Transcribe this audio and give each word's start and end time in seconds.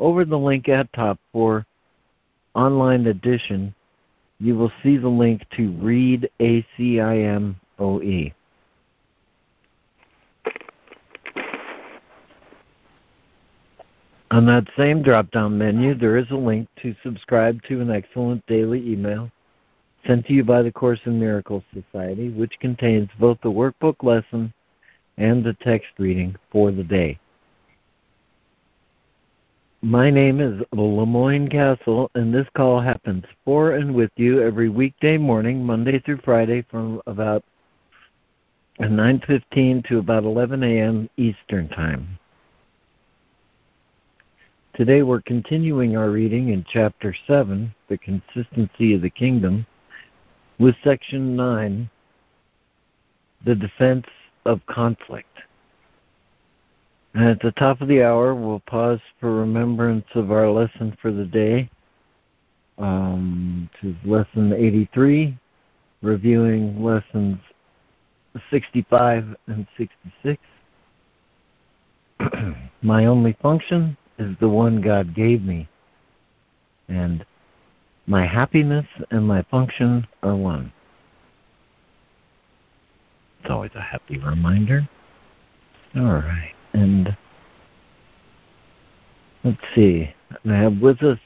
over 0.00 0.24
the 0.24 0.38
link 0.38 0.68
at 0.68 0.92
top 0.92 1.18
for 1.32 1.66
online 2.54 3.06
edition, 3.06 3.74
you 4.40 4.56
will 4.56 4.72
see 4.82 4.96
the 4.96 5.08
link 5.08 5.42
to 5.56 5.70
read 5.72 6.28
ACIMOE. 6.40 7.54
On 14.32 14.46
that 14.46 14.68
same 14.76 15.02
drop 15.02 15.30
down 15.32 15.58
menu, 15.58 15.94
there 15.94 16.16
is 16.16 16.30
a 16.30 16.36
link 16.36 16.68
to 16.82 16.94
subscribe 17.02 17.60
to 17.64 17.80
an 17.80 17.90
excellent 17.90 18.46
daily 18.46 18.80
email 18.92 19.30
sent 20.06 20.24
to 20.26 20.32
you 20.32 20.44
by 20.44 20.62
the 20.62 20.72
Course 20.72 21.00
in 21.04 21.18
Miracles 21.18 21.64
Society, 21.74 22.30
which 22.30 22.58
contains 22.60 23.08
both 23.18 23.38
the 23.42 23.50
workbook 23.50 24.02
lesson 24.02 24.52
and 25.18 25.44
the 25.44 25.52
text 25.54 25.88
reading 25.98 26.34
for 26.50 26.70
the 26.70 26.84
day. 26.84 27.18
My 29.82 30.10
name 30.10 30.42
is 30.42 30.60
LeMoyne 30.74 31.50
Castle, 31.50 32.10
and 32.14 32.34
this 32.34 32.46
call 32.54 32.82
happens 32.82 33.24
for 33.46 33.76
and 33.76 33.94
with 33.94 34.10
you 34.16 34.42
every 34.42 34.68
weekday 34.68 35.16
morning, 35.16 35.64
Monday 35.64 35.98
through 35.98 36.18
Friday, 36.22 36.60
from 36.70 37.00
about 37.06 37.42
9:15 38.78 39.82
to 39.88 39.98
about 39.98 40.24
11 40.24 40.62
a.m. 40.62 41.08
Eastern 41.16 41.66
Time. 41.70 42.18
Today 44.74 45.02
we're 45.02 45.22
continuing 45.22 45.96
our 45.96 46.10
reading 46.10 46.50
in 46.50 46.62
Chapter 46.70 47.14
7, 47.26 47.74
The 47.88 47.96
Consistency 47.96 48.92
of 48.92 49.00
the 49.00 49.08
Kingdom, 49.08 49.64
with 50.58 50.76
Section 50.84 51.34
9, 51.34 51.88
The 53.46 53.54
Defense 53.54 54.06
of 54.44 54.60
Conflict. 54.66 55.38
And 57.14 57.24
at 57.28 57.40
the 57.40 57.52
top 57.52 57.80
of 57.80 57.88
the 57.88 58.02
hour, 58.02 58.34
we'll 58.34 58.60
pause 58.60 59.00
for 59.18 59.34
remembrance 59.34 60.06
of 60.14 60.30
our 60.30 60.48
lesson 60.48 60.96
for 61.02 61.10
the 61.10 61.24
day, 61.24 61.68
um, 62.78 63.68
is 63.82 63.96
lesson 64.04 64.52
83, 64.52 65.36
reviewing 66.02 66.82
lessons 66.82 67.38
65 68.50 69.34
and 69.48 69.66
66. 69.76 70.40
My 72.82 73.06
only 73.06 73.36
function 73.42 73.96
is 74.18 74.36
the 74.38 74.48
one 74.48 74.80
God 74.80 75.14
gave 75.14 75.42
me, 75.42 75.68
and 76.88 77.24
my 78.06 78.26
happiness 78.26 78.86
and 79.10 79.26
my 79.26 79.42
function 79.50 80.06
are 80.22 80.34
one. 80.34 80.72
It's 83.40 83.50
always 83.50 83.70
a 83.74 83.80
happy 83.80 84.18
reminder. 84.18 84.88
All 85.96 86.02
right. 86.02 86.52
And 86.72 87.16
let's 89.44 89.58
see. 89.74 90.12
I 90.48 90.54
have 90.54 90.78
with 90.78 91.02
us 91.02 91.18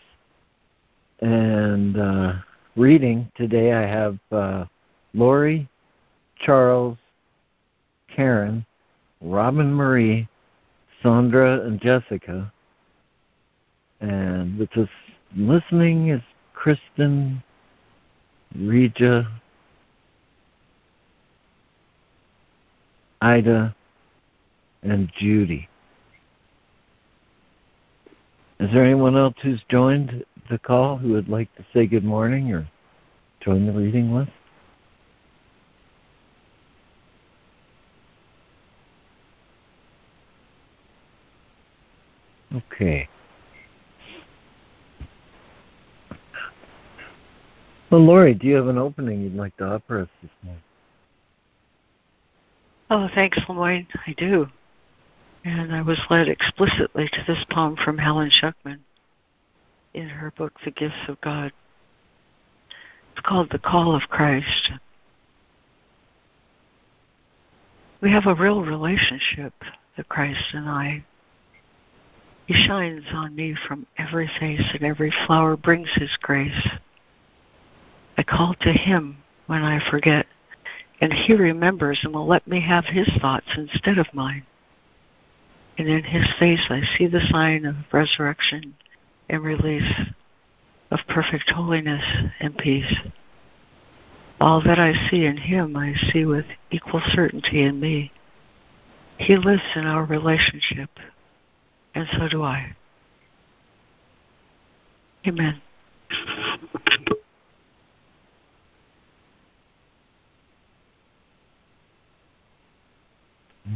and 1.21 1.99
uh, 1.99 2.35
reading 2.77 3.31
today, 3.35 3.73
I 3.73 3.87
have 3.87 4.19
uh, 4.31 4.67
Lori, 5.15 5.67
Charles, 6.39 6.99
Karen, 8.15 8.67
Robin 9.23 9.73
Marie, 9.73 10.29
Sandra, 11.03 11.61
and 11.65 11.81
Jessica. 11.81 12.53
And 14.01 14.59
with 14.59 14.77
us 14.77 14.89
listening 15.35 16.11
is 16.11 16.21
Kristen, 16.53 17.43
Regia, 18.55 19.27
Ida, 23.23 23.75
and 24.85 25.11
Judy. 25.19 25.69
Is 28.61 28.71
there 28.73 28.85
anyone 28.85 29.17
else 29.17 29.35
who's 29.43 29.63
joined 29.69 30.25
the 30.51 30.59
call 30.59 30.97
who 30.97 31.13
would 31.13 31.29
like 31.29 31.55
to 31.57 31.65
say 31.73 31.87
good 31.87 32.05
morning 32.05 32.53
or 32.53 32.69
join 33.41 33.67
the 33.67 33.73
reading 33.73 34.15
list? 34.15 34.31
Okay. 42.55 43.09
Well, 47.91 48.05
Lori, 48.05 48.35
do 48.35 48.47
you 48.47 48.55
have 48.55 48.69
an 48.69 48.79
opening 48.79 49.23
you'd 49.23 49.35
like 49.35 49.57
to 49.57 49.65
offer 49.65 50.01
us 50.01 50.09
this 50.23 50.31
morning? 50.43 50.63
Oh, 52.91 53.09
thanks, 53.15 53.39
LeMoyne. 53.49 53.87
I 54.07 54.13
do. 54.13 54.47
And 55.45 55.75
I 55.75 55.83
was 55.83 56.01
led 56.09 56.29
explicitly 56.29 57.09
to 57.13 57.25
this 57.27 57.45
poem 57.51 57.77
from 57.77 57.99
Helen 57.99 58.31
Schucman 58.31 58.79
in 59.93 60.09
her 60.09 60.31
book, 60.31 60.55
The 60.65 60.71
Gifts 60.71 61.09
of 61.09 61.21
God. 61.21 61.53
It's 63.13 63.27
called 63.27 63.51
The 63.51 63.59
Call 63.59 63.95
of 63.95 64.03
Christ. 64.09 64.73
We 68.01 68.11
have 68.11 68.27
a 68.27 68.35
real 68.35 68.63
relationship, 68.63 69.53
the 69.97 70.05
Christ 70.05 70.55
and 70.55 70.69
I. 70.69 71.05
He 72.47 72.55
shines 72.55 73.05
on 73.13 73.37
me 73.37 73.55
from 73.67 73.87
every 73.97 74.31
face, 74.41 74.65
and 74.75 74.83
every 74.83 75.13
flower 75.27 75.57
brings 75.57 75.89
his 75.95 76.11
grace. 76.21 76.69
I 78.17 78.23
call 78.23 78.55
to 78.61 78.73
him 78.73 79.19
when 79.47 79.63
I 79.63 79.79
forget 79.91 80.27
and 81.01 81.13
he 81.13 81.35
remembers 81.35 82.01
and 82.03 82.15
will 82.15 82.27
let 82.27 82.47
me 82.47 82.61
have 82.61 82.85
his 82.87 83.09
thoughts 83.21 83.49
instead 83.57 83.99
of 83.99 84.07
mine. 84.15 84.45
And 85.77 85.89
in 85.89 86.05
his 86.05 86.27
face 86.39 86.67
I 86.71 86.83
see 86.97 87.07
the 87.07 87.27
sign 87.31 87.65
of 87.65 87.75
resurrection 87.93 88.75
and 89.29 89.43
release, 89.43 89.93
of 90.91 91.01
perfect 91.09 91.51
holiness 91.51 92.05
and 92.41 92.57
peace. 92.57 92.95
All 94.41 94.63
that 94.63 94.79
I 94.79 94.93
see 95.11 95.25
in 95.25 95.37
him 95.37 95.77
I 95.77 95.95
see 96.13 96.25
with 96.25 96.45
equal 96.71 97.03
certainty 97.13 97.63
in 97.63 97.81
me. 97.81 98.13
He 99.19 99.37
lives 99.37 99.63
in 99.75 99.87
our 99.87 100.05
relationship, 100.05 100.91
and 101.95 102.07
so 102.13 102.29
do 102.29 102.43
I. 102.43 102.75
Amen. 105.27 105.61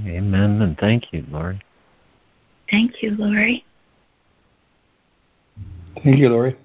Amen, 0.07 0.63
and 0.63 0.77
thank 0.79 1.13
you, 1.13 1.25
Lori. 1.31 1.61
Thank 2.71 3.03
you, 3.03 3.13
Lori. 3.13 3.65
Thank 6.03 6.19
you, 6.19 6.29
Lori. 6.29 6.57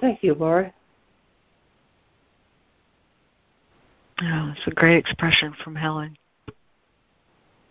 Thank 0.00 0.22
you, 0.22 0.34
Lori. 0.34 0.72
Oh, 4.22 4.54
it's 4.56 4.66
a 4.66 4.70
great 4.70 4.98
expression 4.98 5.54
from 5.62 5.74
Helen. 5.74 6.16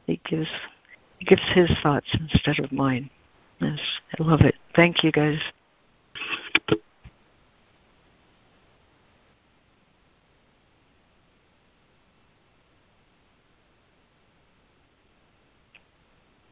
He 0.07 0.19
gives 0.25 0.50
he 1.19 1.25
gives 1.25 1.42
his 1.54 1.69
thoughts 1.81 2.16
instead 2.19 2.60
of 2.60 2.72
mine. 2.72 3.10
Yes, 3.60 3.80
I 4.19 4.24
love 4.24 4.42
it. 4.42 4.56
Thank 4.75 5.04
you, 5.04 5.12
guys. 5.12 5.39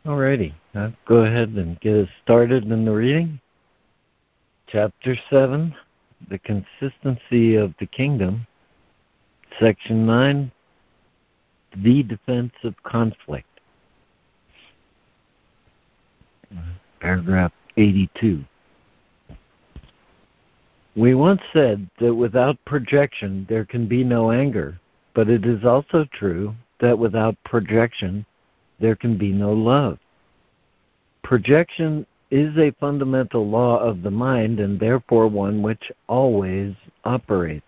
Alrighty, 0.04 0.52
I'll 0.74 0.94
go 1.08 1.18
ahead 1.18 1.50
and 1.50 1.80
get 1.80 1.96
us 1.96 2.10
started 2.24 2.64
in 2.64 2.86
the 2.86 2.92
reading. 2.92 3.40
Chapter 4.66 5.16
7, 5.30 5.76
The 6.28 6.40
Consistency 6.40 7.56
of 7.56 7.76
the 7.80 7.86
Kingdom. 7.86 8.48
Section 9.60 10.08
9, 10.08 10.52
The 11.84 12.02
Defense 12.02 12.54
of 12.64 12.74
Conflict. 12.82 13.46
Paragraph 17.00 17.52
82. 17.78 18.44
We 20.96 21.14
once 21.14 21.42
said 21.54 21.88
that 22.00 22.16
without 22.16 22.58
projection 22.66 23.46
there 23.48 23.66
can 23.66 23.88
be 23.88 24.04
no 24.04 24.32
anger, 24.32 24.80
but 25.14 25.30
it 25.30 25.46
is 25.46 25.64
also 25.64 26.06
true 26.12 26.56
that 26.80 26.98
without 26.98 27.36
projection 27.46 28.26
there 28.82 28.96
can 28.96 29.18
be 29.18 29.32
no 29.32 29.54
love. 29.54 29.98
Projection 31.24 32.06
is 32.32 32.58
a 32.58 32.76
fundamental 32.80 33.48
law 33.48 33.78
of 33.78 34.02
the 34.02 34.12
mind 34.12 34.60
and 34.60 34.80
therefore 34.80 35.28
one 35.28 35.62
which 35.62 35.92
always 36.08 36.74
operates. 37.06 37.66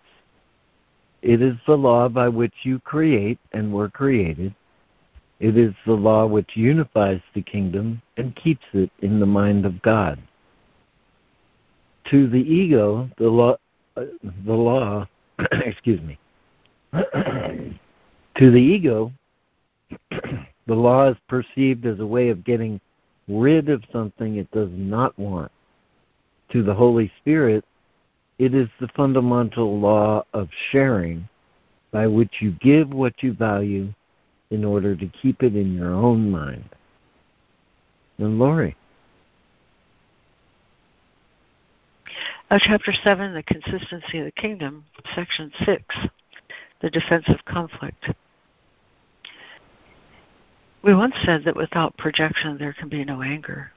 It 1.21 1.41
is 1.41 1.55
the 1.65 1.77
law 1.77 2.09
by 2.09 2.27
which 2.27 2.53
you 2.63 2.79
create 2.79 3.39
and 3.53 3.71
were 3.71 3.89
created. 3.89 4.53
It 5.39 5.57
is 5.57 5.73
the 5.85 5.93
law 5.93 6.25
which 6.25 6.55
unifies 6.55 7.21
the 7.33 7.41
kingdom 7.41 8.01
and 8.17 8.35
keeps 8.35 8.65
it 8.73 8.91
in 9.01 9.19
the 9.19 9.25
mind 9.25 9.65
of 9.65 9.81
God. 9.81 10.19
To 12.11 12.27
the 12.27 12.41
ego, 12.41 13.09
the 13.17 13.29
law, 13.29 13.57
uh, 13.95 14.05
the 14.45 14.53
law, 14.53 15.07
excuse 15.51 16.01
me, 16.01 16.17
to 16.93 17.71
the 18.51 18.57
ego, 18.57 19.11
the 20.67 20.73
law 20.73 21.09
is 21.09 21.17
perceived 21.27 21.85
as 21.85 21.99
a 21.99 22.05
way 22.05 22.29
of 22.29 22.43
getting 22.43 22.79
rid 23.27 23.69
of 23.69 23.83
something 23.91 24.35
it 24.35 24.49
does 24.51 24.69
not 24.71 25.17
want. 25.17 25.51
To 26.51 26.63
the 26.63 26.73
Holy 26.73 27.11
Spirit, 27.19 27.65
it 28.39 28.53
is 28.53 28.67
the 28.79 28.87
fundamental 28.89 29.79
law 29.79 30.25
of 30.33 30.49
sharing 30.71 31.27
by 31.91 32.07
which 32.07 32.41
you 32.41 32.51
give 32.61 32.93
what 32.93 33.21
you 33.21 33.33
value 33.33 33.93
in 34.49 34.63
order 34.63 34.95
to 34.95 35.07
keep 35.07 35.43
it 35.43 35.55
in 35.55 35.73
your 35.73 35.93
own 35.93 36.29
mind. 36.29 36.69
And 38.17 38.39
Lori. 38.39 38.75
Uh, 42.49 42.59
chapter 42.61 42.93
7, 43.03 43.33
The 43.33 43.43
Consistency 43.43 44.19
of 44.19 44.25
the 44.25 44.31
Kingdom, 44.31 44.85
Section 45.15 45.51
6, 45.65 45.83
The 46.81 46.89
Defense 46.89 47.25
of 47.27 47.43
Conflict. 47.45 48.09
We 50.83 50.93
once 50.93 51.15
said 51.23 51.45
that 51.45 51.55
without 51.55 51.97
projection 51.97 52.57
there 52.57 52.73
can 52.73 52.89
be 52.89 53.05
no 53.05 53.21
anger. 53.21 53.71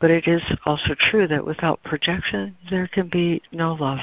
But 0.00 0.10
it 0.10 0.26
is 0.26 0.42
also 0.64 0.94
true 0.98 1.26
that 1.28 1.44
without 1.44 1.82
projection 1.82 2.56
there 2.70 2.88
can 2.88 3.08
be 3.08 3.42
no 3.52 3.74
love. 3.74 4.00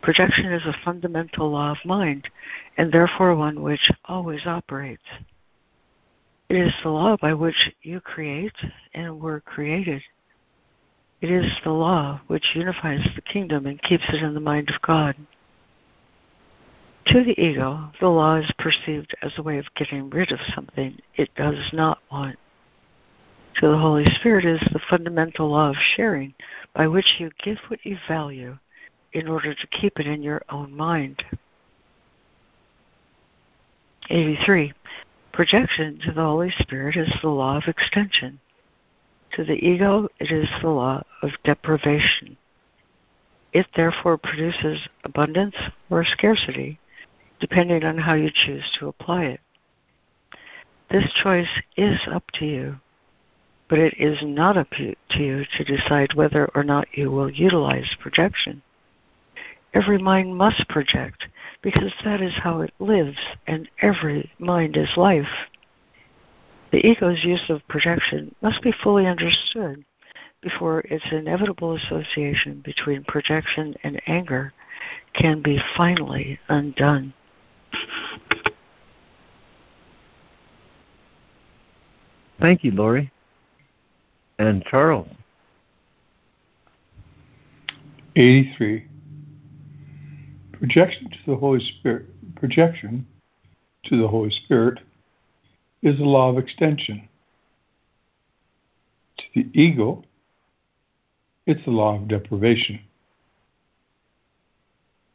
Projection 0.00 0.46
is 0.52 0.64
a 0.64 0.84
fundamental 0.84 1.50
law 1.50 1.72
of 1.72 1.84
mind, 1.84 2.30
and 2.78 2.90
therefore 2.90 3.34
one 3.34 3.62
which 3.62 3.90
always 4.06 4.46
operates. 4.46 5.02
It 6.48 6.56
is 6.56 6.72
the 6.82 6.88
law 6.88 7.16
by 7.20 7.34
which 7.34 7.70
you 7.82 8.00
create 8.00 8.56
and 8.94 9.20
were 9.20 9.40
created. 9.40 10.02
It 11.20 11.30
is 11.30 11.46
the 11.64 11.70
law 11.70 12.20
which 12.28 12.54
unifies 12.54 13.06
the 13.14 13.20
kingdom 13.20 13.66
and 13.66 13.82
keeps 13.82 14.04
it 14.08 14.22
in 14.22 14.34
the 14.34 14.40
mind 14.40 14.70
of 14.70 14.80
God. 14.82 15.16
To 17.10 17.24
the 17.24 17.40
ego, 17.42 17.90
the 17.98 18.08
law 18.08 18.36
is 18.36 18.52
perceived 18.56 19.16
as 19.20 19.32
a 19.36 19.42
way 19.42 19.58
of 19.58 19.74
getting 19.74 20.08
rid 20.10 20.30
of 20.30 20.38
something 20.54 20.96
it 21.16 21.34
does 21.34 21.58
not 21.72 21.98
want. 22.12 22.38
To 23.56 23.66
the 23.66 23.78
Holy 23.78 24.04
Spirit 24.04 24.44
is 24.44 24.60
the 24.72 24.78
fundamental 24.88 25.50
law 25.50 25.70
of 25.70 25.76
sharing, 25.96 26.34
by 26.72 26.86
which 26.86 27.16
you 27.18 27.32
give 27.42 27.58
what 27.66 27.84
you 27.84 27.98
value 28.06 28.58
in 29.12 29.26
order 29.26 29.52
to 29.52 29.66
keep 29.66 29.98
it 29.98 30.06
in 30.06 30.22
your 30.22 30.42
own 30.50 30.76
mind. 30.76 31.24
83. 34.08 34.72
Projection 35.32 35.98
to 36.04 36.12
the 36.12 36.22
Holy 36.22 36.52
Spirit 36.60 36.94
is 36.94 37.12
the 37.22 37.28
law 37.28 37.56
of 37.56 37.64
extension. 37.66 38.38
To 39.32 39.42
the 39.42 39.54
ego, 39.54 40.08
it 40.20 40.30
is 40.30 40.48
the 40.62 40.68
law 40.68 41.02
of 41.22 41.30
deprivation. 41.42 42.36
It 43.52 43.66
therefore 43.74 44.16
produces 44.16 44.88
abundance 45.02 45.56
or 45.90 46.04
scarcity 46.04 46.78
depending 47.40 47.84
on 47.84 47.98
how 47.98 48.14
you 48.14 48.30
choose 48.32 48.64
to 48.78 48.88
apply 48.88 49.24
it. 49.24 49.40
This 50.90 51.10
choice 51.22 51.48
is 51.76 51.98
up 52.10 52.24
to 52.34 52.44
you, 52.44 52.76
but 53.68 53.78
it 53.78 53.94
is 53.98 54.18
not 54.22 54.56
up 54.56 54.70
to 54.70 54.94
you 55.16 55.44
to 55.56 55.64
decide 55.64 56.14
whether 56.14 56.50
or 56.54 56.64
not 56.64 56.88
you 56.92 57.10
will 57.10 57.30
utilize 57.30 57.96
projection. 58.00 58.62
Every 59.72 59.98
mind 59.98 60.36
must 60.36 60.68
project 60.68 61.28
because 61.62 61.92
that 62.04 62.20
is 62.20 62.34
how 62.42 62.60
it 62.60 62.74
lives, 62.80 63.18
and 63.46 63.68
every 63.80 64.30
mind 64.38 64.76
is 64.76 64.96
life. 64.96 65.48
The 66.72 66.84
ego's 66.84 67.24
use 67.24 67.48
of 67.48 67.66
projection 67.68 68.34
must 68.42 68.62
be 68.62 68.72
fully 68.72 69.06
understood 69.06 69.84
before 70.42 70.80
its 70.80 71.04
inevitable 71.12 71.74
association 71.74 72.62
between 72.64 73.04
projection 73.04 73.74
and 73.84 74.00
anger 74.06 74.52
can 75.12 75.42
be 75.42 75.60
finally 75.76 76.38
undone. 76.48 77.12
Thank 82.40 82.64
you, 82.64 82.70
Lori. 82.72 83.12
And 84.38 84.64
Charles. 84.64 85.08
83. 88.16 88.86
Projection 90.52 91.10
to 91.10 91.18
the 91.26 91.36
Holy 91.36 91.60
Spirit. 91.60 92.06
Projection 92.36 93.06
to 93.84 94.00
the 94.00 94.08
Holy 94.08 94.30
Spirit 94.30 94.80
is 95.82 95.98
the 95.98 96.04
law 96.04 96.30
of 96.30 96.38
extension. 96.38 97.08
To 99.18 99.24
the 99.34 99.50
ego, 99.52 100.04
it's 101.46 101.64
the 101.64 101.70
law 101.70 101.96
of 101.96 102.08
deprivation. 102.08 102.80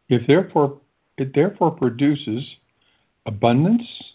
If 0.10 0.28
therefore 0.28 0.80
it 1.18 1.34
therefore 1.34 1.72
produces 1.72 2.58
abundance 3.26 4.14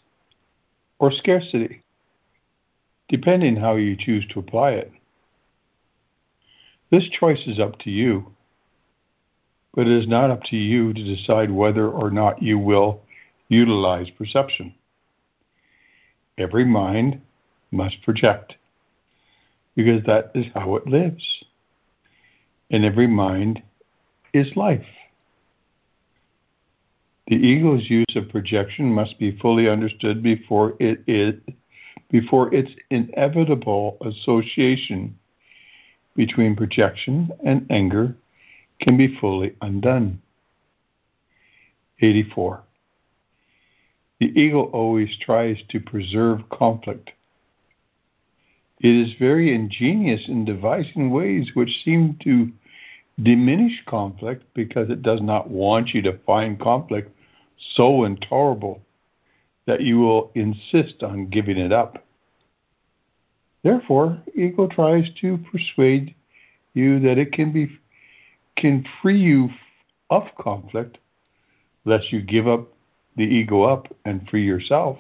or 0.99 1.11
scarcity, 1.11 1.82
depending 3.08 3.56
how 3.56 3.76
you 3.76 3.97
choose 3.99 4.26
to 4.29 4.38
apply 4.38 4.70
it. 4.73 4.93
This 6.91 7.08
choice 7.08 7.47
is 7.47 7.58
up 7.58 7.79
to 7.81 7.91
you, 7.91 8.32
but 9.75 9.87
it 9.87 9.97
is 9.97 10.08
not 10.08 10.31
up 10.31 10.43
to 10.44 10.56
you 10.56 10.93
to 10.93 11.17
decide 11.17 11.50
whether 11.50 11.88
or 11.88 12.11
not 12.11 12.43
you 12.43 12.58
will 12.58 13.02
utilize 13.49 14.11
perception. 14.11 14.75
Every 16.37 16.64
mind 16.64 17.23
must 17.70 18.02
project, 18.02 18.56
because 19.75 20.02
that 20.06 20.32
is 20.35 20.47
how 20.55 20.76
it 20.76 20.87
lives. 20.87 21.44
And 22.70 22.85
every 22.85 23.06
mind 23.06 23.62
is 24.32 24.56
life. 24.56 24.87
The 27.31 27.37
ego's 27.37 27.88
use 27.88 28.17
of 28.17 28.29
projection 28.29 28.93
must 28.93 29.17
be 29.21 29.31
fully 29.31 29.69
understood 29.69 30.21
before 30.21 30.75
it 30.81 31.40
before 32.11 32.52
its 32.52 32.73
inevitable 32.90 33.99
association 34.05 35.16
between 36.16 36.57
projection 36.57 37.31
and 37.45 37.71
anger 37.71 38.16
can 38.81 38.97
be 38.97 39.16
fully 39.21 39.55
undone. 39.62 40.21
84. 42.00 42.64
The 44.19 44.33
ego 44.37 44.64
always 44.64 45.16
tries 45.16 45.62
to 45.69 45.78
preserve 45.78 46.49
conflict. 46.49 47.12
It 48.81 48.97
is 48.97 49.14
very 49.21 49.55
ingenious 49.55 50.26
in 50.26 50.45
devising 50.45 51.11
ways 51.11 51.52
which 51.55 51.85
seem 51.85 52.19
to 52.25 52.50
diminish 53.23 53.85
conflict 53.87 54.43
because 54.52 54.90
it 54.90 55.02
does 55.02 55.23
not 55.23 55.49
want 55.49 55.90
you 55.95 56.02
to 56.02 56.19
find 56.26 56.59
conflict 56.59 57.14
so 57.75 58.05
intolerable 58.05 58.83
that 59.67 59.83
you 59.83 59.99
will 59.99 60.33
insist 60.35 61.02
on 61.02 61.29
giving 61.29 61.59
it 61.59 61.73
up. 61.73 62.05
Therefore, 63.62 64.23
ego 64.35 64.67
tries 64.67 65.11
to 65.21 65.38
persuade 65.52 66.14
you 66.75 67.00
that 67.00 67.19
it 67.19 67.33
can 67.33 67.52
be 67.52 67.79
can 68.57 68.85
free 69.00 69.21
you 69.21 69.49
of 70.11 70.25
conflict 70.38 70.99
lest 71.85 72.12
you 72.12 72.21
give 72.21 72.47
up 72.47 72.69
the 73.17 73.25
ego 73.25 73.62
up 73.62 73.87
and 74.05 74.29
free 74.29 74.45
yourself. 74.45 74.99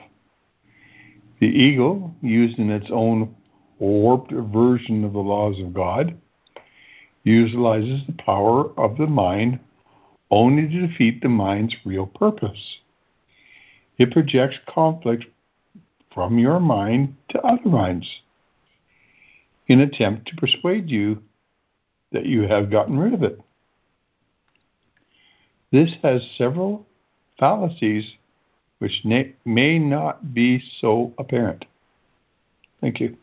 The 1.40 1.46
ego, 1.46 2.14
used 2.20 2.58
in 2.58 2.70
its 2.70 2.90
own 2.90 3.34
warped 3.78 4.32
version 4.32 5.04
of 5.04 5.12
the 5.12 5.20
laws 5.20 5.58
of 5.60 5.72
God, 5.72 6.18
utilizes 7.24 8.02
the 8.06 8.12
power 8.12 8.70
of 8.78 8.98
the 8.98 9.06
mind 9.06 9.58
only 10.30 10.68
to 10.68 10.86
defeat 10.86 11.22
the 11.22 11.28
mind's 11.28 11.76
real 11.84 12.06
purpose. 12.06 12.78
It 13.98 14.12
projects 14.12 14.56
conflict 14.68 15.26
from 16.14 16.38
your 16.38 16.60
mind 16.60 17.16
to 17.30 17.40
other 17.42 17.68
minds 17.68 18.08
in 19.68 19.80
attempt 19.80 20.26
to 20.28 20.36
persuade 20.36 20.90
you 20.90 21.22
that 22.12 22.26
you 22.26 22.42
have 22.42 22.70
gotten 22.70 22.98
rid 22.98 23.14
of 23.14 23.22
it. 23.22 23.40
This 25.70 25.92
has 26.02 26.26
several 26.36 26.86
fallacies 27.38 28.16
which 28.78 29.04
may 29.04 29.78
not 29.78 30.34
be 30.34 30.62
so 30.80 31.12
apparent. 31.18 31.66
Thank 32.80 32.98
you. 32.98 33.16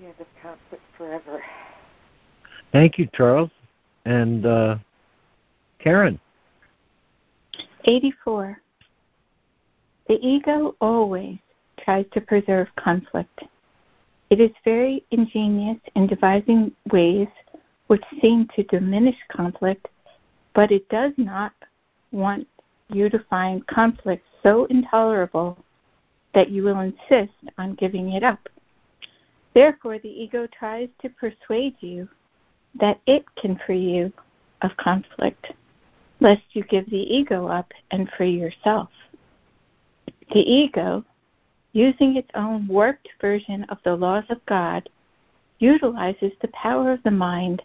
Yeah, 0.00 0.10
this 0.18 0.28
conflict 0.42 0.84
forever. 0.96 1.35
Thank 2.76 2.98
you, 2.98 3.08
Charles. 3.14 3.48
And 4.04 4.44
uh, 4.44 4.76
Karen. 5.78 6.20
84. 7.84 8.60
The 10.08 10.18
ego 10.20 10.76
always 10.82 11.38
tries 11.82 12.04
to 12.12 12.20
preserve 12.20 12.68
conflict. 12.76 13.44
It 14.28 14.40
is 14.40 14.50
very 14.62 15.02
ingenious 15.10 15.78
in 15.94 16.06
devising 16.06 16.70
ways 16.92 17.28
which 17.86 18.04
seem 18.20 18.46
to 18.54 18.62
diminish 18.64 19.16
conflict, 19.32 19.88
but 20.54 20.70
it 20.70 20.86
does 20.90 21.12
not 21.16 21.54
want 22.12 22.46
you 22.90 23.08
to 23.08 23.24
find 23.30 23.66
conflict 23.68 24.26
so 24.42 24.66
intolerable 24.66 25.56
that 26.34 26.50
you 26.50 26.62
will 26.62 26.80
insist 26.80 27.32
on 27.56 27.74
giving 27.76 28.12
it 28.12 28.22
up. 28.22 28.50
Therefore, 29.54 29.98
the 29.98 30.10
ego 30.10 30.46
tries 30.58 30.90
to 31.00 31.08
persuade 31.08 31.76
you 31.80 32.06
that 32.80 33.00
it 33.06 33.24
can 33.36 33.58
free 33.64 33.80
you 33.80 34.12
of 34.62 34.76
conflict, 34.76 35.52
lest 36.20 36.42
you 36.52 36.64
give 36.64 36.88
the 36.90 37.14
ego 37.16 37.46
up 37.46 37.72
and 37.90 38.10
free 38.16 38.32
yourself. 38.32 38.88
The 40.32 40.40
ego, 40.40 41.04
using 41.72 42.16
its 42.16 42.30
own 42.34 42.66
warped 42.66 43.08
version 43.20 43.64
of 43.68 43.78
the 43.84 43.94
laws 43.94 44.24
of 44.28 44.44
God, 44.46 44.88
utilizes 45.58 46.32
the 46.40 46.48
power 46.48 46.92
of 46.92 47.02
the 47.02 47.10
mind 47.10 47.62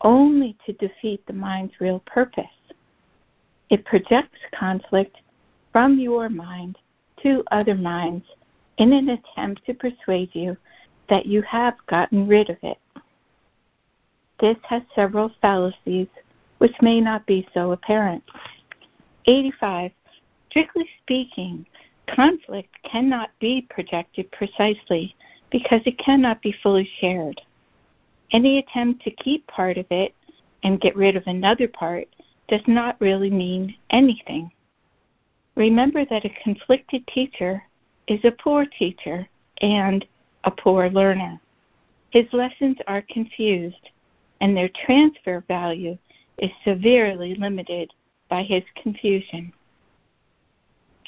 only 0.00 0.56
to 0.66 0.72
defeat 0.74 1.26
the 1.26 1.32
mind's 1.32 1.80
real 1.80 2.00
purpose. 2.00 2.44
It 3.70 3.84
projects 3.84 4.38
conflict 4.52 5.16
from 5.72 5.98
your 5.98 6.28
mind 6.28 6.78
to 7.22 7.42
other 7.50 7.74
minds 7.74 8.24
in 8.78 8.92
an 8.92 9.08
attempt 9.08 9.64
to 9.66 9.74
persuade 9.74 10.30
you 10.32 10.56
that 11.08 11.26
you 11.26 11.42
have 11.42 11.74
gotten 11.86 12.28
rid 12.28 12.50
of 12.50 12.58
it. 12.62 12.78
This 14.44 14.58
has 14.64 14.82
several 14.94 15.30
fallacies 15.40 16.08
which 16.58 16.76
may 16.82 17.00
not 17.00 17.24
be 17.24 17.48
so 17.54 17.72
apparent. 17.72 18.22
85. 19.24 19.90
Strictly 20.50 20.86
speaking, 21.00 21.64
conflict 22.14 22.68
cannot 22.82 23.30
be 23.38 23.66
projected 23.70 24.30
precisely 24.32 25.16
because 25.50 25.80
it 25.86 25.96
cannot 25.96 26.42
be 26.42 26.54
fully 26.62 26.86
shared. 27.00 27.40
Any 28.32 28.58
attempt 28.58 29.02
to 29.04 29.10
keep 29.12 29.46
part 29.46 29.78
of 29.78 29.86
it 29.88 30.14
and 30.62 30.78
get 30.78 30.94
rid 30.94 31.16
of 31.16 31.26
another 31.26 31.66
part 31.66 32.06
does 32.46 32.60
not 32.66 33.00
really 33.00 33.30
mean 33.30 33.74
anything. 33.88 34.50
Remember 35.54 36.04
that 36.04 36.26
a 36.26 36.42
conflicted 36.42 37.06
teacher 37.06 37.62
is 38.08 38.20
a 38.24 38.30
poor 38.30 38.66
teacher 38.66 39.26
and 39.62 40.04
a 40.44 40.50
poor 40.50 40.90
learner. 40.90 41.40
His 42.10 42.26
lessons 42.34 42.76
are 42.86 43.00
confused, 43.08 43.88
and 44.40 44.56
their 44.56 44.70
transfer 44.84 45.44
value 45.46 45.96
is 46.38 46.50
severely 46.64 47.34
limited 47.34 47.92
by 48.28 48.42
his 48.42 48.62
confusion. 48.80 49.52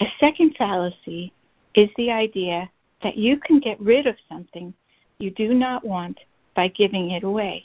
A 0.01 0.07
second 0.21 0.55
fallacy 0.57 1.33
is 1.75 1.89
the 1.97 2.11
idea 2.11 2.71
that 3.03 3.17
you 3.17 3.39
can 3.39 3.61
get 3.61 3.81
rid 3.81 4.07
of 4.07 4.17
something 4.29 4.73
you 5.19 5.31
do 5.31 5.55
not 5.55 5.85
want 5.85 6.19
by 6.55 6.69
giving 6.69 7.11
it 7.11 7.25
away. 7.25 7.65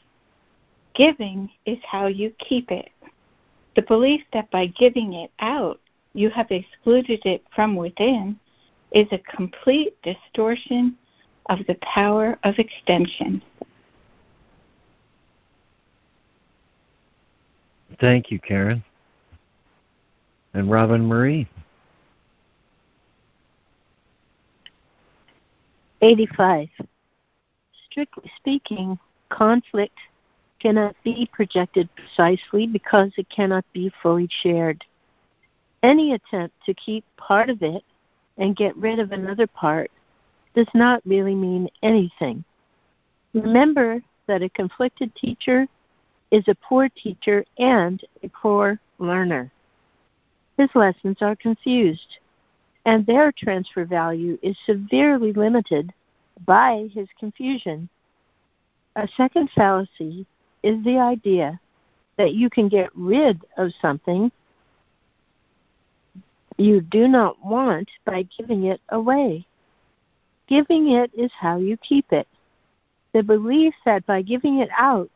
Giving 0.95 1.49
is 1.65 1.77
how 1.83 2.07
you 2.07 2.31
keep 2.39 2.71
it. 2.71 2.89
The 3.75 3.81
belief 3.83 4.21
that 4.33 4.51
by 4.51 4.67
giving 4.67 5.13
it 5.13 5.31
out 5.39 5.79
you 6.13 6.29
have 6.29 6.51
excluded 6.51 7.25
it 7.25 7.43
from 7.55 7.75
within 7.75 8.37
is 8.91 9.07
a 9.11 9.35
complete 9.35 9.95
distortion 10.01 10.97
of 11.47 11.59
the 11.67 11.77
power 11.81 12.37
of 12.43 12.55
extension. 12.59 13.41
Thank 18.01 18.31
you, 18.31 18.39
Karen. 18.39 18.83
And 20.55 20.69
Robin 20.69 21.05
Marie. 21.05 21.47
85. 26.01 26.67
Strictly 27.85 28.31
speaking, 28.37 28.97
conflict 29.29 29.95
cannot 30.59 30.95
be 31.03 31.29
projected 31.31 31.87
precisely 31.95 32.65
because 32.65 33.11
it 33.17 33.29
cannot 33.29 33.63
be 33.71 33.91
fully 34.01 34.27
shared. 34.41 34.83
Any 35.83 36.13
attempt 36.13 36.55
to 36.65 36.73
keep 36.73 37.05
part 37.17 37.51
of 37.51 37.61
it 37.61 37.83
and 38.37 38.55
get 38.55 38.75
rid 38.77 38.97
of 38.97 39.11
another 39.11 39.45
part 39.45 39.91
does 40.55 40.67
not 40.73 41.01
really 41.05 41.35
mean 41.35 41.69
anything. 41.83 42.43
Remember 43.35 44.01
that 44.25 44.41
a 44.41 44.49
conflicted 44.49 45.13
teacher 45.15 45.67
is 46.31 46.47
a 46.47 46.55
poor 46.55 46.89
teacher 46.89 47.45
and 47.59 48.01
a 48.23 48.29
poor 48.29 48.79
learner. 48.99 49.51
His 50.57 50.69
lessons 50.73 51.17
are 51.21 51.35
confused, 51.35 52.17
and 52.85 53.05
their 53.05 53.31
transfer 53.31 53.85
value 53.85 54.37
is 54.41 54.57
severely 54.65 55.33
limited 55.33 55.93
by 56.45 56.89
his 56.93 57.07
confusion. 57.19 57.89
A 58.95 59.07
second 59.15 59.49
fallacy 59.55 60.25
is 60.63 60.83
the 60.83 60.97
idea 60.97 61.59
that 62.17 62.33
you 62.33 62.49
can 62.49 62.67
get 62.67 62.89
rid 62.95 63.41
of 63.57 63.71
something 63.81 64.31
you 66.57 66.81
do 66.81 67.07
not 67.07 67.43
want 67.43 67.89
by 68.05 68.23
giving 68.37 68.65
it 68.65 68.81
away. 68.89 69.45
Giving 70.47 70.91
it 70.91 71.11
is 71.13 71.31
how 71.39 71.57
you 71.57 71.77
keep 71.77 72.11
it. 72.11 72.27
The 73.13 73.23
belief 73.23 73.73
that 73.85 74.05
by 74.05 74.21
giving 74.21 74.59
it 74.59 74.69
out 74.77 75.09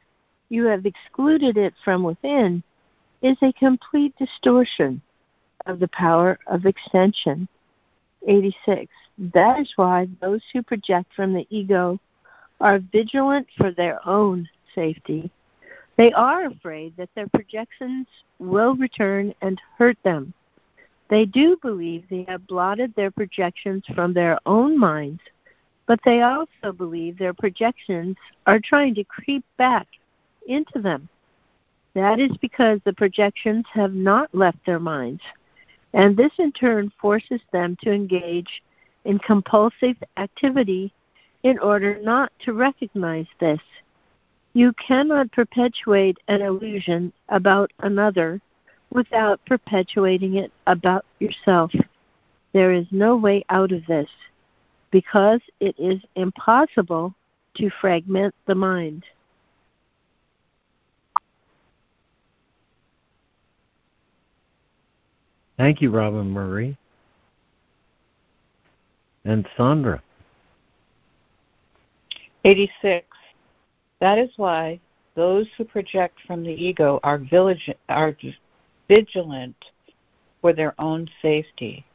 you 0.50 0.66
have 0.66 0.86
excluded 0.86 1.58
it 1.58 1.74
from 1.84 2.04
within 2.04 2.64
is 3.22 3.38
a 3.42 3.54
complete 3.54 4.16
distortion 4.18 5.02
of 5.66 5.80
the 5.80 5.88
power 5.90 6.38
of 6.48 6.66
extension. 6.66 7.48
86. 8.28 8.92
That 9.34 9.60
is 9.60 9.72
why 9.76 10.08
those 10.22 10.42
who 10.52 10.62
project 10.64 11.14
from 11.16 11.34
the 11.34 11.48
ego 11.50 12.00
are 12.60 12.80
vigilant 12.92 13.48
for 13.58 13.72
their 13.72 14.00
own 14.08 14.48
safety. 14.74 15.30
They 15.98 16.12
are 16.14 16.48
afraid 16.48 16.96
that 16.98 17.10
their 17.16 17.28
projections 17.28 18.08
will 18.40 18.76
return 18.76 19.34
and 19.42 19.62
hurt 19.78 19.98
them. 20.04 20.34
They 21.10 21.26
do 21.26 21.58
believe 21.62 22.04
they 22.10 22.26
have 22.28 22.48
blotted 22.48 22.94
their 22.96 23.12
projections 23.12 23.84
from 23.94 24.14
their 24.14 24.40
own 24.46 24.78
minds, 24.78 25.22
but 25.86 26.00
they 26.04 26.24
also 26.24 26.72
believe 26.76 27.18
their 27.18 27.34
projections 27.34 28.18
are 28.48 28.60
trying 28.60 28.96
to 28.96 29.04
creep 29.04 29.46
back 29.58 29.88
into 30.48 30.80
them. 30.80 31.10
That 31.94 32.20
is 32.20 32.36
because 32.38 32.80
the 32.84 32.94
projections 32.94 33.66
have 33.72 33.94
not 33.94 34.34
left 34.34 34.58
their 34.66 34.80
minds, 34.80 35.22
and 35.94 36.16
this 36.16 36.34
in 36.40 36.52
turn 36.52 36.92
forces 37.00 37.42
them 37.52 37.78
to 37.82 37.92
engage 37.92 38.62
in 39.06 39.20
compulsive 39.20 39.96
activity 40.18 40.92
in 41.44 41.60
order 41.60 42.00
not 42.02 42.32
to 42.40 42.54
recognize 42.54 43.28
this. 43.40 43.62
You 44.54 44.74
cannot 44.74 45.32
perpetuate 45.32 46.18
an 46.28 46.42
illusion 46.42 47.14
about 47.30 47.72
another 47.80 48.42
without 48.90 49.40
perpetuating 49.46 50.36
it 50.36 50.52
about 50.68 51.06
yourself. 51.20 51.72
There 52.54 52.72
is 52.72 52.86
no 52.92 53.16
way 53.16 53.46
out 53.50 53.72
of 53.72 53.86
this 53.86 54.10
because 54.92 55.42
it 55.60 55.76
is 55.78 56.02
impossible 56.16 57.14
to 57.56 57.70
fragment 57.82 58.34
the 58.48 58.56
mind. 58.56 59.04
Thank 65.58 65.82
you, 65.82 65.90
Robin 65.90 66.30
Marie. 66.30 66.78
And 69.24 69.48
Sandra. 69.56 70.02
86. 72.44 73.08
That 74.00 74.18
is 74.18 74.30
why 74.38 74.80
those 75.16 75.48
who 75.58 75.64
project 75.64 76.20
from 76.28 76.44
the 76.44 76.52
ego 76.52 77.00
are, 77.04 77.22
are 77.90 78.16
vigilant 78.88 79.56
for 80.42 80.54
their 80.54 80.80
own 80.80 81.08
safety. 81.22 81.86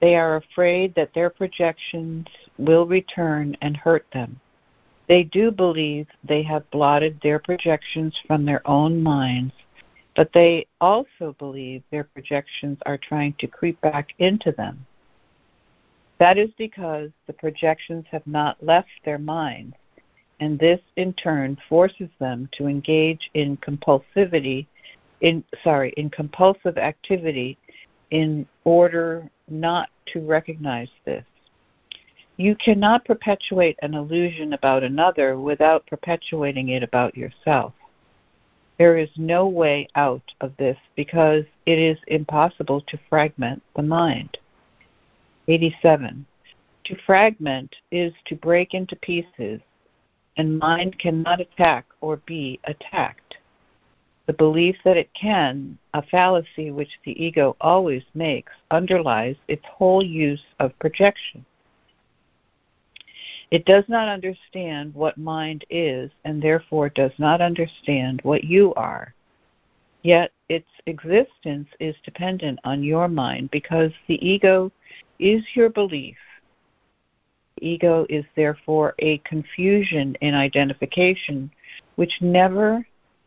They 0.00 0.16
are 0.16 0.36
afraid 0.36 0.94
that 0.94 1.14
their 1.14 1.30
projections 1.30 2.26
will 2.58 2.86
return 2.86 3.56
and 3.62 3.76
hurt 3.76 4.06
them. 4.12 4.40
They 5.08 5.22
do 5.22 5.50
believe 5.50 6.08
they 6.24 6.42
have 6.42 6.68
blotted 6.70 7.20
their 7.22 7.38
projections 7.38 8.18
from 8.26 8.44
their 8.44 8.66
own 8.68 9.02
minds 9.02 9.52
but 10.16 10.32
they 10.32 10.66
also 10.80 11.36
believe 11.38 11.82
their 11.90 12.04
projections 12.04 12.78
are 12.86 12.98
trying 12.98 13.34
to 13.38 13.46
creep 13.46 13.80
back 13.82 14.14
into 14.18 14.50
them. 14.52 14.84
That 16.18 16.38
is 16.38 16.48
because 16.56 17.10
the 17.26 17.34
projections 17.34 18.06
have 18.10 18.26
not 18.26 18.62
left 18.64 18.88
their 19.04 19.18
minds, 19.18 19.76
and 20.40 20.58
this 20.58 20.80
in 20.96 21.12
turn 21.12 21.58
forces 21.68 22.08
them 22.18 22.48
to 22.52 22.66
engage 22.66 23.30
in 23.34 23.58
compulsivity 23.58 24.66
in 25.20 25.42
sorry, 25.64 25.92
in 25.96 26.10
compulsive 26.10 26.76
activity 26.76 27.56
in 28.10 28.46
order 28.64 29.28
not 29.48 29.88
to 30.12 30.20
recognize 30.20 30.90
this. 31.04 31.24
You 32.36 32.54
cannot 32.56 33.04
perpetuate 33.04 33.78
an 33.82 33.94
illusion 33.94 34.52
about 34.52 34.82
another 34.82 35.38
without 35.38 35.86
perpetuating 35.86 36.68
it 36.68 36.82
about 36.82 37.16
yourself. 37.16 37.72
There 38.78 38.98
is 38.98 39.10
no 39.16 39.46
way 39.48 39.88
out 39.94 40.34
of 40.40 40.56
this 40.58 40.76
because 40.96 41.44
it 41.64 41.78
is 41.78 41.98
impossible 42.08 42.82
to 42.82 42.98
fragment 43.08 43.62
the 43.74 43.82
mind. 43.82 44.36
87. 45.48 46.26
To 46.84 46.96
fragment 47.06 47.74
is 47.90 48.12
to 48.26 48.36
break 48.36 48.74
into 48.74 48.94
pieces, 48.96 49.60
and 50.36 50.58
mind 50.58 50.98
cannot 50.98 51.40
attack 51.40 51.86
or 52.00 52.18
be 52.26 52.60
attacked. 52.64 53.38
The 54.26 54.32
belief 54.32 54.76
that 54.84 54.96
it 54.96 55.14
can, 55.14 55.78
a 55.94 56.02
fallacy 56.02 56.70
which 56.70 56.98
the 57.04 57.24
ego 57.24 57.56
always 57.60 58.02
makes, 58.14 58.52
underlies 58.70 59.36
its 59.48 59.64
whole 59.64 60.04
use 60.04 60.44
of 60.58 60.78
projection. 60.80 61.46
It 63.50 63.64
does 63.64 63.84
not 63.88 64.08
understand 64.08 64.94
what 64.94 65.16
mind 65.16 65.64
is 65.70 66.10
and 66.24 66.42
therefore 66.42 66.88
does 66.88 67.12
not 67.18 67.40
understand 67.40 68.20
what 68.22 68.44
you 68.44 68.74
are. 68.74 69.14
Yet 70.02 70.32
its 70.48 70.68
existence 70.86 71.68
is 71.80 71.96
dependent 72.04 72.58
on 72.64 72.82
your 72.82 73.08
mind 73.08 73.50
because 73.50 73.92
the 74.06 74.24
ego 74.26 74.70
is 75.18 75.42
your 75.54 75.70
belief. 75.70 76.16
Ego 77.60 78.06
is 78.08 78.24
therefore 78.34 78.94
a 78.98 79.18
confusion 79.18 80.16
in 80.20 80.34
identification 80.34 81.50
which 81.94 82.20
never 82.20 82.86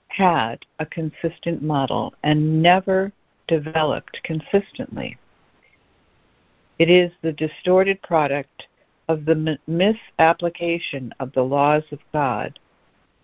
had 0.09 0.65
a 0.79 0.85
consistent 0.85 1.61
model 1.61 2.13
and 2.23 2.61
never 2.61 3.11
developed 3.47 4.19
consistently. 4.23 5.17
It 6.77 6.89
is 6.89 7.11
the 7.21 7.33
distorted 7.33 8.01
product 8.01 8.67
of 9.09 9.25
the 9.25 9.57
misapplication 9.67 11.11
of 11.19 11.33
the 11.33 11.41
laws 11.41 11.83
of 11.91 11.99
God 12.13 12.59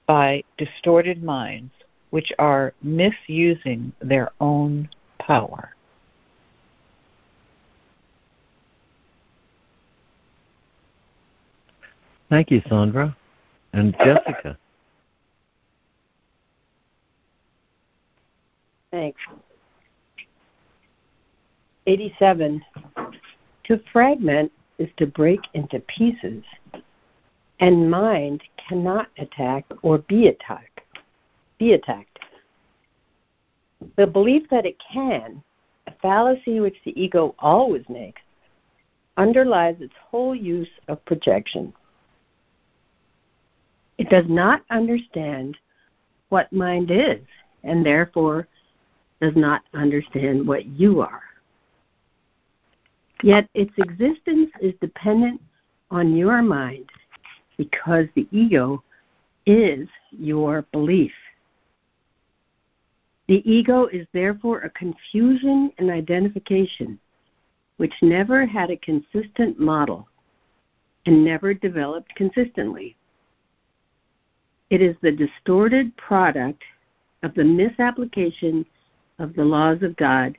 by 0.08 0.44
distorted 0.58 1.24
minds 1.24 1.72
which 2.10 2.32
are 2.40 2.74
misusing 2.82 3.94
their 4.02 4.32
own 4.42 4.90
power. 5.20 5.76
Thank 12.30 12.50
you, 12.50 12.62
Sandra. 12.68 13.16
And 13.74 13.96
Jessica. 14.04 14.58
Thanks. 18.92 19.20
87. 21.86 22.64
To 23.66 23.80
fragment 23.92 24.52
is 24.78 24.90
to 24.98 25.08
break 25.08 25.40
into 25.54 25.80
pieces, 25.82 26.44
and 27.60 27.90
mind 27.90 28.44
cannot 28.58 29.08
attack 29.18 29.66
or 29.82 30.00
be 30.00 30.28
attacked. 30.28 30.82
Be 31.58 31.74
attacked. 31.74 32.20
The 33.98 34.08
belief 34.08 34.50
that 34.50 34.66
it 34.66 34.82
can, 34.92 35.42
a 35.88 35.92
fallacy 36.02 36.60
which 36.60 36.78
the 36.84 37.00
ego 37.02 37.36
always 37.40 37.84
makes, 37.88 38.22
underlies 39.18 39.78
its 39.80 39.94
whole 40.10 40.36
use 40.36 40.70
of 40.88 41.04
projection. 41.06 41.74
It 43.98 44.10
does 44.10 44.26
not 44.28 44.64
understand 44.70 45.58
what 46.30 46.52
mind 46.52 46.92
is, 46.92 47.22
and 47.64 47.86
therefore 47.86 48.48
does 49.22 49.36
not 49.36 49.62
understand 49.74 50.46
what 50.46 50.66
you 50.66 51.00
are. 51.00 51.24
Yet 53.24 53.50
its 53.54 53.74
existence 53.78 54.52
is 54.62 54.74
dependent 54.82 55.42
on 55.90 56.16
your 56.16 56.42
mind 56.42 56.90
because 57.58 58.08
the 58.16 58.28
ego 58.32 58.84
is 59.46 59.88
your 60.12 60.64
belief. 60.72 61.14
The 63.28 63.42
ego 63.50 63.88
is 63.88 64.06
therefore 64.14 64.62
a 64.62 64.70
confusion 64.72 65.72
and 65.78 65.90
identification 65.90 67.00
which 67.78 67.94
never 68.02 68.46
had 68.46 68.70
a 68.70 68.78
consistent 68.78 69.60
model 69.60 70.08
and 71.06 71.24
never 71.24 71.54
developed 71.54 72.14
consistently. 72.16 72.96
It 74.70 74.82
is 74.82 74.96
the 75.02 75.12
distorted 75.12 75.96
product 75.98 76.64
of 77.24 77.34
the 77.34 77.44
misapplication 77.44 78.66
of 79.20 79.34
the 79.34 79.44
laws 79.44 79.82
of 79.84 79.96
God 79.96 80.38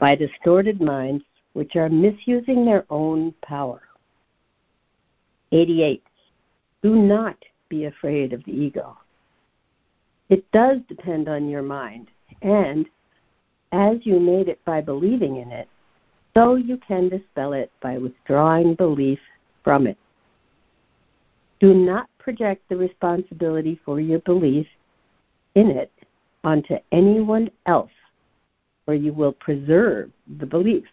by 0.00 0.16
distorted 0.16 0.80
minds 0.80 1.24
which 1.54 1.74
are 1.76 1.88
misusing 1.88 2.64
their 2.64 2.84
own 2.90 3.32
power. 3.42 3.80
88. 5.52 6.02
Do 6.82 6.94
not 6.94 7.36
be 7.68 7.86
afraid 7.86 8.32
of 8.32 8.44
the 8.44 8.52
ego. 8.52 8.96
It 10.28 10.50
does 10.52 10.78
depend 10.88 11.28
on 11.28 11.48
your 11.48 11.62
mind, 11.62 12.08
and 12.42 12.86
as 13.72 13.98
you 14.02 14.20
made 14.20 14.48
it 14.48 14.64
by 14.64 14.80
believing 14.80 15.36
in 15.36 15.50
it, 15.50 15.68
so 16.34 16.56
you 16.56 16.78
can 16.86 17.08
dispel 17.08 17.52
it 17.52 17.70
by 17.80 17.98
withdrawing 17.98 18.74
belief 18.74 19.18
from 19.62 19.86
it. 19.86 19.96
Do 21.60 21.72
not 21.72 22.08
project 22.18 22.68
the 22.68 22.76
responsibility 22.76 23.80
for 23.84 24.00
your 24.00 24.18
belief 24.20 24.66
in 25.54 25.70
it 25.70 25.92
onto 26.42 26.76
anyone 26.92 27.50
else, 27.66 27.92
or 28.86 28.94
you 28.94 29.12
will 29.12 29.32
preserve 29.32 30.10
the 30.38 30.46
belief. 30.46 30.84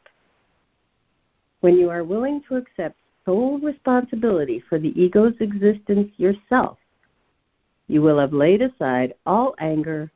When 1.62 1.78
you 1.78 1.91
are 1.91 2.04
willing 2.04 2.41
to 2.47 2.56
accept 2.56 2.97
sole 3.24 3.60
responsibility 3.60 4.63
for 4.67 4.80
the 4.80 5.00
ego's 5.00 5.36
existence 5.39 6.12
yourself, 6.17 6.80
you 7.88 8.02
will 8.02 8.17
have 8.17 8.34
laid 8.34 8.63
aside 8.63 9.13
all 9.28 9.54
anger 9.60 10.12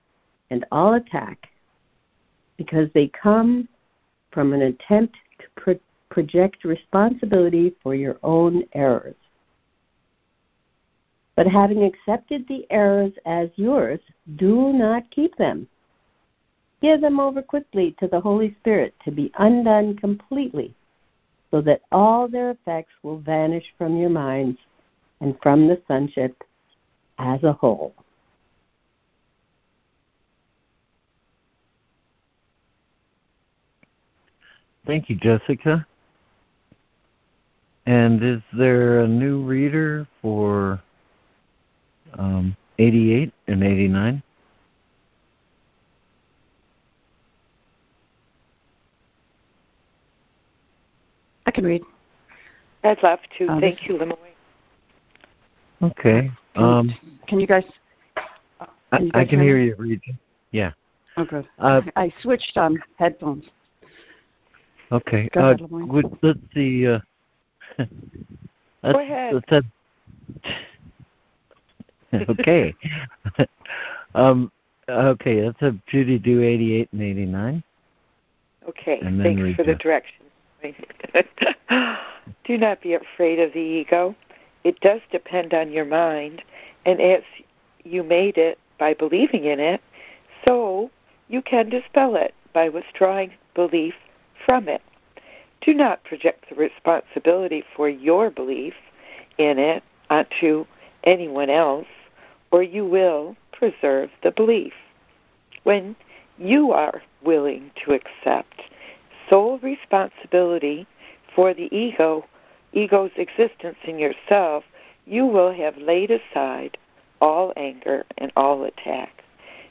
and 0.50 0.66
all 0.72 0.96
attack 0.96 1.50
because 2.58 2.90
they 2.94 3.10
come 3.10 3.68
from 4.32 4.54
an 4.54 4.64
attempt 4.64 5.18
to 5.40 5.46
pro- 5.56 5.80
project 6.10 6.64
responsibility 6.64 7.76
for 7.84 7.94
your 7.94 8.18
own 8.24 8.64
errors. 8.74 9.16
But 11.36 11.48
having 11.48 11.84
accepted 11.84 12.48
the 12.48 12.66
errors 12.72 13.12
as 13.26 13.50
yours, 13.56 14.00
do 14.38 14.74
not 14.74 15.12
keep 15.12 15.36
them. 15.36 15.68
Give 16.82 17.02
them 17.02 17.20
over 17.20 17.42
quickly 17.44 17.96
to 18.00 18.08
the 18.08 18.20
Holy 18.20 18.56
Spirit 18.62 18.96
to 19.04 19.12
be 19.12 19.32
undone 19.38 19.96
completely 19.98 20.74
so 21.56 21.62
that 21.62 21.80
all 21.94 22.28
their 22.28 22.52
effects 22.52 22.92
will 23.02 23.20
vanish 23.20 23.64
from 23.78 23.96
your 23.96 24.10
minds 24.10 24.58
and 25.22 25.38
from 25.42 25.70
the 25.70 25.82
sonship 25.88 26.44
as 27.18 27.42
a 27.44 27.54
whole. 27.54 27.94
Thank 34.86 35.10
you, 35.10 35.16
Jessica. 35.16 35.88
And 37.86 38.22
is 38.22 38.42
there 38.52 39.00
a 39.00 39.08
new 39.08 39.42
reader 39.42 40.06
for 40.22 40.84
um, 42.20 42.58
88 42.80 43.32
and 43.48 43.64
89? 43.64 44.22
Can 51.56 51.64
read. 51.64 51.84
I'd 52.84 53.02
love 53.02 53.20
to. 53.38 53.48
Uh, 53.48 53.60
Thank 53.62 53.88
you, 53.88 53.96
LeMoyne. 53.98 54.18
Okay. 55.82 56.30
Um, 56.56 56.94
can 57.28 57.40
you 57.40 57.48
guys? 57.48 57.64
Can 58.92 59.06
you 59.06 59.12
guys 59.12 59.12
I, 59.14 59.22
I, 59.22 59.26
can 59.26 59.40
hear, 59.40 59.58
hear 59.58 59.60
you, 59.60 59.76
Regia. 59.78 60.14
Yeah. 60.52 60.72
Oh, 61.16 61.24
good. 61.24 61.48
Uh, 61.58 61.82
I 61.96 62.14
switched 62.22 62.58
on 62.58 62.78
headphones. 62.98 63.46
Okay. 64.92 65.30
Go 65.34 65.52
uh, 65.52 65.58
would, 65.70 66.18
let's 66.22 66.40
see. 66.54 66.88
Uh, 66.88 67.00
let's, 67.80 67.90
Go 68.84 69.00
ahead. 69.00 69.42
Let's 69.50 69.66
okay. 72.30 72.76
um, 74.16 74.52
okay, 74.90 75.46
let's 75.46 75.60
have 75.62 75.78
Judy 75.88 76.20
do 76.20 76.44
88 76.44 76.90
and 76.92 77.02
89. 77.02 77.64
Okay, 78.68 79.00
and 79.00 79.24
thanks 79.24 79.56
for 79.56 79.64
the 79.64 79.76
direction. 79.76 80.25
Do 82.44 82.58
not 82.58 82.82
be 82.82 82.94
afraid 82.94 83.40
of 83.40 83.54
the 83.54 83.60
ego. 83.60 84.16
It 84.64 84.80
does 84.80 85.02
depend 85.12 85.54
on 85.54 85.72
your 85.72 85.86
mind, 85.86 86.42
and 86.86 87.00
as 87.00 87.24
you 87.84 88.04
made 88.04 88.38
it 88.38 88.58
by 88.80 88.94
believing 88.94 89.46
in 89.46 89.60
it, 89.60 89.82
so 90.44 90.90
you 91.28 91.42
can 91.42 91.70
dispel 91.70 92.16
it 92.16 92.34
by 92.54 92.70
withdrawing 92.70 93.34
belief 93.54 93.96
from 94.46 94.68
it. 94.68 94.82
Do 95.62 95.74
not 95.74 96.04
project 96.04 96.50
the 96.50 96.56
responsibility 96.56 97.64
for 97.76 97.90
your 97.90 98.30
belief 98.30 98.76
in 99.38 99.60
it 99.60 99.84
onto 100.10 100.66
anyone 101.04 101.50
else, 101.50 101.88
or 102.52 102.64
you 102.64 102.86
will 102.86 103.36
preserve 103.52 104.10
the 104.24 104.32
belief. 104.32 104.74
When 105.64 105.96
you 106.38 106.72
are 106.72 107.02
willing 107.24 107.72
to 107.84 107.94
accept 107.94 108.62
sole 109.30 109.58
responsibility 109.60 110.88
for 111.34 111.54
the 111.54 111.76
ego, 111.76 112.26
ego's 112.74 113.12
existence 113.18 113.78
in 113.84 114.00
yourself, 114.00 114.64
you 115.06 115.26
will 115.26 115.54
have 115.54 115.78
laid 115.78 116.12
aside 116.12 116.78
all 117.22 117.54
anger 117.58 118.06
and 118.18 118.32
all 118.36 118.64
attack. 118.64 119.24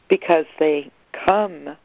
because 0.09 0.47
they 0.59 0.91
come 1.13 1.77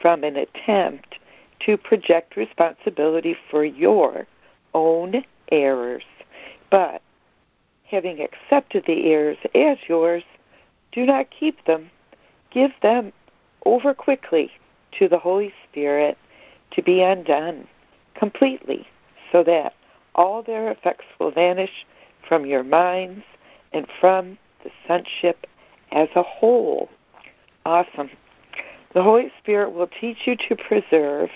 from 0.00 0.24
an 0.24 0.36
attempt 0.36 1.18
to 1.60 1.76
project 1.76 2.36
responsibility 2.36 3.36
for 3.50 3.64
your 3.64 4.26
own 4.74 5.24
errors. 5.50 6.04
But 6.70 7.02
having 7.84 8.20
accepted 8.20 8.84
the 8.86 9.06
errors 9.12 9.38
as 9.54 9.78
yours, 9.88 10.22
do 10.92 11.04
not 11.06 11.30
keep 11.30 11.64
them. 11.64 11.90
Give 12.50 12.72
them 12.82 13.12
over 13.64 13.94
quickly 13.94 14.50
to 14.98 15.08
the 15.08 15.18
Holy 15.18 15.52
Spirit 15.68 16.16
to 16.72 16.82
be 16.82 17.02
undone 17.02 17.66
completely 18.14 18.86
so 19.32 19.42
that 19.44 19.74
all 20.14 20.42
their 20.42 20.70
effects 20.70 21.04
will 21.18 21.30
vanish 21.30 21.86
from 22.26 22.46
your 22.46 22.64
minds 22.64 23.24
and 23.72 23.86
from 24.00 24.38
the 24.64 24.70
sonship 24.86 25.46
as 25.92 26.08
a 26.16 26.22
whole. 26.22 26.88
Awesome. 27.64 28.10
The 28.94 29.02
Holy 29.02 29.30
Spirit 29.38 29.72
will 29.72 29.88
teach 29.88 30.26
you 30.26 30.36
to 30.48 30.56
preserve, 30.56 31.30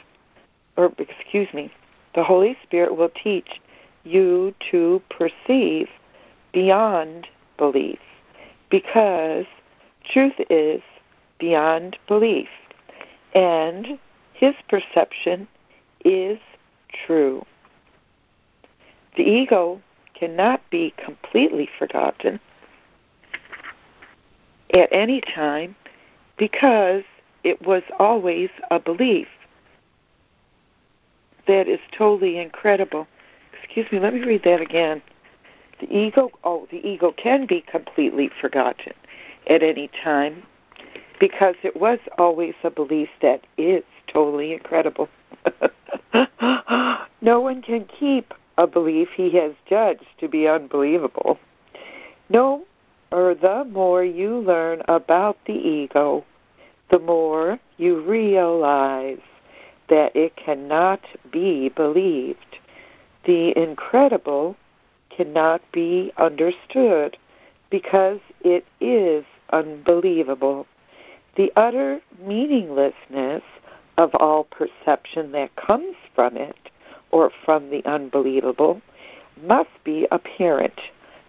or 0.76 0.92
excuse 0.98 1.52
me, 1.52 1.72
the 2.14 2.24
Holy 2.24 2.56
Spirit 2.62 2.96
will 2.96 3.10
teach 3.10 3.60
you 4.04 4.54
to 4.70 5.02
perceive 5.10 5.88
beyond 6.52 7.28
belief 7.58 7.98
because 8.70 9.44
truth 10.10 10.34
is 10.48 10.80
beyond 11.38 11.98
belief 12.08 12.48
and 13.34 13.98
his 14.40 14.54
perception 14.70 15.46
is 16.02 16.38
true. 17.06 17.44
The 19.18 19.22
ego 19.22 19.82
cannot 20.14 20.62
be 20.70 20.94
completely 20.96 21.68
forgotten 21.78 22.40
at 24.72 24.88
any 24.90 25.20
time 25.20 25.76
because 26.38 27.02
it 27.44 27.60
was 27.66 27.82
always 27.98 28.48
a 28.70 28.80
belief 28.80 29.28
that 31.46 31.68
is 31.68 31.80
totally 31.92 32.38
incredible. 32.38 33.06
Excuse 33.62 33.92
me, 33.92 33.98
let 33.98 34.14
me 34.14 34.20
read 34.20 34.44
that 34.44 34.62
again. 34.62 35.02
The 35.80 35.94
ego, 35.94 36.30
oh, 36.44 36.66
the 36.70 36.78
ego 36.78 37.12
can 37.12 37.44
be 37.44 37.60
completely 37.60 38.30
forgotten 38.40 38.94
at 39.46 39.62
any 39.62 39.90
time 40.02 40.44
because 41.18 41.56
it 41.62 41.76
was 41.76 41.98
always 42.16 42.54
a 42.64 42.70
belief 42.70 43.10
that 43.20 43.46
is 43.58 43.82
totally 44.12 44.52
incredible. 44.52 45.08
no 47.20 47.40
one 47.40 47.62
can 47.62 47.84
keep 47.86 48.34
a 48.58 48.66
belief 48.66 49.08
he 49.14 49.30
has 49.30 49.52
judged 49.68 50.06
to 50.18 50.28
be 50.28 50.46
unbelievable. 50.46 51.38
No, 52.28 52.64
or 53.10 53.34
the 53.34 53.64
more 53.64 54.04
you 54.04 54.38
learn 54.38 54.82
about 54.88 55.38
the 55.46 55.54
ego, 55.54 56.24
the 56.90 56.98
more 56.98 57.58
you 57.76 58.00
realize 58.00 59.18
that 59.88 60.14
it 60.14 60.36
cannot 60.36 61.00
be 61.30 61.68
believed. 61.70 62.58
The 63.24 63.56
incredible 63.56 64.56
cannot 65.10 65.60
be 65.72 66.12
understood 66.16 67.16
because 67.70 68.20
it 68.42 68.64
is 68.80 69.24
unbelievable. 69.50 70.66
The 71.36 71.52
utter 71.56 72.00
meaninglessness 72.24 73.42
of 74.00 74.14
all 74.14 74.44
perception 74.44 75.32
that 75.32 75.54
comes 75.56 75.94
from 76.14 76.34
it 76.34 76.56
or 77.10 77.30
from 77.44 77.68
the 77.68 77.84
unbelievable 77.84 78.80
must 79.42 79.68
be 79.84 80.06
apparent, 80.10 80.80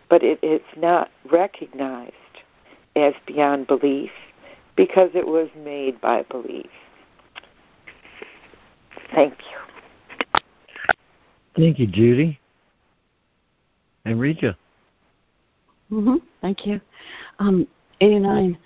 but 0.09 0.23
it 0.23 0.39
is 0.41 0.61
not 0.77 1.11
recognized 1.29 2.13
as 2.95 3.13
beyond 3.25 3.67
belief 3.67 4.11
because 4.77 5.09
it 5.13 5.27
was 5.27 5.49
made 5.57 5.99
by 5.99 6.23
belief. 6.23 6.69
Thank 9.13 9.33
you. 9.33 10.41
Thank 11.57 11.77
you, 11.77 11.87
Judy. 11.87 12.39
And 14.05 14.17
Regia. 14.17 14.57
Mm-hmm. 15.91 16.15
Thank 16.39 16.65
you. 16.65 16.79
Um, 17.39 17.67
89. 17.99 18.57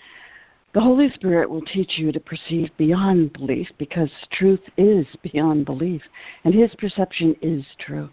The 0.75 0.81
Holy 0.81 1.09
Spirit 1.09 1.49
will 1.49 1.61
teach 1.61 1.97
you 1.97 2.11
to 2.11 2.19
perceive 2.19 2.69
beyond 2.75 3.31
belief 3.31 3.69
because 3.77 4.11
truth 4.29 4.59
is 4.75 5.07
beyond 5.23 5.65
belief, 5.65 6.01
and 6.43 6.53
His 6.53 6.75
perception 6.75 7.33
is 7.41 7.65
true. 7.79 8.09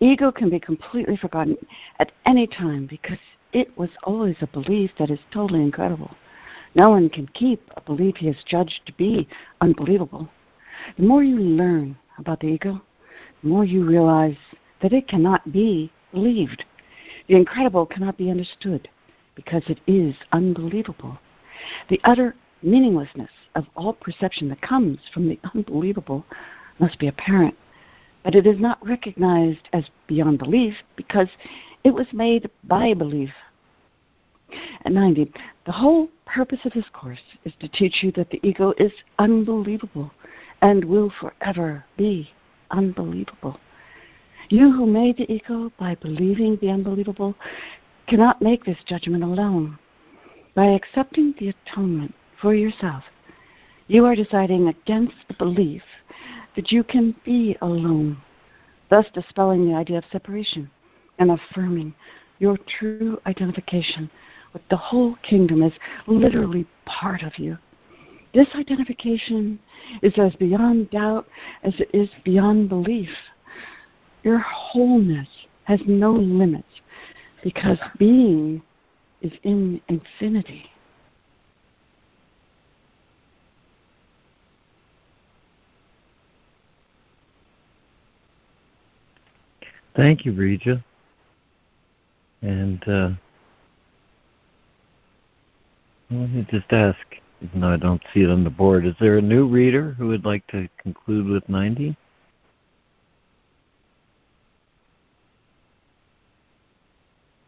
Ego 0.00 0.32
can 0.32 0.48
be 0.48 0.58
completely 0.58 1.18
forgotten 1.18 1.58
at 1.98 2.12
any 2.24 2.46
time 2.46 2.86
because 2.86 3.18
it 3.52 3.76
was 3.76 3.90
always 4.04 4.36
a 4.40 4.46
belief 4.46 4.90
that 4.98 5.10
is 5.10 5.18
totally 5.30 5.60
incredible. 5.60 6.10
No 6.74 6.88
one 6.88 7.10
can 7.10 7.28
keep 7.34 7.70
a 7.76 7.82
belief 7.82 8.16
he 8.16 8.28
has 8.28 8.42
judged 8.46 8.86
to 8.86 8.94
be 8.94 9.28
unbelievable. 9.60 10.30
The 10.96 11.04
more 11.04 11.22
you 11.22 11.38
learn 11.38 11.98
about 12.16 12.40
the 12.40 12.46
ego, 12.46 12.80
the 13.42 13.48
more 13.50 13.66
you 13.66 13.84
realize 13.84 14.38
that 14.80 14.94
it 14.94 15.08
cannot 15.08 15.52
be 15.52 15.92
believed. 16.10 16.64
The 17.28 17.36
incredible 17.36 17.84
cannot 17.84 18.16
be 18.16 18.30
understood 18.30 18.88
because 19.34 19.64
it 19.68 19.80
is 19.86 20.14
unbelievable. 20.32 21.18
The 21.88 22.00
utter 22.04 22.34
meaninglessness 22.62 23.30
of 23.54 23.66
all 23.76 23.92
perception 23.92 24.48
that 24.48 24.60
comes 24.60 24.98
from 25.12 25.28
the 25.28 25.38
unbelievable 25.54 26.24
must 26.78 26.98
be 26.98 27.08
apparent, 27.08 27.54
but 28.22 28.34
it 28.34 28.46
is 28.46 28.58
not 28.58 28.84
recognized 28.86 29.68
as 29.72 29.84
beyond 30.06 30.38
belief 30.38 30.74
because 30.96 31.28
it 31.84 31.94
was 31.94 32.06
made 32.12 32.50
by 32.64 32.94
belief. 32.94 33.30
At 34.84 34.92
90, 34.92 35.32
the 35.64 35.72
whole 35.72 36.08
purpose 36.24 36.60
of 36.64 36.72
this 36.72 36.88
course 36.92 37.22
is 37.44 37.52
to 37.60 37.68
teach 37.68 38.02
you 38.02 38.12
that 38.12 38.30
the 38.30 38.40
ego 38.42 38.74
is 38.78 38.92
unbelievable 39.18 40.12
and 40.62 40.84
will 40.84 41.10
forever 41.20 41.84
be 41.96 42.30
unbelievable. 42.70 43.58
You 44.48 44.70
who 44.72 44.86
made 44.86 45.16
the 45.16 45.30
ego 45.32 45.72
by 45.78 45.96
believing 45.96 46.56
the 46.56 46.70
unbelievable 46.70 47.34
cannot 48.06 48.40
make 48.40 48.64
this 48.64 48.78
judgment 48.86 49.24
alone. 49.24 49.78
By 50.56 50.68
accepting 50.68 51.34
the 51.38 51.50
atonement 51.50 52.14
for 52.40 52.54
yourself, 52.54 53.04
you 53.88 54.06
are 54.06 54.16
deciding 54.16 54.68
against 54.68 55.14
the 55.28 55.34
belief 55.34 55.82
that 56.56 56.72
you 56.72 56.82
can 56.82 57.14
be 57.26 57.58
alone, 57.60 58.16
thus 58.88 59.04
dispelling 59.12 59.68
the 59.68 59.76
idea 59.76 59.98
of 59.98 60.04
separation 60.10 60.70
and 61.18 61.30
affirming 61.30 61.94
your 62.38 62.56
true 62.78 63.20
identification 63.26 64.10
with 64.54 64.62
the 64.70 64.78
whole 64.78 65.16
kingdom 65.16 65.62
as 65.62 65.72
literally 66.06 66.66
part 66.86 67.22
of 67.22 67.38
you. 67.38 67.58
This 68.32 68.48
identification 68.54 69.58
is 70.00 70.14
as 70.16 70.34
beyond 70.36 70.88
doubt 70.88 71.28
as 71.64 71.74
it 71.78 71.90
is 71.92 72.08
beyond 72.24 72.70
belief. 72.70 73.10
Your 74.22 74.38
wholeness 74.38 75.28
has 75.64 75.80
no 75.86 76.12
limits 76.12 76.80
because 77.42 77.78
being 77.98 78.62
is 79.20 79.32
in 79.42 79.80
infinity. 79.88 80.70
Thank 89.96 90.24
you, 90.24 90.32
Regia. 90.32 90.84
And 92.42 92.86
uh, 92.86 93.10
let 96.10 96.30
me 96.30 96.46
just 96.50 96.70
ask, 96.70 96.98
even 97.40 97.60
though 97.60 97.72
I 97.72 97.76
don't 97.76 98.02
see 98.12 98.22
it 98.22 98.30
on 98.30 98.44
the 98.44 98.50
board, 98.50 98.86
is 98.86 98.94
there 99.00 99.18
a 99.18 99.22
new 99.22 99.48
reader 99.48 99.92
who 99.92 100.08
would 100.08 100.24
like 100.24 100.46
to 100.48 100.68
conclude 100.78 101.26
with 101.26 101.48
90? 101.48 101.96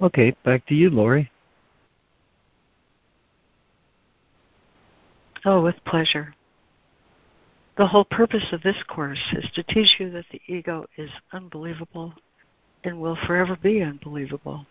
Okay, 0.01 0.35
back 0.45 0.65
to 0.67 0.75
you, 0.75 0.91
Lori. 0.91 1.31
Oh, 5.51 5.63
with 5.63 5.83
pleasure. 5.87 6.35
The 7.79 7.87
whole 7.87 8.05
purpose 8.05 8.53
of 8.53 8.61
this 8.61 8.77
course 8.87 9.33
is 9.33 9.51
to 9.55 9.63
teach 9.63 9.97
you 9.99 10.11
that 10.11 10.27
the 10.31 10.43
ego 10.47 10.85
is 10.99 11.09
unbelievable 11.33 12.13
and 12.85 13.01
will 13.01 13.17
forever 13.27 13.57
be 13.57 13.81
unbelievable. 13.81 14.67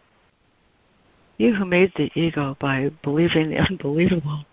You 1.37 1.55
who 1.55 1.65
made 1.65 1.93
the 1.95 2.11
ego 2.13 2.55
by 2.59 2.91
believing 3.01 3.49
the 3.49 3.57
unbelievable 3.57 4.45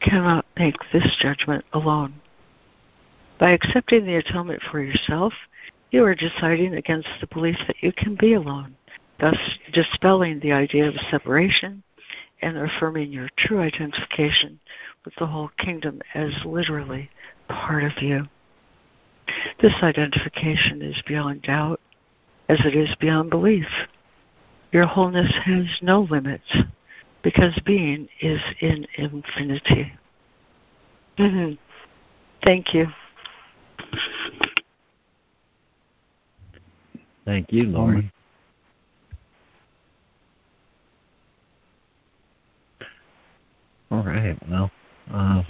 cannot 0.00 0.46
make 0.56 0.76
this 0.92 1.16
judgment 1.20 1.64
alone. 1.72 2.14
By 3.40 3.50
accepting 3.50 4.06
the 4.06 4.14
atonement 4.14 4.62
for 4.70 4.80
yourself, 4.80 5.32
you 5.90 6.04
are 6.04 6.14
deciding 6.14 6.74
against 6.74 7.08
the 7.20 7.26
belief 7.26 7.56
that 7.66 7.82
you 7.82 7.90
can 7.90 8.14
be 8.14 8.34
alone, 8.34 8.76
thus 9.18 9.36
dispelling 9.72 10.38
the 10.38 10.52
idea 10.52 10.86
of 10.86 10.94
separation 11.10 11.82
and 12.42 12.58
affirming 12.58 13.12
your 13.12 13.28
true 13.36 13.60
identification 13.60 14.58
with 15.04 15.14
the 15.16 15.26
whole 15.26 15.50
kingdom 15.58 16.00
as 16.14 16.30
literally 16.44 17.08
part 17.48 17.84
of 17.84 17.92
you. 18.00 18.26
This 19.60 19.74
identification 19.82 20.82
is 20.82 21.00
beyond 21.06 21.42
doubt 21.42 21.80
as 22.48 22.58
it 22.64 22.74
is 22.74 22.94
beyond 23.00 23.30
belief. 23.30 23.66
Your 24.72 24.86
wholeness 24.86 25.32
has 25.44 25.66
no 25.80 26.02
limits 26.10 26.56
because 27.22 27.58
being 27.64 28.08
is 28.20 28.40
in 28.60 28.86
infinity. 28.96 29.92
Mm-hmm. 31.18 31.52
Thank 32.42 32.74
you. 32.74 32.88
Thank 37.24 37.52
you, 37.52 37.64
Lori. 37.64 38.10
All 43.92 44.02
right. 44.02 44.38
Well, 44.48 44.70
uh, 45.12 45.42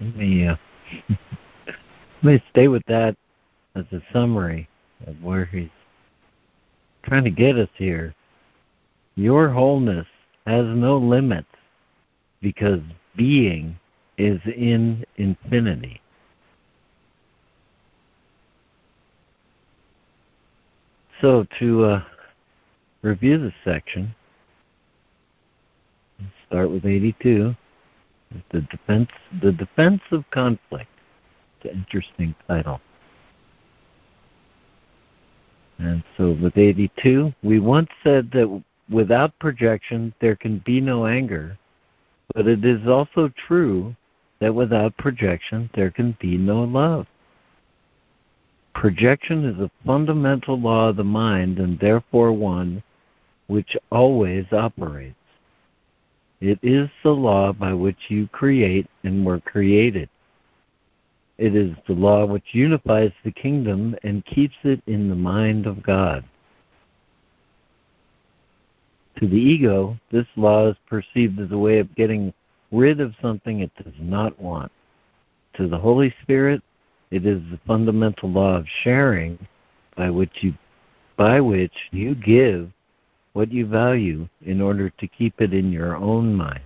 let 0.00 0.16
me 0.16 0.48
uh, 0.48 0.56
let 2.24 2.24
me 2.24 2.42
stay 2.50 2.66
with 2.66 2.82
that 2.88 3.14
as 3.76 3.84
a 3.92 4.02
summary 4.12 4.68
of 5.06 5.22
where 5.22 5.44
he's 5.44 5.68
trying 7.04 7.22
to 7.22 7.30
get 7.30 7.56
us 7.56 7.68
here. 7.76 8.12
Your 9.14 9.48
wholeness 9.48 10.08
has 10.48 10.64
no 10.66 10.96
limits 10.96 11.46
because 12.42 12.80
being 13.14 13.78
is 14.18 14.40
in 14.44 15.04
infinity. 15.16 16.00
So 21.20 21.46
to 21.60 21.84
uh, 21.84 22.02
review 23.02 23.38
this 23.38 23.54
section, 23.64 24.12
start 26.48 26.70
with 26.70 26.84
82. 26.84 27.54
The 28.50 28.60
defense, 28.62 29.10
the 29.40 29.52
defense 29.52 30.02
of 30.10 30.28
conflict. 30.30 30.90
It's 31.60 31.72
an 31.72 31.78
interesting 31.78 32.34
title. 32.48 32.80
And 35.78 36.02
so 36.16 36.36
with 36.42 36.56
82, 36.56 37.32
we 37.42 37.60
once 37.60 37.88
said 38.02 38.30
that 38.32 38.62
without 38.90 39.38
projection 39.38 40.14
there 40.20 40.36
can 40.36 40.58
be 40.64 40.80
no 40.80 41.06
anger, 41.06 41.58
but 42.34 42.46
it 42.46 42.64
is 42.64 42.88
also 42.88 43.30
true 43.46 43.94
that 44.40 44.54
without 44.54 44.96
projection 44.96 45.70
there 45.74 45.90
can 45.90 46.16
be 46.20 46.36
no 46.36 46.62
love. 46.64 47.06
Projection 48.74 49.44
is 49.44 49.58
a 49.58 49.70
fundamental 49.86 50.60
law 50.60 50.90
of 50.90 50.96
the 50.96 51.04
mind 51.04 51.58
and 51.58 51.78
therefore 51.78 52.32
one 52.32 52.82
which 53.46 53.76
always 53.90 54.44
operates. 54.52 55.16
It 56.40 56.58
is 56.62 56.88
the 57.02 57.14
law 57.14 57.52
by 57.52 57.72
which 57.72 57.96
you 58.08 58.28
create 58.28 58.86
and 59.04 59.24
were 59.24 59.40
created. 59.40 60.08
It 61.38 61.54
is 61.54 61.74
the 61.86 61.94
law 61.94 62.24
which 62.26 62.44
unifies 62.54 63.12
the 63.24 63.30
kingdom 63.30 63.96
and 64.02 64.24
keeps 64.24 64.56
it 64.64 64.82
in 64.86 65.08
the 65.08 65.14
mind 65.14 65.66
of 65.66 65.82
God. 65.82 66.24
To 69.18 69.26
the 69.26 69.36
ego, 69.36 69.98
this 70.10 70.26
law 70.36 70.68
is 70.68 70.76
perceived 70.86 71.40
as 71.40 71.50
a 71.50 71.58
way 71.58 71.78
of 71.78 71.94
getting 71.94 72.32
rid 72.70 73.00
of 73.00 73.14
something 73.22 73.60
it 73.60 73.70
does 73.82 73.94
not 73.98 74.38
want. 74.40 74.70
To 75.54 75.68
the 75.68 75.78
Holy 75.78 76.14
Spirit, 76.22 76.62
it 77.10 77.24
is 77.24 77.40
the 77.50 77.60
fundamental 77.66 78.30
law 78.30 78.56
of 78.56 78.66
sharing 78.82 79.38
by 79.96 80.10
which 80.10 80.42
you 80.42 80.54
by 81.16 81.40
which 81.40 81.72
you 81.92 82.14
give 82.14 82.70
what 83.36 83.52
you 83.52 83.66
value 83.66 84.26
in 84.46 84.62
order 84.62 84.88
to 84.88 85.06
keep 85.06 85.42
it 85.42 85.52
in 85.52 85.70
your 85.70 85.94
own 85.94 86.34
mind. 86.34 86.62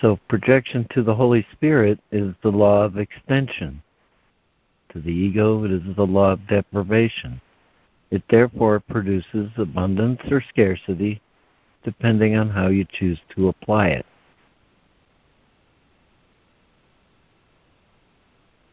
So 0.00 0.20
projection 0.28 0.86
to 0.94 1.02
the 1.02 1.16
Holy 1.16 1.44
Spirit 1.50 1.98
is 2.12 2.32
the 2.44 2.52
law 2.52 2.84
of 2.84 2.96
extension. 2.96 3.82
To 4.92 5.00
the 5.00 5.10
ego, 5.10 5.64
it 5.64 5.72
is 5.72 5.82
the 5.96 6.06
law 6.06 6.30
of 6.30 6.46
deprivation. 6.46 7.40
It 8.12 8.22
therefore 8.30 8.78
produces 8.78 9.50
abundance 9.56 10.20
or 10.30 10.40
scarcity 10.48 11.20
depending 11.82 12.36
on 12.36 12.50
how 12.50 12.68
you 12.68 12.86
choose 12.92 13.18
to 13.34 13.48
apply 13.48 13.88
it. 13.88 14.06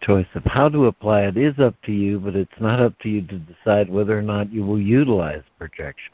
Choice 0.01 0.27
of 0.33 0.43
how 0.45 0.67
to 0.69 0.87
apply 0.87 1.21
it 1.23 1.37
is 1.37 1.59
up 1.59 1.75
to 1.83 1.91
you, 1.91 2.19
but 2.19 2.35
it's 2.35 2.59
not 2.59 2.79
up 2.79 2.97
to 2.99 3.09
you 3.09 3.21
to 3.21 3.37
decide 3.37 3.89
whether 3.89 4.17
or 4.17 4.23
not 4.23 4.51
you 4.51 4.65
will 4.65 4.79
utilize 4.79 5.43
projection. 5.59 6.11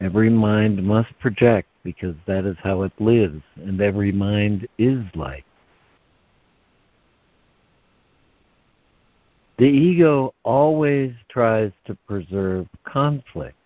Every 0.00 0.28
mind 0.28 0.82
must 0.82 1.18
project 1.18 1.68
because 1.82 2.14
that 2.26 2.44
is 2.44 2.56
how 2.62 2.82
it 2.82 2.92
lives, 2.98 3.42
and 3.56 3.80
every 3.80 4.12
mind 4.12 4.68
is 4.76 5.02
light. 5.14 5.44
The 9.58 9.64
ego 9.64 10.34
always 10.44 11.14
tries 11.30 11.72
to 11.86 11.94
preserve 12.06 12.66
conflict. 12.84 13.56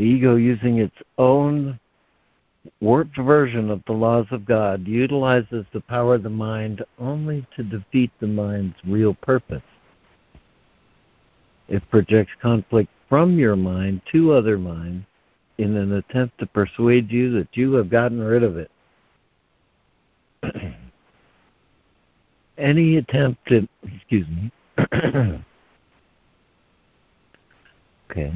The 0.00 0.06
ego, 0.06 0.36
using 0.36 0.78
its 0.78 0.96
own 1.18 1.78
warped 2.80 3.18
version 3.18 3.70
of 3.70 3.82
the 3.86 3.92
laws 3.92 4.24
of 4.30 4.46
God, 4.46 4.88
utilizes 4.88 5.66
the 5.74 5.82
power 5.82 6.14
of 6.14 6.22
the 6.22 6.30
mind 6.30 6.82
only 6.98 7.46
to 7.54 7.62
defeat 7.62 8.10
the 8.18 8.26
mind's 8.26 8.76
real 8.86 9.12
purpose. 9.12 9.60
It 11.68 11.82
projects 11.90 12.32
conflict 12.40 12.88
from 13.10 13.38
your 13.38 13.56
mind 13.56 14.00
to 14.12 14.32
other 14.32 14.56
minds 14.56 15.04
in 15.58 15.76
an 15.76 15.92
attempt 15.92 16.38
to 16.38 16.46
persuade 16.46 17.12
you 17.12 17.32
that 17.32 17.54
you 17.54 17.74
have 17.74 17.90
gotten 17.90 18.22
rid 18.22 18.42
of 18.42 18.56
it. 18.56 18.70
Any 22.56 22.96
attempt 22.96 23.46
to, 23.48 23.68
excuse 23.84 24.26
me, 24.28 24.50
okay, 28.10 28.32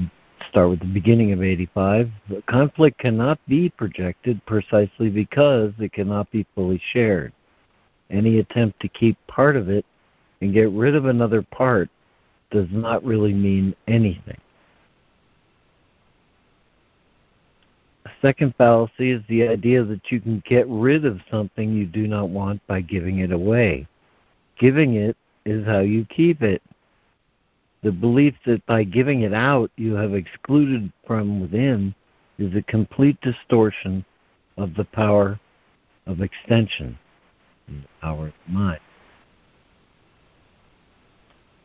start 0.50 0.70
with 0.70 0.80
the 0.80 0.86
beginning 0.86 1.32
of 1.32 1.42
85. 1.42 2.10
Conflict 2.46 2.98
cannot 2.98 3.38
be 3.48 3.68
projected 3.70 4.44
precisely 4.46 5.08
because 5.08 5.72
it 5.78 5.92
cannot 5.92 6.30
be 6.30 6.46
fully 6.54 6.80
shared. 6.92 7.32
Any 8.10 8.38
attempt 8.38 8.80
to 8.80 8.88
keep 8.88 9.16
part 9.26 9.56
of 9.56 9.68
it 9.68 9.84
and 10.40 10.52
get 10.52 10.70
rid 10.70 10.94
of 10.94 11.06
another 11.06 11.42
part 11.42 11.88
does 12.50 12.68
not 12.70 13.04
really 13.04 13.32
mean 13.32 13.74
anything. 13.88 14.38
A 18.06 18.10
second 18.20 18.54
fallacy 18.56 19.10
is 19.10 19.22
the 19.28 19.48
idea 19.48 19.82
that 19.84 20.10
you 20.10 20.20
can 20.20 20.42
get 20.46 20.66
rid 20.68 21.04
of 21.04 21.20
something 21.30 21.72
you 21.72 21.86
do 21.86 22.06
not 22.06 22.28
want 22.28 22.64
by 22.66 22.80
giving 22.80 23.20
it 23.20 23.32
away. 23.32 23.86
Giving 24.58 24.94
it 24.94 25.16
is 25.44 25.66
how 25.66 25.80
you 25.80 26.04
keep 26.06 26.42
it. 26.42 26.62
The 27.84 27.92
belief 27.92 28.34
that 28.46 28.64
by 28.64 28.84
giving 28.84 29.20
it 29.22 29.34
out 29.34 29.70
you 29.76 29.94
have 29.94 30.14
excluded 30.14 30.90
from 31.06 31.42
within 31.42 31.94
is 32.38 32.56
a 32.56 32.62
complete 32.62 33.20
distortion 33.20 34.06
of 34.56 34.74
the 34.74 34.86
power 34.86 35.38
of 36.06 36.22
extension, 36.22 36.98
the 37.68 37.82
power 38.00 38.28
of 38.28 38.32
mind. 38.48 38.80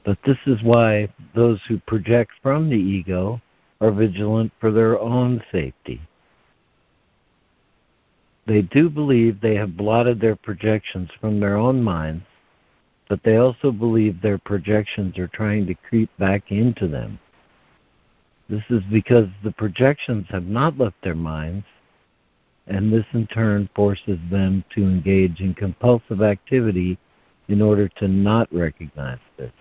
But 0.03 0.17
this 0.25 0.37
is 0.45 0.61
why 0.61 1.07
those 1.35 1.61
who 1.69 1.79
project 1.79 2.31
from 2.43 2.69
the 2.69 2.75
ego 2.75 3.41
are 3.79 3.91
vigilant 3.91 4.51
for 4.59 4.71
their 4.71 4.99
own 4.99 5.41
safety. 5.53 6.01
They 8.45 8.61
do 8.61 8.89
believe 8.89 9.39
they 9.39 9.55
have 9.55 9.77
blotted 9.77 10.19
their 10.19 10.35
projections 10.35 11.11
from 11.21 11.39
their 11.39 11.55
own 11.55 11.81
minds, 11.81 12.25
but 13.09 13.19
they 13.23 13.37
also 13.37 13.71
believe 13.71 14.21
their 14.21 14.37
projections 14.37 15.17
are 15.17 15.27
trying 15.27 15.65
to 15.65 15.73
creep 15.73 16.09
back 16.17 16.51
into 16.51 16.87
them. 16.87 17.19
This 18.47 18.63
is 18.69 18.81
because 18.91 19.27
the 19.43 19.51
projections 19.51 20.25
have 20.29 20.45
not 20.45 20.77
left 20.77 20.95
their 21.03 21.15
minds, 21.15 21.65
and 22.67 22.93
this 22.93 23.05
in 23.13 23.27
turn 23.27 23.67
forces 23.75 24.19
them 24.31 24.63
to 24.75 24.83
engage 24.83 25.41
in 25.41 25.55
compulsive 25.55 26.21
activity 26.21 26.97
in 27.47 27.61
order 27.61 27.87
to 27.87 28.07
not 28.07 28.47
recognize 28.53 29.19
this. 29.37 29.51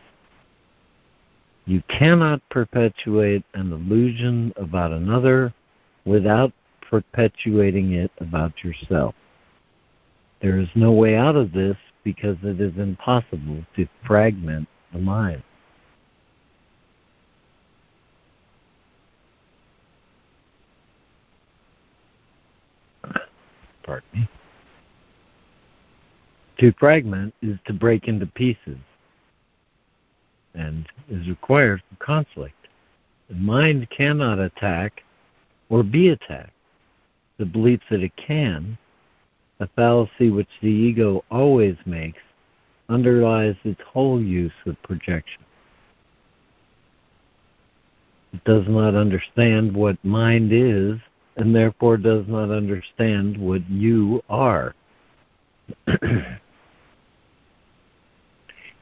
You 1.65 1.83
cannot 1.89 2.41
perpetuate 2.51 3.45
an 3.55 3.73
illusion 3.73 4.53
about 4.57 4.93
another 4.93 5.53
without 6.05 6.53
perpetuating 6.89 7.93
it 7.93 8.11
about 8.19 8.53
yourself. 8.63 9.15
There 10.41 10.59
is 10.59 10.69
no 10.75 10.93
way 10.93 11.17
out 11.17 11.37
of 11.37 11.53
this 11.53 11.77
because 12.05 12.37
it 12.43 12.61
is 12.61 12.77
impossible 12.79 13.65
to 13.77 13.87
fragment 14.07 14.69
the 14.93 14.99
mind. 14.99 15.43
Pardon 23.83 24.09
me. 24.13 24.29
To 26.59 26.73
fragment 26.79 27.33
is 27.41 27.57
to 27.67 27.73
break 27.73 28.09
into 28.09 28.27
pieces 28.27 28.79
and 30.55 30.87
is 31.09 31.29
required 31.29 31.83
for 31.89 32.05
conflict. 32.05 32.55
The 33.29 33.37
mind 33.37 33.89
cannot 33.91 34.39
attack 34.39 35.03
or 35.69 35.83
be 35.83 36.09
attacked. 36.09 36.53
The 37.39 37.47
belief 37.47 37.81
that 37.91 38.03
it 38.03 38.17
can, 38.17 38.77
a 39.61 39.69
fallacy 39.69 40.31
which 40.31 40.49
the 40.63 40.69
ego 40.69 41.25
always 41.31 41.77
makes, 41.85 42.21
underlies 42.89 43.57
its 43.65 43.81
whole 43.87 44.21
use 44.21 44.53
of 44.67 44.81
projection. 44.83 45.43
It 48.33 48.45
does 48.45 48.65
not 48.69 48.95
understand 48.95 49.75
what 49.75 50.03
mind 50.05 50.53
is, 50.53 50.99
and 51.37 51.55
therefore 51.55 51.97
does 51.97 52.27
not 52.29 52.51
understand 52.51 53.37
what 53.37 53.69
you 53.71 54.23
are. 54.29 54.75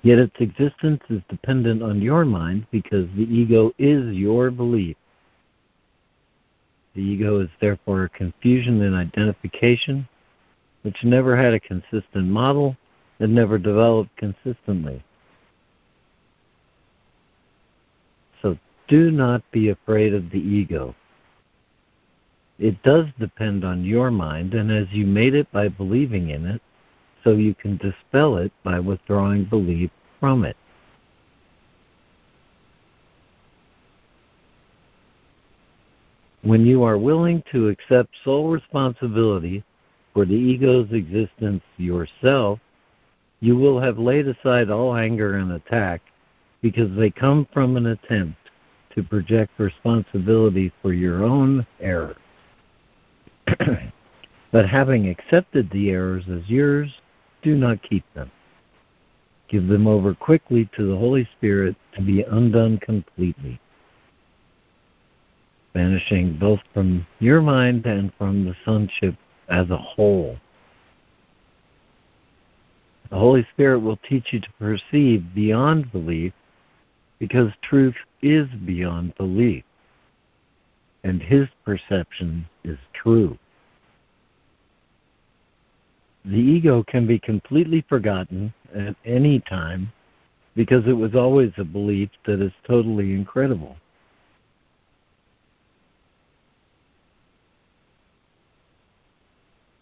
Yet 0.02 0.18
its 0.18 0.36
existence 0.38 1.02
is 1.10 1.20
dependent 1.28 1.82
on 1.82 2.00
your 2.00 2.24
mind 2.24 2.66
because 2.70 3.08
the 3.16 3.24
ego 3.24 3.72
is 3.78 4.14
your 4.14 4.50
belief. 4.50 4.96
The 6.94 7.02
ego 7.02 7.40
is 7.40 7.48
therefore 7.60 8.04
a 8.04 8.08
confusion 8.08 8.82
and 8.82 8.94
identification, 8.94 10.08
which 10.86 11.02
never 11.02 11.36
had 11.36 11.52
a 11.52 11.58
consistent 11.58 12.28
model 12.28 12.76
and 13.18 13.34
never 13.34 13.58
developed 13.58 14.16
consistently. 14.16 15.02
So 18.40 18.56
do 18.86 19.10
not 19.10 19.42
be 19.50 19.70
afraid 19.70 20.14
of 20.14 20.30
the 20.30 20.38
ego. 20.38 20.94
It 22.60 22.80
does 22.84 23.06
depend 23.18 23.64
on 23.64 23.84
your 23.84 24.12
mind, 24.12 24.54
and 24.54 24.70
as 24.70 24.86
you 24.92 25.06
made 25.06 25.34
it 25.34 25.50
by 25.50 25.66
believing 25.66 26.30
in 26.30 26.46
it, 26.46 26.62
so 27.24 27.30
you 27.30 27.56
can 27.56 27.78
dispel 27.78 28.36
it 28.36 28.52
by 28.62 28.78
withdrawing 28.78 29.46
belief 29.46 29.90
from 30.20 30.44
it. 30.44 30.56
When 36.42 36.64
you 36.64 36.84
are 36.84 36.96
willing 36.96 37.42
to 37.50 37.70
accept 37.70 38.10
sole 38.22 38.50
responsibility 38.50 39.64
for 40.16 40.24
the 40.24 40.32
ego's 40.32 40.90
existence 40.92 41.62
yourself, 41.76 42.58
you 43.40 43.54
will 43.54 43.78
have 43.78 43.98
laid 43.98 44.26
aside 44.26 44.70
all 44.70 44.96
anger 44.96 45.36
and 45.36 45.52
attack 45.52 46.00
because 46.62 46.88
they 46.96 47.10
come 47.10 47.46
from 47.52 47.76
an 47.76 47.84
attempt 47.84 48.38
to 48.94 49.02
project 49.02 49.52
responsibility 49.58 50.72
for 50.80 50.94
your 50.94 51.22
own 51.22 51.66
errors. 51.80 52.16
but 54.52 54.66
having 54.66 55.10
accepted 55.10 55.68
the 55.70 55.90
errors 55.90 56.24
as 56.32 56.48
yours, 56.48 56.90
do 57.42 57.54
not 57.54 57.82
keep 57.82 58.04
them. 58.14 58.30
Give 59.48 59.66
them 59.66 59.86
over 59.86 60.14
quickly 60.14 60.66
to 60.78 60.88
the 60.88 60.96
Holy 60.96 61.28
Spirit 61.36 61.76
to 61.94 62.00
be 62.00 62.22
undone 62.22 62.78
completely, 62.78 63.60
vanishing 65.74 66.38
both 66.38 66.60
from 66.72 67.06
your 67.18 67.42
mind 67.42 67.84
and 67.84 68.10
from 68.16 68.46
the 68.46 68.56
sonship 68.64 69.14
as 69.48 69.70
a 69.70 69.76
whole. 69.76 70.36
The 73.10 73.16
Holy 73.16 73.46
Spirit 73.52 73.80
will 73.80 73.98
teach 74.08 74.32
you 74.32 74.40
to 74.40 74.48
perceive 74.58 75.34
beyond 75.34 75.92
belief 75.92 76.32
because 77.18 77.50
truth 77.62 77.94
is 78.20 78.46
beyond 78.64 79.14
belief, 79.16 79.64
and 81.04 81.22
His 81.22 81.46
perception 81.64 82.46
is 82.64 82.78
true. 82.92 83.38
The 86.24 86.36
ego 86.36 86.82
can 86.82 87.06
be 87.06 87.20
completely 87.20 87.84
forgotten 87.88 88.52
at 88.74 88.96
any 89.04 89.38
time 89.40 89.92
because 90.56 90.84
it 90.86 90.92
was 90.92 91.14
always 91.14 91.52
a 91.56 91.64
belief 91.64 92.10
that 92.26 92.40
is 92.42 92.52
totally 92.66 93.14
incredible. 93.14 93.76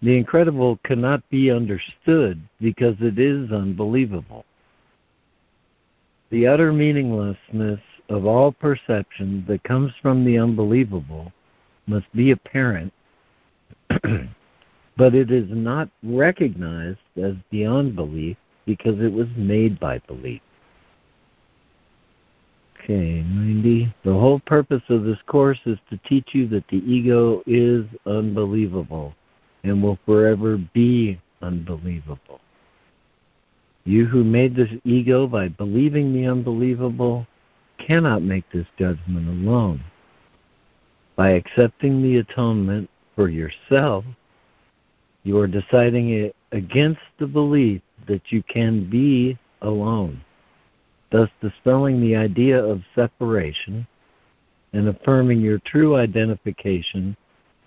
The 0.04 0.18
incredible 0.18 0.78
cannot 0.84 1.26
be 1.30 1.50
understood 1.50 2.38
because 2.60 2.94
it 3.00 3.18
is 3.18 3.50
unbelievable. 3.50 4.44
The 6.28 6.46
utter 6.46 6.74
meaninglessness 6.74 7.80
of 8.10 8.26
all 8.26 8.52
perception 8.52 9.46
that 9.48 9.64
comes 9.64 9.92
from 10.02 10.26
the 10.26 10.36
unbelievable 10.36 11.32
must 11.86 12.04
be 12.14 12.32
apparent 12.32 12.92
but 13.88 15.14
it 15.14 15.30
is 15.30 15.46
not 15.48 15.88
recognized 16.02 16.98
as 17.16 17.32
beyond 17.50 17.96
belief 17.96 18.36
because 18.66 19.00
it 19.00 19.10
was 19.10 19.28
made 19.38 19.80
by 19.80 20.00
belief. 20.00 20.42
Okay, 22.78 23.22
90. 23.22 23.94
The 24.04 24.12
whole 24.12 24.40
purpose 24.40 24.82
of 24.90 25.04
this 25.04 25.22
course 25.26 25.60
is 25.64 25.78
to 25.88 25.96
teach 26.06 26.34
you 26.34 26.46
that 26.48 26.68
the 26.68 26.82
ego 26.84 27.42
is 27.46 27.86
unbelievable 28.04 29.14
and 29.64 29.82
will 29.82 29.98
forever 30.06 30.58
be 30.72 31.18
unbelievable. 31.42 32.40
You 33.84 34.06
who 34.06 34.22
made 34.22 34.54
this 34.54 34.70
ego 34.84 35.26
by 35.26 35.48
believing 35.48 36.12
the 36.12 36.26
unbelievable 36.26 37.26
cannot 37.78 38.22
make 38.22 38.44
this 38.52 38.66
judgment 38.78 39.28
alone. 39.28 39.82
By 41.16 41.30
accepting 41.30 42.02
the 42.02 42.18
atonement 42.18 42.88
for 43.14 43.28
yourself, 43.28 44.04
you 45.22 45.38
are 45.38 45.46
deciding 45.46 46.10
it 46.10 46.36
against 46.52 47.00
the 47.18 47.26
belief 47.26 47.82
that 48.06 48.30
you 48.30 48.42
can 48.42 48.88
be 48.88 49.38
alone, 49.62 50.20
thus 51.10 51.30
dispelling 51.40 52.00
the 52.00 52.16
idea 52.16 52.62
of 52.62 52.82
separation 52.94 53.86
and 54.72 54.88
affirming 54.88 55.40
your 55.40 55.58
true 55.60 55.96
identification 55.96 57.16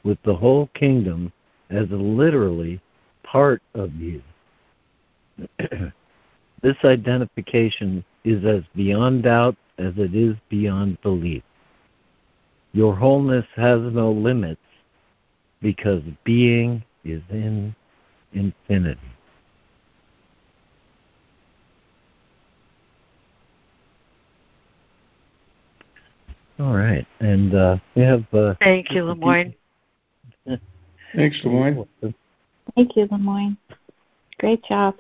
with 0.04 0.18
the 0.24 0.36
whole 0.36 0.70
kingdom 0.74 1.32
as 1.70 1.88
literally 1.90 2.80
part 3.24 3.62
of 3.74 3.94
you. 3.96 4.22
this 6.62 6.78
identification 6.84 8.04
is 8.24 8.44
as 8.46 8.64
beyond 8.76 9.24
doubt 9.24 9.56
as 9.78 9.94
it 9.98 10.16
is 10.16 10.36
beyond 10.50 11.00
belief. 11.02 11.44
Your 12.74 12.96
wholeness 12.96 13.46
has 13.56 13.80
no 13.94 14.12
limits 14.12 14.62
because 15.62 16.04
being 16.24 16.84
is 17.04 17.22
in 17.30 17.76
infinity. 18.34 19.00
All 26.60 26.74
right, 26.74 27.06
and 27.20 27.54
uh, 27.54 27.78
we 27.96 28.02
have. 28.02 28.26
Uh, 28.34 28.56
Thank 28.60 28.92
you, 28.92 29.04
LeMoyne. 29.04 29.54
Thanks, 31.16 31.42
LeMoyne. 31.44 31.88
Thank 32.76 32.96
you, 32.96 33.08
LeMoyne. 33.08 33.58
Great 34.40 34.64
job. 34.64 34.96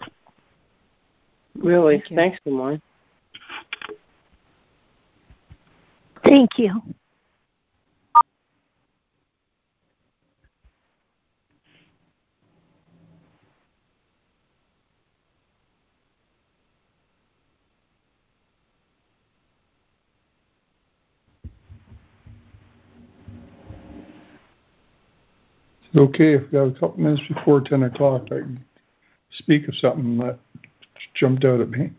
Really, 1.55 1.99
Thank 1.99 2.15
thanks, 2.15 2.39
LeMoyne. 2.47 2.81
Thank 6.23 6.57
you. 6.57 6.81
Okay 25.97 26.36
if 26.36 26.43
we 26.43 26.47
got 26.57 26.67
a 26.67 26.71
couple 26.71 26.97
minutes 26.97 27.21
before 27.27 27.62
10 27.62 27.83
o'clock, 27.83 28.23
I 28.25 28.39
can 28.39 28.63
speak 29.31 29.67
of 29.67 29.75
something 29.75 30.17
that 30.19 30.39
jumped 31.13 31.45
out 31.45 31.62
at 31.62 31.69
me. 31.69 31.91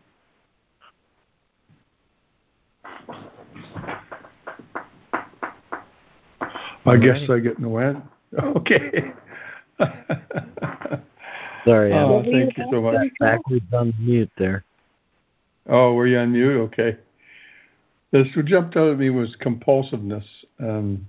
I 6.87 6.97
guess 6.97 7.19
I 7.29 7.39
get 7.39 7.59
no 7.59 7.79
end. 7.79 8.03
Okay. 8.39 9.11
Sorry, 11.65 11.93
I 11.95 12.03
Oh, 12.03 12.23
thank 12.23 12.59
you 12.59 12.65
so 12.71 12.83
much. 12.83 13.11
backwards 13.19 13.65
on 13.73 13.95
mute 13.99 14.31
there. 14.37 14.65
Oh, 15.67 15.95
were 15.95 16.07
you 16.07 16.19
on 16.19 16.33
mute? 16.33 16.61
Okay. 16.65 16.99
This 18.11 18.27
what 18.37 18.45
jumped 18.45 18.77
out 18.77 18.93
at 18.93 18.99
me 18.99 19.09
was 19.09 19.35
compulsiveness, 19.41 20.25
um, 20.61 21.07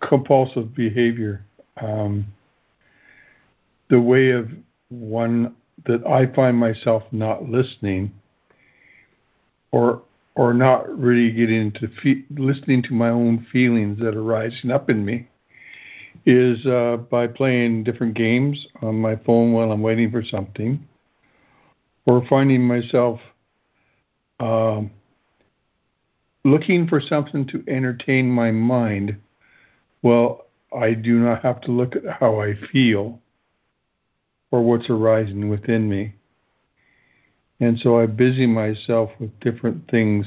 compulsive 0.00 0.74
behavior. 0.74 1.44
Um, 1.80 2.26
the 3.88 4.00
way 4.00 4.30
of 4.30 4.50
one 4.88 5.54
that 5.86 6.06
I 6.06 6.26
find 6.34 6.56
myself 6.56 7.02
not 7.12 7.48
listening, 7.48 8.12
or 9.72 10.02
or 10.34 10.54
not 10.54 10.88
really 10.98 11.32
getting 11.32 11.72
to 11.72 11.88
fe- 12.02 12.24
listening 12.30 12.82
to 12.84 12.94
my 12.94 13.08
own 13.08 13.46
feelings 13.52 13.98
that 14.00 14.14
are 14.14 14.22
rising 14.22 14.70
up 14.70 14.88
in 14.88 15.04
me, 15.04 15.28
is 16.24 16.64
uh, 16.66 16.98
by 17.10 17.26
playing 17.26 17.84
different 17.84 18.14
games 18.14 18.66
on 18.82 18.96
my 18.96 19.16
phone 19.16 19.52
while 19.52 19.72
I'm 19.72 19.82
waiting 19.82 20.10
for 20.10 20.24
something, 20.24 20.86
or 22.06 22.24
finding 22.28 22.62
myself. 22.62 23.20
Um, 24.38 24.90
looking 26.44 26.86
for 26.86 27.00
something 27.00 27.46
to 27.48 27.62
entertain 27.68 28.30
my 28.30 28.50
mind, 28.50 29.16
well, 30.02 30.46
I 30.76 30.94
do 30.94 31.18
not 31.18 31.42
have 31.42 31.60
to 31.62 31.72
look 31.72 31.96
at 31.96 32.02
how 32.20 32.40
I 32.40 32.54
feel 32.72 33.20
or 34.50 34.62
what's 34.62 34.90
arising 34.90 35.48
within 35.48 35.88
me. 35.88 36.14
And 37.60 37.78
so 37.78 37.98
I 37.98 38.06
busy 38.06 38.46
myself 38.46 39.10
with 39.18 39.38
different 39.40 39.90
things 39.90 40.26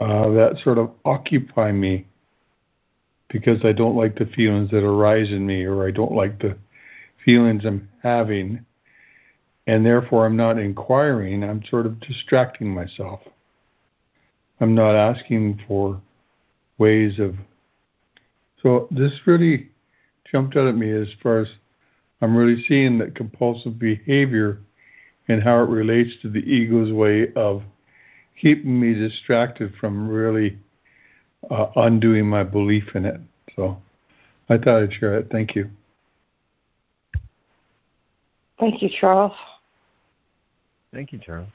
uh, 0.00 0.30
that 0.30 0.58
sort 0.62 0.78
of 0.78 0.90
occupy 1.04 1.72
me 1.72 2.06
because 3.28 3.64
I 3.64 3.72
don't 3.72 3.96
like 3.96 4.16
the 4.16 4.26
feelings 4.26 4.70
that 4.70 4.84
arise 4.84 5.30
in 5.30 5.46
me 5.46 5.64
or 5.64 5.86
I 5.86 5.90
don't 5.90 6.12
like 6.12 6.40
the 6.40 6.56
feelings 7.24 7.64
I'm 7.64 7.88
having. 8.02 8.64
And 9.66 9.84
therefore, 9.84 10.24
I'm 10.24 10.36
not 10.36 10.58
inquiring, 10.58 11.44
I'm 11.44 11.62
sort 11.68 11.84
of 11.84 12.00
distracting 12.00 12.68
myself. 12.68 13.20
I'm 14.60 14.74
not 14.74 14.94
asking 14.94 15.60
for 15.68 16.00
ways 16.78 17.18
of. 17.18 17.34
So, 18.62 18.88
this 18.90 19.12
really 19.26 19.70
jumped 20.30 20.56
out 20.56 20.66
at 20.66 20.76
me 20.76 20.90
as 20.90 21.08
far 21.22 21.40
as 21.40 21.48
I'm 22.20 22.36
really 22.36 22.64
seeing 22.66 22.98
that 22.98 23.14
compulsive 23.14 23.78
behavior 23.78 24.58
and 25.28 25.42
how 25.42 25.62
it 25.62 25.68
relates 25.68 26.10
to 26.22 26.28
the 26.28 26.40
ego's 26.40 26.92
way 26.92 27.32
of 27.34 27.62
keeping 28.40 28.80
me 28.80 28.94
distracted 28.94 29.74
from 29.80 30.08
really 30.08 30.58
uh, 31.50 31.66
undoing 31.76 32.26
my 32.26 32.42
belief 32.42 32.94
in 32.94 33.04
it. 33.04 33.20
So 33.54 33.78
I 34.48 34.58
thought 34.58 34.82
I'd 34.82 34.92
share 34.92 35.18
it. 35.18 35.28
Thank 35.30 35.54
you. 35.54 35.70
Thank 38.58 38.82
you, 38.82 38.88
Charles. 39.00 39.32
Thank 40.92 41.12
you, 41.12 41.18
Charles. 41.18 41.48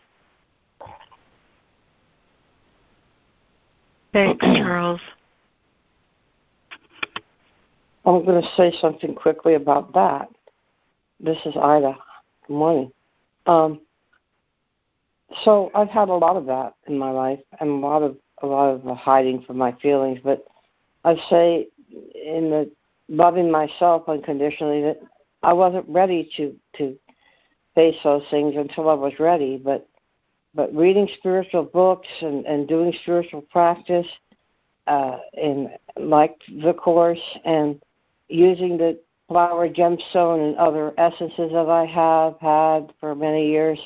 Thanks, 4.13 4.45
Charles. 4.45 5.01
I'm 8.05 8.25
going 8.25 8.41
to 8.41 8.49
say 8.57 8.73
something 8.81 9.15
quickly 9.15 9.53
about 9.53 9.93
that. 9.93 10.27
This 11.19 11.37
is 11.45 11.55
Ida. 11.55 11.95
Good 12.47 12.53
morning. 12.53 12.91
Um, 13.45 13.79
so 15.43 15.71
I've 15.73 15.89
had 15.89 16.09
a 16.09 16.13
lot 16.13 16.35
of 16.35 16.45
that 16.47 16.75
in 16.87 16.97
my 16.97 17.11
life, 17.11 17.39
and 17.59 17.69
a 17.69 17.87
lot 17.87 18.03
of 18.03 18.17
a 18.41 18.45
lot 18.45 18.69
of 18.69 18.97
hiding 18.97 19.41
from 19.43 19.57
my 19.57 19.71
feelings. 19.81 20.19
But 20.21 20.45
I 21.05 21.15
say, 21.29 21.67
in 21.89 22.49
the 22.49 22.69
loving 23.07 23.49
myself 23.49 24.03
unconditionally, 24.09 24.81
that 24.81 24.99
I 25.41 25.53
wasn't 25.53 25.87
ready 25.87 26.29
to 26.35 26.53
to 26.77 26.97
face 27.73 27.95
those 28.03 28.23
things 28.29 28.55
until 28.57 28.89
I 28.89 28.95
was 28.95 29.13
ready. 29.17 29.57
But 29.57 29.87
but 30.53 30.75
reading 30.75 31.07
spiritual 31.17 31.63
books 31.63 32.09
and 32.21 32.45
and 32.45 32.67
doing 32.67 32.93
spiritual 33.01 33.41
practice, 33.41 34.07
uh, 34.87 35.19
in 35.33 35.69
like 35.95 36.35
the 36.61 36.73
course 36.73 37.37
and 37.45 37.81
using 38.27 38.77
the 38.77 38.99
flower 39.27 39.69
gemstone 39.69 40.47
and 40.47 40.57
other 40.57 40.93
essences 40.97 41.51
that 41.51 41.69
I 41.69 41.85
have 41.85 42.35
had 42.39 42.93
for 42.99 43.15
many 43.15 43.47
years, 43.47 43.79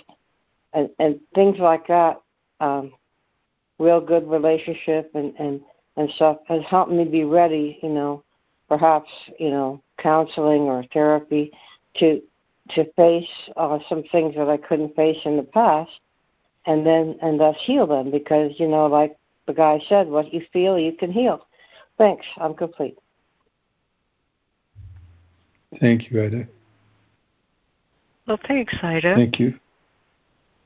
and, 0.74 0.90
and 1.00 1.20
things 1.34 1.58
like 1.60 1.88
that. 1.88 2.22
Um, 2.60 2.94
real 3.80 4.02
good 4.02 4.28
relationship 4.28 5.12
and 5.14 5.34
and 5.38 5.62
and 5.96 6.10
stuff 6.12 6.38
has 6.48 6.64
helped 6.64 6.92
me 6.92 7.06
be 7.06 7.24
ready. 7.24 7.80
You 7.82 7.90
know, 7.90 8.24
perhaps 8.68 9.10
you 9.40 9.50
know 9.50 9.82
counseling 9.98 10.64
or 10.64 10.84
therapy 10.92 11.52
to 11.98 12.22
to 12.72 12.92
face 12.94 13.30
uh, 13.56 13.80
some 13.88 14.04
things 14.12 14.36
that 14.36 14.50
I 14.50 14.58
couldn't 14.58 14.96
face 14.96 15.20
in 15.26 15.38
the 15.38 15.44
past, 15.44 15.92
and 16.66 16.86
then 16.86 17.18
and 17.22 17.40
thus 17.40 17.58
heal 17.64 17.88
them 17.88 18.12
because 18.12 18.54
you 18.58 18.68
know, 18.68 18.88
like 18.88 19.18
the 19.46 19.54
guy 19.54 19.80
said, 19.88 20.08
what 20.08 20.34
you 20.34 20.46
feel 20.52 20.78
you 20.78 20.92
can 20.92 21.12
heal. 21.12 21.48
Thanks. 21.98 22.26
I'm 22.38 22.54
complete. 22.54 22.98
Thank 25.80 26.10
you, 26.10 26.24
Ida. 26.24 26.48
Well, 28.26 28.40
thanks, 28.48 28.76
Ida. 28.82 29.16
Thank 29.16 29.40
you. 29.40 29.60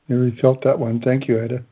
I 0.09 0.13
really 0.13 0.35
felt 0.37 0.63
that 0.63 0.77
one. 0.77 1.01
Thank 1.01 1.27
you, 1.27 1.43
Ida. 1.43 1.63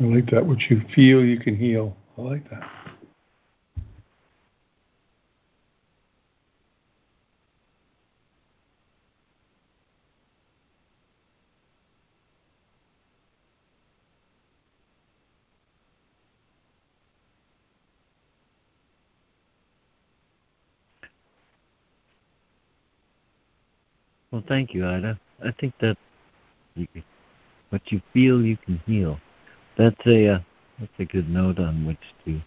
I 0.00 0.04
like 0.04 0.30
that. 0.30 0.44
What 0.46 0.60
you 0.68 0.82
feel, 0.94 1.24
you 1.24 1.38
can 1.38 1.56
heal. 1.56 1.96
I 2.18 2.20
like 2.22 2.50
that. 2.50 2.81
Well, 24.32 24.42
thank 24.48 24.72
you, 24.72 24.86
Ida. 24.86 25.20
I 25.44 25.50
think 25.60 25.74
that 25.80 25.96
what 27.68 27.82
you 27.92 28.00
feel, 28.14 28.40
you 28.42 28.56
can 28.56 28.80
heal. 28.86 29.20
That's 29.76 30.00
a 30.06 30.28
uh, 30.28 30.38
that's 30.80 30.92
a 30.98 31.04
good 31.04 31.28
note 31.28 31.58
on 31.58 31.86
which 31.86 31.98
to 32.24 32.40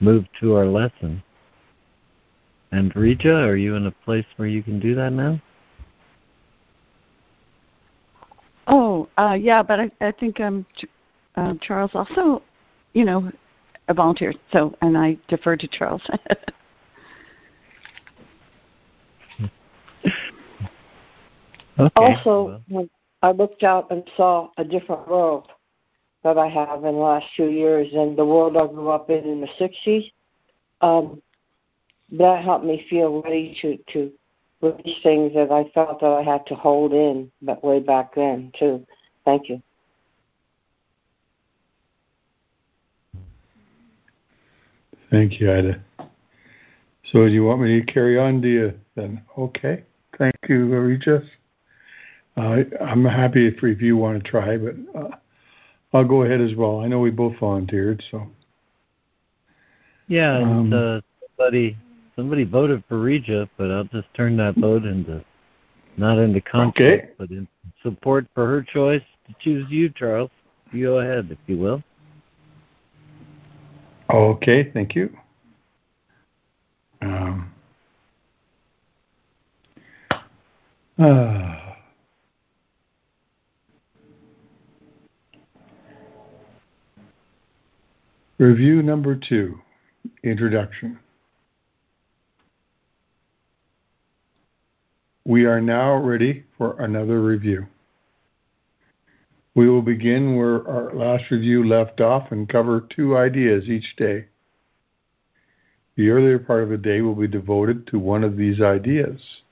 move 0.00 0.26
to 0.40 0.56
our 0.56 0.66
lesson. 0.66 1.22
And 2.72 2.94
Regia, 2.96 3.34
are 3.34 3.56
you 3.56 3.76
in 3.76 3.86
a 3.86 3.90
place 3.90 4.24
where 4.36 4.48
you 4.48 4.62
can 4.62 4.80
do 4.80 4.94
that 4.96 5.12
now? 5.12 5.40
Oh, 8.66 9.08
uh, 9.18 9.36
yeah, 9.38 9.62
but 9.62 9.78
I, 9.78 9.90
I 10.00 10.12
think 10.12 10.40
um, 10.40 10.64
uh, 11.36 11.54
Charles 11.60 11.90
also, 11.94 12.42
you 12.94 13.04
know, 13.04 13.30
a 13.88 13.94
volunteer. 13.94 14.32
So, 14.52 14.74
and 14.80 14.96
I 14.96 15.18
defer 15.28 15.56
to 15.56 15.68
Charles. 15.68 16.02
okay. 21.78 21.90
Also, 21.96 22.60
when 22.68 22.88
I 23.22 23.32
looked 23.32 23.62
out 23.62 23.90
and 23.90 24.02
saw 24.16 24.50
a 24.58 24.64
different 24.64 25.08
world 25.08 25.48
that 26.24 26.38
I 26.38 26.48
have 26.48 26.78
in 26.78 26.82
the 26.82 26.90
last 26.90 27.26
two 27.36 27.50
years 27.50 27.88
and 27.92 28.16
the 28.16 28.24
world 28.24 28.56
I 28.56 28.66
grew 28.66 28.90
up 28.90 29.10
in 29.10 29.24
in 29.24 29.40
the 29.40 29.48
60s, 29.58 30.12
um, 30.80 31.22
that 32.12 32.44
helped 32.44 32.64
me 32.64 32.86
feel 32.90 33.22
ready 33.22 33.56
to, 33.62 33.78
to 33.92 34.12
release 34.60 35.02
things 35.02 35.32
that 35.34 35.50
I 35.50 35.70
felt 35.74 36.00
that 36.00 36.10
I 36.10 36.22
had 36.22 36.46
to 36.46 36.54
hold 36.54 36.92
in 36.92 37.30
but 37.40 37.64
way 37.64 37.80
back 37.80 38.14
then, 38.14 38.52
too. 38.58 38.86
Thank 39.24 39.48
you. 39.48 39.62
Thank 45.10 45.40
you, 45.40 45.52
Ida. 45.52 45.82
So, 47.10 47.26
do 47.26 47.28
you 47.28 47.44
want 47.44 47.60
me 47.60 47.80
to 47.80 47.92
carry 47.92 48.18
on, 48.18 48.40
do 48.40 48.48
you, 48.48 48.80
then? 48.94 49.22
Okay. 49.36 49.84
Thank 50.18 50.36
you, 50.48 50.66
Regia. 50.66 51.22
Uh, 52.36 52.62
I'm 52.80 53.04
happy 53.04 53.46
if, 53.46 53.62
if 53.62 53.82
you 53.82 53.96
want 53.96 54.22
to 54.22 54.30
try, 54.30 54.56
but 54.56 54.74
uh, 54.98 55.16
I'll 55.92 56.04
go 56.04 56.22
ahead 56.22 56.40
as 56.40 56.54
well. 56.54 56.80
I 56.80 56.86
know 56.86 56.98
we 56.98 57.10
both 57.10 57.38
volunteered, 57.38 58.02
so. 58.10 58.26
Yeah, 60.08 60.38
and 60.38 60.72
Um, 60.72 60.72
uh, 60.72 61.00
somebody 61.36 61.76
somebody 62.16 62.44
voted 62.44 62.82
for 62.88 62.98
Regia, 62.98 63.48
but 63.56 63.70
I'll 63.70 63.84
just 63.84 64.12
turn 64.14 64.36
that 64.38 64.56
vote 64.56 64.84
into 64.84 65.24
not 65.96 66.18
into 66.18 66.40
conflict, 66.40 67.04
Okay. 67.04 67.12
but 67.18 67.30
in 67.30 67.46
support 67.82 68.26
for 68.34 68.46
her 68.46 68.62
choice 68.62 69.02
to 69.26 69.34
choose 69.40 69.70
you, 69.70 69.90
Charles. 69.90 70.30
You 70.72 70.86
go 70.86 70.98
ahead, 71.00 71.28
if 71.30 71.38
you 71.46 71.58
will. 71.58 71.82
Okay, 74.10 74.70
thank 74.72 74.94
you. 74.94 75.14
Um, 77.02 77.52
ah. 80.98 81.61
Review 88.42 88.82
number 88.82 89.14
two, 89.14 89.60
introduction. 90.24 90.98
We 95.24 95.44
are 95.44 95.60
now 95.60 95.94
ready 95.94 96.42
for 96.58 96.76
another 96.80 97.22
review. 97.22 97.68
We 99.54 99.68
will 99.70 99.80
begin 99.80 100.34
where 100.34 100.68
our 100.68 100.92
last 100.92 101.30
review 101.30 101.64
left 101.64 102.00
off 102.00 102.32
and 102.32 102.48
cover 102.48 102.80
two 102.80 103.16
ideas 103.16 103.68
each 103.68 103.94
day. 103.94 104.24
The 105.94 106.10
earlier 106.10 106.40
part 106.40 106.64
of 106.64 106.70
the 106.70 106.78
day 106.78 107.00
will 107.00 107.14
be 107.14 107.28
devoted 107.28 107.86
to 107.86 107.98
one 108.00 108.24
of 108.24 108.36
these 108.36 108.60
ideas, 108.60 109.42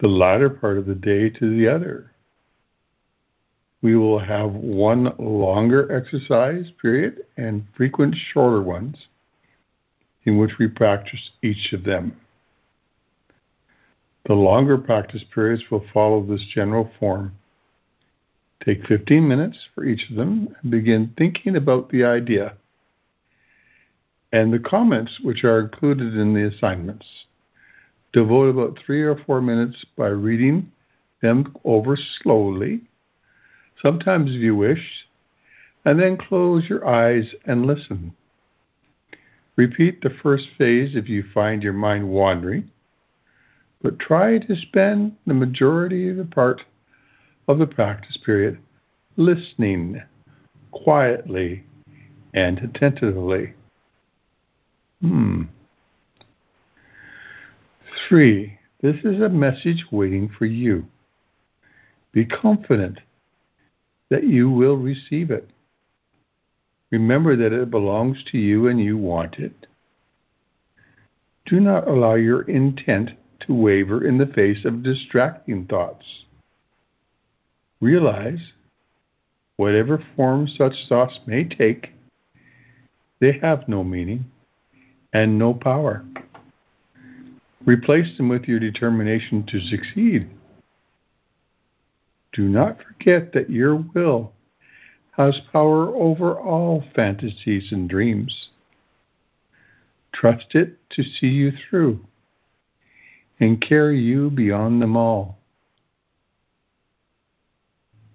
the 0.00 0.08
latter 0.08 0.50
part 0.50 0.76
of 0.76 0.86
the 0.86 0.96
day 0.96 1.30
to 1.30 1.56
the 1.56 1.68
other. 1.68 2.11
We 3.82 3.96
will 3.96 4.20
have 4.20 4.52
one 4.52 5.12
longer 5.18 5.90
exercise 5.94 6.70
period 6.80 7.24
and 7.36 7.66
frequent 7.76 8.14
shorter 8.14 8.62
ones 8.62 9.08
in 10.24 10.38
which 10.38 10.52
we 10.58 10.68
practice 10.68 11.30
each 11.42 11.72
of 11.72 11.84
them. 11.84 12.16
The 14.26 14.34
longer 14.34 14.78
practice 14.78 15.24
periods 15.34 15.64
will 15.68 15.84
follow 15.92 16.24
this 16.24 16.46
general 16.54 16.90
form. 17.00 17.32
Take 18.64 18.86
15 18.86 19.26
minutes 19.26 19.58
for 19.74 19.84
each 19.84 20.08
of 20.08 20.16
them 20.16 20.54
and 20.62 20.70
begin 20.70 21.12
thinking 21.18 21.56
about 21.56 21.90
the 21.90 22.04
idea 22.04 22.54
and 24.32 24.52
the 24.52 24.58
comments 24.58 25.18
which 25.22 25.44
are 25.44 25.60
included 25.60 26.16
in 26.16 26.32
the 26.32 26.46
assignments. 26.46 27.06
Devote 28.12 28.48
about 28.48 28.78
three 28.78 29.02
or 29.02 29.16
four 29.16 29.42
minutes 29.42 29.84
by 29.96 30.08
reading 30.08 30.70
them 31.20 31.54
over 31.64 31.96
slowly, 31.96 32.80
sometimes 33.82 34.30
if 34.30 34.40
you 34.40 34.54
wish, 34.56 35.06
and 35.84 36.00
then 36.00 36.16
close 36.16 36.68
your 36.68 36.86
eyes 36.86 37.34
and 37.44 37.66
listen. 37.66 38.14
Repeat 39.56 40.00
the 40.00 40.10
first 40.22 40.46
phase 40.56 40.94
if 40.94 41.08
you 41.08 41.24
find 41.34 41.62
your 41.62 41.72
mind 41.72 42.08
wandering, 42.08 42.70
but 43.82 43.98
try 43.98 44.38
to 44.38 44.56
spend 44.56 45.16
the 45.26 45.34
majority 45.34 46.08
of 46.08 46.16
the 46.16 46.24
part 46.24 46.62
of 47.48 47.58
the 47.58 47.66
practice 47.66 48.16
period 48.24 48.58
listening 49.16 50.00
quietly 50.70 51.64
and 52.32 52.58
attentively. 52.60 53.52
Hmm. 55.00 55.42
Three, 58.08 58.58
this 58.80 58.96
is 59.04 59.20
a 59.20 59.28
message 59.28 59.84
waiting 59.90 60.30
for 60.38 60.46
you. 60.46 60.86
Be 62.12 62.24
confident 62.24 63.00
that 64.12 64.24
you 64.24 64.50
will 64.50 64.76
receive 64.76 65.30
it. 65.30 65.48
Remember 66.90 67.34
that 67.34 67.50
it 67.50 67.70
belongs 67.70 68.22
to 68.30 68.36
you 68.36 68.68
and 68.68 68.78
you 68.78 68.94
want 68.98 69.36
it. 69.36 69.66
Do 71.46 71.58
not 71.58 71.88
allow 71.88 72.16
your 72.16 72.42
intent 72.42 73.12
to 73.40 73.54
waver 73.54 74.06
in 74.06 74.18
the 74.18 74.26
face 74.26 74.66
of 74.66 74.82
distracting 74.82 75.64
thoughts. 75.64 76.26
Realize, 77.80 78.52
whatever 79.56 80.04
form 80.14 80.46
such 80.46 80.74
thoughts 80.90 81.18
may 81.26 81.44
take, 81.44 81.92
they 83.18 83.38
have 83.40 83.66
no 83.66 83.82
meaning 83.82 84.26
and 85.14 85.38
no 85.38 85.54
power. 85.54 86.04
Replace 87.64 88.18
them 88.18 88.28
with 88.28 88.44
your 88.44 88.60
determination 88.60 89.46
to 89.46 89.58
succeed. 89.58 90.28
Do 92.32 92.48
not 92.48 92.78
forget 92.82 93.32
that 93.32 93.50
your 93.50 93.76
will 93.76 94.32
has 95.12 95.40
power 95.52 95.94
over 95.94 96.38
all 96.38 96.82
fantasies 96.94 97.70
and 97.70 97.88
dreams. 97.88 98.48
Trust 100.14 100.54
it 100.54 100.78
to 100.90 101.02
see 101.02 101.26
you 101.28 101.52
through 101.52 102.00
and 103.38 103.60
carry 103.60 104.00
you 104.00 104.30
beyond 104.30 104.80
them 104.80 104.96
all. 104.96 105.38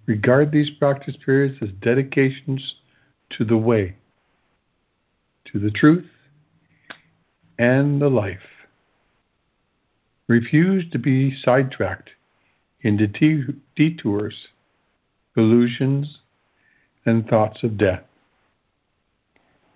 Regard 0.06 0.50
these 0.50 0.70
practice 0.70 1.16
periods 1.24 1.58
as 1.60 1.68
dedications 1.80 2.76
to 3.30 3.44
the 3.44 3.58
way, 3.58 3.94
to 5.52 5.58
the 5.58 5.70
truth, 5.70 6.06
and 7.58 8.00
the 8.00 8.08
life. 8.08 8.38
Refuse 10.26 10.90
to 10.90 10.98
be 10.98 11.36
sidetracked 11.44 12.10
into 12.80 13.06
detours, 13.76 14.48
illusions, 15.36 16.18
and 17.04 17.26
thoughts 17.26 17.62
of 17.62 17.78
death. 17.78 18.02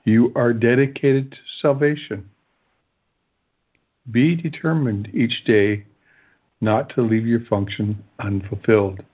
You 0.05 0.33
are 0.35 0.53
dedicated 0.53 1.33
to 1.33 1.39
salvation. 1.61 2.31
Be 4.11 4.35
determined 4.35 5.11
each 5.15 5.45
day 5.45 5.85
not 6.61 6.89
to 6.95 7.03
leave 7.03 7.27
your 7.27 7.41
function 7.41 8.03
unfulfilled. 8.19 9.05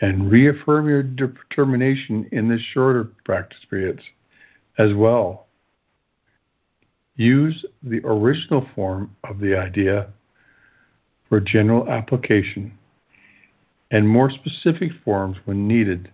And 0.00 0.30
reaffirm 0.30 0.88
your 0.88 1.02
determination 1.02 2.28
in 2.32 2.48
the 2.48 2.58
shorter 2.58 3.10
practice 3.24 3.60
periods 3.68 4.02
as 4.78 4.94
well. 4.94 5.46
Use 7.16 7.66
the 7.82 8.00
original 8.04 8.66
form 8.74 9.14
of 9.24 9.40
the 9.40 9.54
idea 9.58 10.08
for 11.30 11.40
general 11.40 11.88
application 11.88 12.76
and 13.90 14.06
more 14.06 14.30
specific 14.30 14.90
forms 15.04 15.38
when 15.46 15.66
needed. 15.66 16.10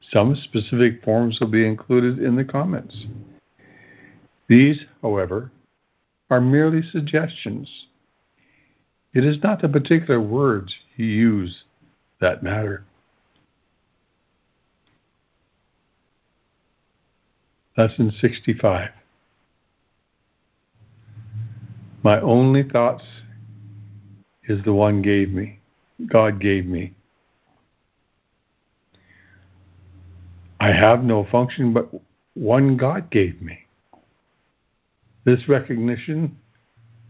Some 0.00 0.34
specific 0.36 1.04
forms 1.04 1.38
will 1.40 1.48
be 1.48 1.66
included 1.66 2.18
in 2.18 2.36
the 2.36 2.44
comments. 2.44 3.06
These, 4.48 4.84
however, 5.02 5.50
are 6.30 6.40
merely 6.40 6.82
suggestions. 6.82 7.86
It 9.12 9.24
is 9.24 9.38
not 9.42 9.60
the 9.60 9.68
particular 9.68 10.20
words 10.20 10.74
you 10.96 11.06
use 11.06 11.64
that 12.20 12.42
matter. 12.42 12.84
Lesson 17.76 18.12
65. 18.20 18.90
My 22.02 22.20
only 22.20 22.62
thoughts 22.62 23.02
is 24.48 24.62
the 24.64 24.72
one 24.72 25.02
gave 25.02 25.30
me. 25.30 25.58
God 26.06 26.40
gave 26.40 26.66
me. 26.66 26.92
I 30.60 30.72
have 30.72 31.04
no 31.04 31.26
function 31.30 31.72
but 31.72 31.88
one 32.34 32.76
God 32.76 33.10
gave 33.10 33.40
me. 33.40 33.58
This 35.24 35.48
recognition 35.48 36.36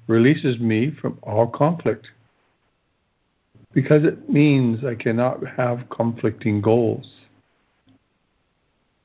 releases 0.07 0.59
me 0.59 0.91
from 1.01 1.19
all 1.23 1.47
conflict 1.47 2.09
because 3.73 4.05
it 4.05 4.31
means 4.31 4.85
I 4.85 4.95
cannot 4.95 5.41
have 5.57 5.89
conflicting 5.91 6.61
goals. 6.61 7.11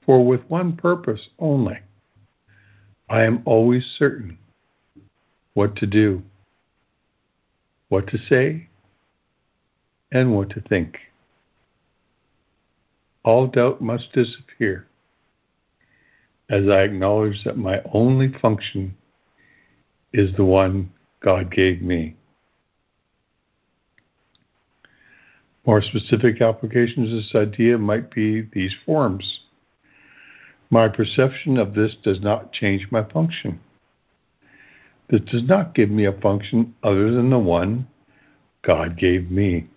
For 0.05 0.23
with 0.25 0.41
one 0.47 0.75
purpose 0.75 1.29
only, 1.39 1.79
I 3.09 3.23
am 3.23 3.41
always 3.45 3.85
certain 3.97 4.37
what 5.53 5.75
to 5.77 5.87
do, 5.87 6.21
what 7.89 8.07
to 8.07 8.17
say, 8.17 8.67
and 10.11 10.35
what 10.35 10.49
to 10.51 10.61
think 10.61 10.97
all 13.23 13.47
doubt 13.47 13.81
must 13.81 14.13
disappear 14.13 14.87
as 16.49 16.67
I 16.67 16.81
acknowledge 16.81 17.43
that 17.43 17.57
my 17.57 17.81
only 17.93 18.33
function 18.41 18.95
is 20.11 20.35
the 20.35 20.45
one 20.45 20.91
God 21.19 21.51
gave 21.51 21.81
me. 21.81 22.15
More 25.65 25.81
specific 25.81 26.41
applications 26.41 27.11
of 27.11 27.17
this 27.17 27.35
idea 27.35 27.77
might 27.77 28.09
be 28.09 28.41
these 28.41 28.73
forms. 28.85 29.41
My 30.71 30.87
perception 30.87 31.57
of 31.57 31.75
this 31.75 31.95
does 32.03 32.21
not 32.21 32.51
change 32.51 32.87
my 32.89 33.03
function. 33.03 33.59
This 35.09 35.21
does 35.21 35.43
not 35.43 35.73
give 35.73 35.89
me 35.89 36.05
a 36.05 36.11
function 36.11 36.75
other 36.83 37.11
than 37.11 37.31
the 37.31 37.39
one 37.39 37.87
God 38.61 38.97
gave 38.97 39.31
me. 39.31 39.67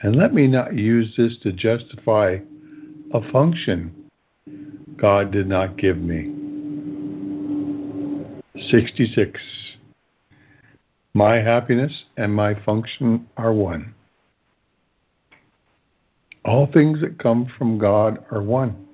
And 0.00 0.14
let 0.14 0.32
me 0.32 0.46
not 0.46 0.76
use 0.76 1.14
this 1.16 1.36
to 1.42 1.52
justify 1.52 2.38
a 3.12 3.32
function 3.32 3.94
God 4.96 5.32
did 5.32 5.48
not 5.48 5.76
give 5.76 5.98
me. 5.98 6.32
66. 8.70 9.40
My 11.14 11.36
happiness 11.36 12.04
and 12.16 12.32
my 12.32 12.54
function 12.64 13.26
are 13.36 13.52
one. 13.52 13.94
All 16.44 16.68
things 16.72 17.00
that 17.00 17.18
come 17.18 17.50
from 17.58 17.78
God 17.78 18.24
are 18.30 18.42
one. 18.42 18.86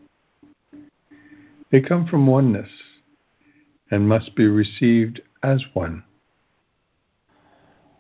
They 1.71 1.81
come 1.81 2.07
from 2.07 2.27
oneness 2.27 2.69
and 3.91 4.09
must 4.09 4.35
be 4.35 4.47
received 4.47 5.21
as 5.43 5.65
one. 5.73 6.05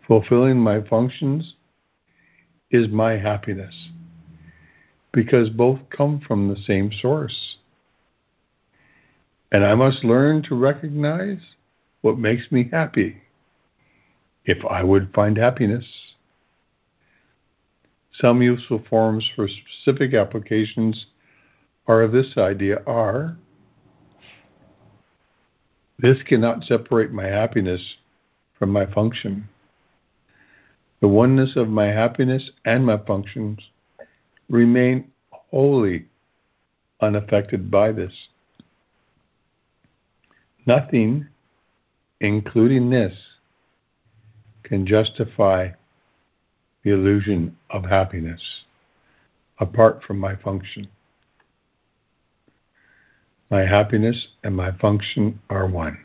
Fulfilling 0.07 0.59
my 0.59 0.81
functions 0.83 1.55
is 2.71 2.89
my 2.89 3.13
happiness 3.13 3.91
because 5.13 5.51
both 5.51 5.81
come 5.91 6.21
from 6.21 6.49
the 6.49 6.57
same 6.57 6.91
source. 6.93 7.57
And 9.51 9.65
I 9.65 9.75
must 9.75 10.05
learn 10.05 10.43
to 10.45 10.55
recognize 10.55 11.41
what 12.03 12.19
makes 12.19 12.53
me 12.53 12.69
happy 12.71 13.23
if 14.45 14.65
I 14.65 14.83
would 14.83 15.13
find 15.15 15.37
happiness. 15.37 15.87
Some 18.13 18.43
useful 18.43 18.83
forms 18.89 19.31
for 19.35 19.49
specific 19.49 20.15
applications 20.15 21.07
are 21.87 22.03
of 22.03 22.13
this 22.13 22.37
idea 22.37 22.83
are 22.87 23.37
this 25.99 26.19
cannot 26.27 26.65
separate 26.65 27.13
my 27.13 27.27
happiness 27.27 27.97
from 28.59 28.71
my 28.71 28.87
function. 28.87 29.49
The 31.01 31.09
oneness 31.09 31.57
of 31.57 31.69
my 31.69 31.87
happiness 31.87 32.51
and 32.65 32.85
my 32.85 32.99
functions 32.99 33.61
remain 34.49 35.11
wholly 35.31 36.07
unaffected 37.01 37.71
by 37.71 37.93
this. 37.93 38.29
Nothing, 40.67 41.29
including 42.21 42.91
this, 42.91 43.15
can 44.65 44.87
justify 44.87 45.71
the 46.85 46.91
illusion 46.91 47.57
of 47.71 47.85
happiness 47.85 48.65
apart 49.59 50.03
from 50.05 50.19
my 50.19 50.37
function. 50.37 50.89
My 53.51 53.65
happiness 53.67 54.29
and 54.45 54.55
my 54.55 54.73
function 54.73 55.41
are 55.49 55.67
one. 55.67 55.99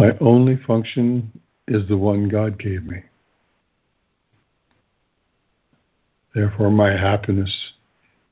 My 0.00 0.16
only 0.20 0.56
function 0.66 1.30
is 1.68 1.86
the 1.86 1.96
one 1.98 2.30
God 2.30 2.58
gave 2.58 2.84
me. 2.84 3.02
Therefore, 6.34 6.70
my 6.70 6.90
happiness 6.90 7.72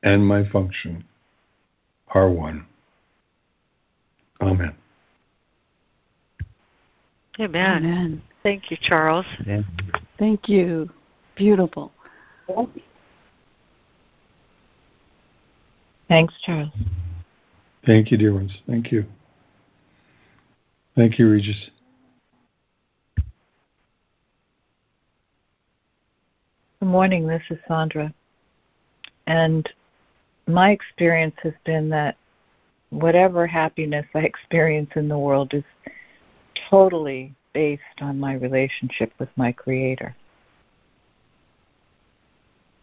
and 0.02 0.26
my 0.26 0.48
function 0.48 1.04
are 2.14 2.30
one. 2.30 2.64
Amen. 4.40 4.74
Amen. 7.38 7.84
Amen. 7.84 8.22
Thank 8.42 8.70
you, 8.70 8.78
Charles. 8.80 9.26
Thank 10.18 10.48
you. 10.48 10.88
Beautiful. 11.36 11.92
Thanks, 16.08 16.34
Charles. 16.42 16.70
Thank 17.84 18.10
you, 18.10 18.16
dear 18.16 18.32
ones. 18.32 18.52
Thank 18.66 18.90
you. 18.90 19.04
Thank 20.98 21.16
you, 21.16 21.30
Regia. 21.30 21.54
Good 26.80 26.88
morning. 26.88 27.24
This 27.24 27.42
is 27.50 27.58
Sandra. 27.68 28.12
And 29.28 29.68
my 30.48 30.72
experience 30.72 31.36
has 31.44 31.52
been 31.64 31.88
that 31.90 32.16
whatever 32.90 33.46
happiness 33.46 34.06
I 34.12 34.22
experience 34.22 34.90
in 34.96 35.06
the 35.06 35.16
world 35.16 35.54
is 35.54 35.62
totally 36.68 37.32
based 37.52 37.82
on 38.00 38.18
my 38.18 38.32
relationship 38.32 39.12
with 39.20 39.28
my 39.36 39.52
Creator. 39.52 40.16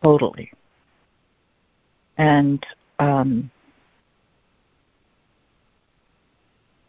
Totally. 0.01 0.53
And 2.17 2.65
um, 2.99 3.51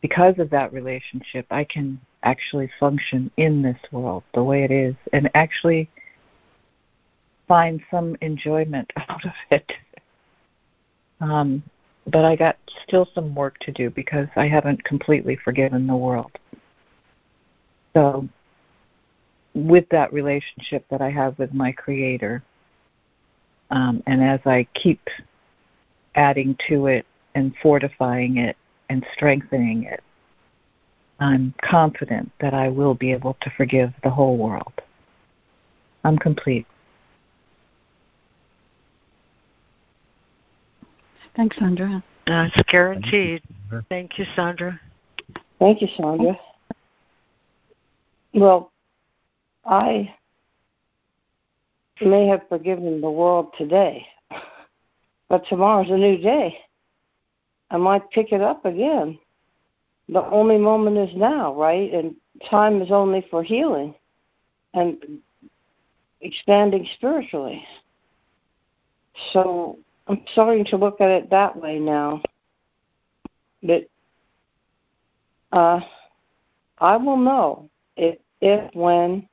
because 0.06 0.38
of 0.38 0.48
that 0.50 0.72
relationship, 0.72 1.44
I 1.50 1.64
can 1.64 2.00
actually 2.22 2.70
function 2.78 3.28
in 3.38 3.60
this 3.60 3.78
world 3.90 4.22
the 4.34 4.42
way 4.44 4.62
it 4.62 4.70
is 4.70 4.94
and 5.12 5.28
actually 5.34 5.90
find 7.48 7.82
some 7.90 8.16
enjoyment 8.20 8.88
out 9.08 9.24
of 9.24 9.32
it. 9.50 9.72
Um, 11.20 11.60
but 12.06 12.24
I 12.24 12.36
got 12.36 12.56
still 12.86 13.08
some 13.16 13.34
work 13.34 13.58
to 13.62 13.72
do 13.72 13.90
because 13.90 14.28
I 14.36 14.46
haven't 14.46 14.84
completely 14.84 15.36
forgiven 15.42 15.88
the 15.88 15.96
world. 15.96 16.30
So, 17.94 18.28
with 19.54 19.88
that 19.88 20.12
relationship 20.12 20.84
that 20.88 21.02
I 21.02 21.10
have 21.10 21.36
with 21.36 21.52
my 21.52 21.72
Creator, 21.72 22.44
um, 23.72 24.04
and 24.06 24.22
as 24.22 24.38
I 24.46 24.68
keep 24.74 25.00
adding 26.14 26.56
to 26.68 26.86
it 26.86 27.06
and 27.34 27.52
fortifying 27.60 28.36
it 28.36 28.56
and 28.88 29.04
strengthening 29.12 29.84
it, 29.84 30.02
I'm 31.18 31.54
confident 31.62 32.30
that 32.40 32.54
I 32.54 32.68
will 32.68 32.94
be 32.94 33.12
able 33.12 33.36
to 33.40 33.50
forgive 33.56 33.92
the 34.02 34.10
whole 34.10 34.36
world. 34.36 34.72
I'm 36.04 36.18
complete. 36.18 36.66
Thanks, 41.34 41.56
Sandra. 41.58 42.02
That's 42.26 42.56
guaranteed. 42.68 43.42
Thank 43.88 44.18
you, 44.18 44.24
Sandra. 44.34 44.80
Thank 45.58 45.82
you, 45.82 45.88
Sandra. 45.96 46.38
Well, 48.32 48.72
I 49.64 50.14
may 52.00 52.26
have 52.26 52.42
forgiven 52.48 53.00
the 53.00 53.10
world 53.10 53.54
today, 53.56 54.06
but 55.28 55.44
tomorrow's 55.46 55.90
a 55.90 55.96
new 55.96 56.18
day. 56.18 56.58
I 57.70 57.76
might 57.76 58.10
pick 58.10 58.32
it 58.32 58.40
up 58.40 58.64
again. 58.64 59.18
The 60.08 60.24
only 60.26 60.58
moment 60.58 60.98
is 60.98 61.16
now, 61.16 61.54
right? 61.54 61.92
And 61.92 62.14
time 62.48 62.80
is 62.80 62.90
only 62.90 63.26
for 63.30 63.42
healing 63.42 63.94
and 64.74 65.20
expanding 66.20 66.86
spiritually. 66.94 67.64
So 69.32 69.78
I'm 70.06 70.22
starting 70.32 70.64
to 70.66 70.76
look 70.76 71.00
at 71.00 71.10
it 71.10 71.30
that 71.30 71.56
way 71.56 71.78
now. 71.78 72.22
That 73.62 73.88
uh, 75.52 75.80
I 76.78 76.96
will 76.96 77.16
know 77.16 77.68
if, 77.96 78.18
if 78.40 78.74
when, 78.74 79.28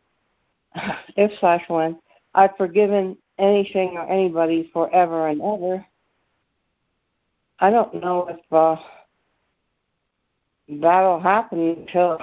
if 1.15 1.31
slash 1.39 1.63
when 1.67 1.99
I've 2.34 2.57
forgiven 2.57 3.17
anything 3.38 3.95
or 3.97 4.09
anybody 4.09 4.69
forever 4.73 5.27
and 5.27 5.41
ever. 5.41 5.86
I 7.60 7.70
don't 7.70 7.93
know 7.95 8.28
if 8.28 8.39
uh, 8.51 8.76
that'll 10.68 11.20
happen 11.20 11.60
until 11.60 12.18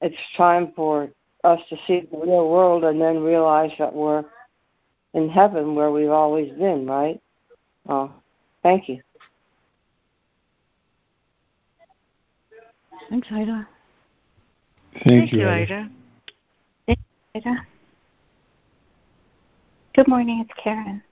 it's 0.00 0.16
time 0.36 0.72
for 0.74 1.08
us 1.44 1.60
to 1.68 1.76
see 1.86 2.08
the 2.10 2.18
real 2.18 2.48
world 2.48 2.84
and 2.84 3.00
then 3.00 3.22
realize 3.22 3.70
that 3.78 3.92
we're 3.92 4.24
in 5.12 5.28
heaven 5.28 5.74
where 5.74 5.90
we've 5.90 6.10
always 6.10 6.50
been, 6.52 6.86
right? 6.86 7.20
Oh, 7.88 8.12
thank 8.62 8.88
you. 8.88 9.00
Thanks, 13.10 13.28
Ida. 13.30 13.68
Thank, 14.92 15.04
Thank 15.04 15.32
you, 15.32 15.40
you, 15.40 15.48
Ida. 15.48 15.90
Ida. 16.88 16.98
Ida. 17.36 17.66
Good 19.94 20.08
morning, 20.08 20.40
it's 20.40 20.60
Karen. 20.62 21.02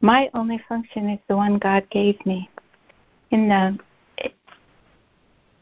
My 0.00 0.30
only 0.34 0.58
function 0.68 1.08
is 1.08 1.18
the 1.28 1.36
one 1.36 1.58
God 1.58 1.88
gave 1.90 2.24
me. 2.26 2.48
In 3.30 3.48
the 3.48 3.78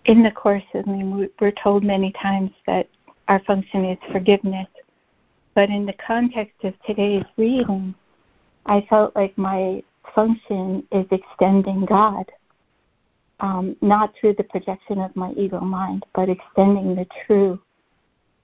in 0.04 0.22
the 0.22 0.30
course, 0.30 0.64
I 0.74 0.82
mean, 0.82 1.30
we're 1.40 1.50
told 1.52 1.82
many 1.82 2.12
times 2.12 2.50
that 2.66 2.88
our 3.28 3.40
function 3.40 3.86
is 3.86 3.98
forgiveness, 4.12 4.68
but 5.54 5.70
in 5.70 5.86
the 5.86 5.94
context 5.94 6.62
of 6.62 6.74
today's 6.82 7.24
reading, 7.38 7.94
I 8.66 8.86
felt 8.90 9.16
like 9.16 9.36
my 9.38 9.82
function 10.14 10.86
is 10.92 11.06
extending 11.10 11.86
God, 11.86 12.30
um, 13.40 13.76
not 13.80 14.14
through 14.14 14.34
the 14.34 14.44
projection 14.44 15.00
of 15.00 15.14
my 15.16 15.32
ego 15.32 15.60
mind, 15.60 16.04
but 16.14 16.28
extending 16.28 16.94
the 16.94 17.06
true 17.26 17.58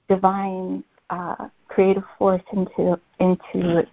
divine 0.09 0.82
uh, 1.11 1.49
creative 1.68 2.05
force 2.18 2.43
into 2.53 2.99
into 3.18 3.86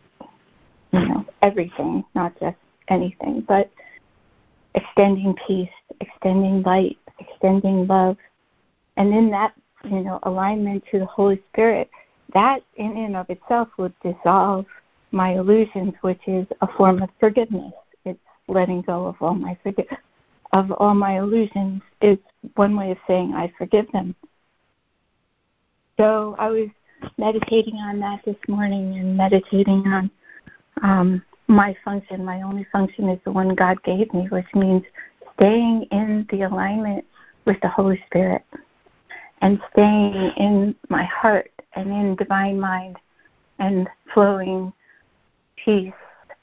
you 0.91 1.07
know 1.07 1.25
everything, 1.41 2.03
not 2.15 2.39
just 2.39 2.57
anything, 2.87 3.41
but 3.47 3.69
extending 4.75 5.35
peace, 5.47 5.69
extending 6.01 6.61
light, 6.63 6.97
extending 7.19 7.87
love, 7.87 8.17
and 8.97 9.13
in 9.13 9.29
that 9.31 9.53
you 9.83 10.01
know 10.01 10.19
alignment 10.23 10.83
to 10.91 10.99
the 10.99 11.05
Holy 11.05 11.41
Spirit, 11.51 11.89
that 12.33 12.63
in 12.75 12.95
and 12.97 13.15
of 13.15 13.29
itself 13.29 13.69
would 13.77 13.93
dissolve 14.01 14.65
my 15.11 15.35
illusions, 15.35 15.93
which 16.01 16.21
is 16.27 16.45
a 16.61 16.67
form 16.67 17.01
of 17.01 17.09
forgiveness. 17.19 17.73
It's 18.05 18.19
letting 18.47 18.81
go 18.81 19.07
of 19.07 19.15
all 19.21 19.35
my 19.35 19.57
forgive 19.63 19.87
of 20.53 20.71
all 20.71 20.93
my 20.93 21.17
illusions. 21.19 21.81
Is 22.01 22.17
one 22.55 22.75
way 22.75 22.91
of 22.91 22.97
saying 23.07 23.33
I 23.33 23.51
forgive 23.57 23.91
them. 23.91 24.15
So 25.97 26.35
I 26.37 26.49
was 26.49 26.69
meditating 27.17 27.75
on 27.75 27.99
that 27.99 28.23
this 28.25 28.35
morning 28.47 28.97
and 28.97 29.17
meditating 29.17 29.87
on 29.87 30.11
um, 30.81 31.23
my 31.47 31.75
function. 31.83 32.25
My 32.25 32.41
only 32.41 32.65
function 32.71 33.09
is 33.09 33.19
the 33.23 33.31
one 33.31 33.55
God 33.55 33.81
gave 33.83 34.13
me, 34.13 34.27
which 34.29 34.47
means 34.53 34.83
staying 35.35 35.83
in 35.91 36.27
the 36.31 36.43
alignment 36.43 37.05
with 37.45 37.59
the 37.61 37.69
Holy 37.69 38.03
Spirit 38.07 38.43
and 39.41 39.61
staying 39.71 40.31
in 40.37 40.75
my 40.89 41.03
heart 41.03 41.51
and 41.73 41.89
in 41.89 42.15
divine 42.15 42.59
mind 42.59 42.97
and 43.59 43.87
flowing 44.13 44.73
peace 45.63 45.93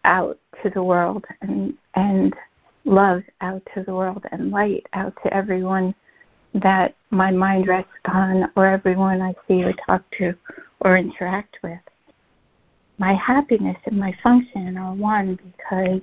out 0.04 0.38
to 0.62 0.70
the 0.70 0.82
world 0.82 1.24
and 1.40 1.74
and 1.94 2.34
love 2.84 3.22
out 3.40 3.62
to 3.74 3.82
the 3.82 3.94
world 3.94 4.24
and 4.30 4.50
light 4.50 4.86
out 4.92 5.14
to 5.22 5.32
everyone 5.32 5.94
that 6.54 6.94
my 7.10 7.30
mind 7.30 7.66
rests 7.66 7.90
on 8.06 8.50
or 8.56 8.66
everyone 8.66 9.22
I 9.22 9.34
see 9.48 9.64
or 9.64 9.72
talk 9.72 10.02
to 10.18 10.34
or 10.80 10.96
interact 10.96 11.58
with. 11.62 11.78
My 12.98 13.14
happiness 13.14 13.76
and 13.86 13.98
my 13.98 14.16
function 14.22 14.76
are 14.76 14.94
one 14.94 15.36
because 15.36 16.00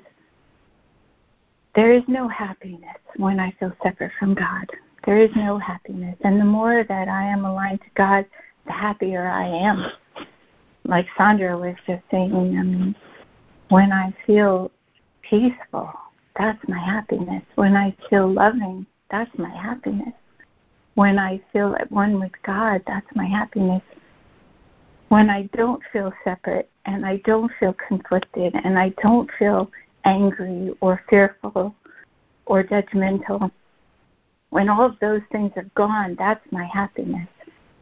there 1.73 1.93
is 1.93 2.03
no 2.07 2.27
happiness 2.27 2.97
when 3.15 3.39
I 3.39 3.51
feel 3.59 3.71
separate 3.81 4.11
from 4.19 4.33
God. 4.33 4.69
There 5.05 5.19
is 5.19 5.31
no 5.35 5.57
happiness. 5.57 6.17
And 6.21 6.39
the 6.39 6.45
more 6.45 6.83
that 6.83 7.07
I 7.07 7.23
am 7.23 7.45
aligned 7.45 7.81
to 7.81 7.89
God, 7.95 8.25
the 8.65 8.73
happier 8.73 9.27
I 9.27 9.45
am. 9.45 9.91
Like 10.83 11.07
Sandra 11.17 11.57
was 11.57 11.75
just 11.87 12.03
saying, 12.11 12.33
I 12.35 12.63
mean, 12.63 12.95
when 13.69 13.91
I 13.93 14.13
feel 14.27 14.71
peaceful, 15.21 15.91
that's 16.37 16.59
my 16.67 16.79
happiness. 16.79 17.43
When 17.55 17.75
I 17.75 17.95
feel 18.09 18.31
loving, 18.31 18.85
that's 19.09 19.31
my 19.37 19.49
happiness. 19.49 20.13
When 20.95 21.17
I 21.17 21.41
feel 21.53 21.75
at 21.79 21.91
one 21.91 22.19
with 22.19 22.31
God, 22.43 22.81
that's 22.85 23.07
my 23.15 23.25
happiness. 23.25 23.81
When 25.11 25.29
I 25.29 25.49
don't 25.57 25.83
feel 25.91 26.13
separate 26.23 26.69
and 26.85 27.05
I 27.05 27.17
don't 27.25 27.51
feel 27.59 27.75
conflicted 27.85 28.55
and 28.63 28.79
I 28.79 28.93
don't 29.03 29.29
feel 29.37 29.69
angry 30.05 30.73
or 30.79 31.03
fearful 31.09 31.75
or 32.45 32.63
judgmental, 32.63 33.51
when 34.51 34.69
all 34.69 34.85
of 34.85 34.97
those 35.01 35.19
things 35.29 35.51
are 35.57 35.69
gone, 35.75 36.15
that's 36.17 36.49
my 36.51 36.63
happiness. 36.63 37.27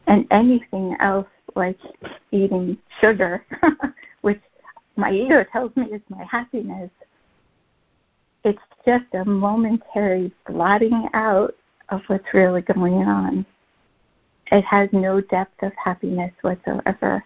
And 0.08 0.26
anything 0.32 0.98
else, 1.00 1.28
like 1.56 1.78
eating 2.32 2.80
sugar, 3.00 3.46
which 4.22 4.42
my 4.96 5.12
ego 5.12 5.46
tells 5.54 5.76
me 5.76 5.86
is 5.86 6.02
my 6.10 6.24
happiness, 6.24 6.90
it's 8.44 8.58
just 8.88 9.06
a 9.14 9.24
momentary 9.24 10.32
blotting 10.48 11.08
out 11.14 11.54
of 11.90 12.02
what's 12.08 12.34
really 12.34 12.64
going 12.64 13.04
on. 13.04 13.46
It 14.52 14.64
has 14.66 14.90
no 14.92 15.22
depth 15.22 15.62
of 15.62 15.72
happiness 15.84 16.34
whatsoever. 16.42 17.24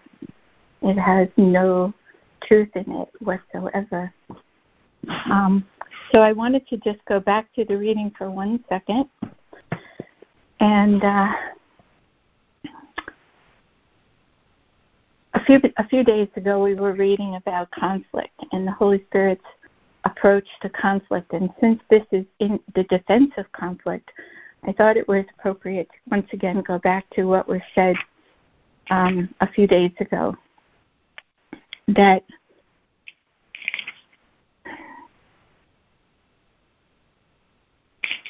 It 0.82 0.98
has 0.98 1.28
no 1.36 1.94
truth 2.42 2.68
in 2.74 2.92
it 2.92 3.08
whatsoever. 3.20 4.12
Um, 5.08 5.64
so 6.12 6.20
I 6.20 6.32
wanted 6.32 6.66
to 6.68 6.76
just 6.78 7.04
go 7.06 7.20
back 7.20 7.52
to 7.54 7.64
the 7.64 7.76
reading 7.76 8.12
for 8.16 8.30
one 8.30 8.62
second. 8.68 9.06
And 10.60 11.02
uh, 11.02 11.32
a 15.34 15.44
few 15.44 15.60
a 15.78 15.88
few 15.88 16.04
days 16.04 16.28
ago, 16.36 16.62
we 16.62 16.74
were 16.74 16.92
reading 16.92 17.36
about 17.36 17.70
conflict 17.70 18.38
and 18.52 18.66
the 18.66 18.72
Holy 18.72 19.02
Spirit's 19.08 19.44
approach 20.04 20.46
to 20.62 20.68
conflict. 20.68 21.32
And 21.32 21.50
since 21.60 21.80
this 21.90 22.04
is 22.12 22.24
in 22.38 22.60
the 22.74 22.84
defense 22.84 23.32
of 23.38 23.50
conflict, 23.52 24.10
I 24.66 24.72
thought 24.72 24.96
it 24.96 25.06
was 25.06 25.24
appropriate 25.38 25.88
to 25.90 25.98
once 26.10 26.26
again 26.32 26.62
go 26.66 26.78
back 26.78 27.08
to 27.10 27.24
what 27.24 27.46
was 27.46 27.60
said 27.74 27.96
um, 28.90 29.34
a 29.40 29.52
few 29.52 29.66
days 29.66 29.92
ago. 30.00 30.34
That 31.88 32.24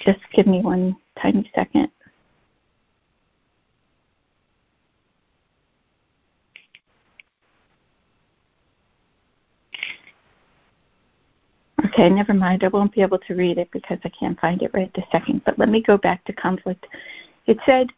just 0.04 0.18
give 0.32 0.46
me 0.48 0.60
one 0.60 0.96
tiny 1.20 1.50
second. 1.54 1.88
Okay, 11.94 12.10
never 12.10 12.34
mind. 12.34 12.64
I 12.64 12.68
won't 12.68 12.92
be 12.92 13.02
able 13.02 13.20
to 13.20 13.36
read 13.36 13.56
it 13.56 13.70
because 13.70 13.98
I 14.02 14.08
can't 14.08 14.38
find 14.40 14.62
it 14.62 14.72
right 14.74 14.92
this 14.94 15.04
second. 15.12 15.44
But 15.44 15.60
let 15.60 15.68
me 15.68 15.80
go 15.80 15.96
back 15.96 16.24
to 16.24 16.32
conflict. 16.32 16.88
It 17.46 17.56
said 17.64 17.92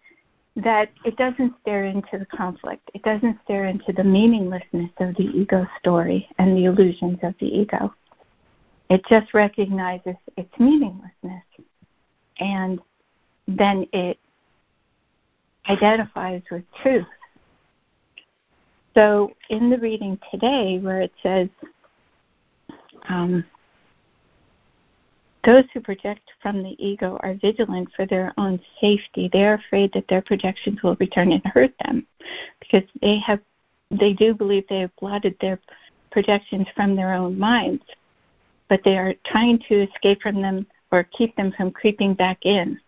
that 0.57 0.91
it 1.07 1.17
doesn't 1.17 1.55
stare 1.63 1.87
into 1.87 2.19
the 2.19 2.27
conflict. 2.27 2.91
It 2.93 3.03
doesn't 3.05 3.39
stare 3.45 3.65
into 3.65 3.95
the 3.95 4.05
meaninglessness 4.05 4.91
of 5.01 5.17
the 5.17 5.25
ego 5.25 5.67
story 5.79 6.29
and 6.39 6.55
the 6.55 6.67
illusions 6.67 7.19
of 7.23 7.35
the 7.41 7.47
ego. 7.47 7.95
It 8.91 9.03
just 9.09 9.33
recognizes 9.33 10.17
its 10.37 10.53
meaninglessness. 10.59 11.45
And 12.39 12.81
then 13.49 13.87
it 13.95 14.19
identifies 15.71 16.43
with 16.51 16.65
truth. 16.83 17.07
So 18.95 19.35
in 19.49 19.71
the 19.71 19.79
reading 19.79 20.19
today, 20.31 20.81
where 20.81 21.01
it 21.01 21.13
says, 21.23 21.49
um, 23.09 23.43
those 25.47 25.65
who 25.73 25.81
project 25.81 26.33
from 26.43 26.63
the 26.63 26.77
ego 26.85 27.19
are 27.23 27.35
vigilant 27.35 27.89
for 27.95 28.05
their 28.05 28.35
own 28.37 28.61
safety. 28.81 29.31
They 29.33 29.45
are 29.47 29.55
afraid 29.55 29.93
that 29.93 30.09
their 30.09 30.21
projections 30.21 30.83
will 30.83 30.97
return 30.97 31.31
and 31.31 31.43
hurt 31.47 31.73
them 31.85 32.05
because 32.61 32.83
they 33.01 33.19
have 33.21 33.41
they 33.93 34.13
do 34.13 34.35
believe 34.35 34.65
they 34.69 34.81
have 34.81 34.97
blotted 34.97 35.37
their 35.41 35.61
projections 36.11 36.67
from 36.75 36.97
their 36.97 37.15
own 37.15 37.39
minds, 37.39 37.85
but 38.69 38.81
they 38.85 38.99
are 38.99 39.15
trying 39.25 39.61
to 39.69 39.85
escape 39.85 40.21
from 40.21 40.43
them 40.43 40.67
or 40.91 41.05
keep 41.05 41.37
them 41.37 41.53
from 41.57 41.71
creeping 41.71 42.13
back 42.13 42.45
in 42.45 42.81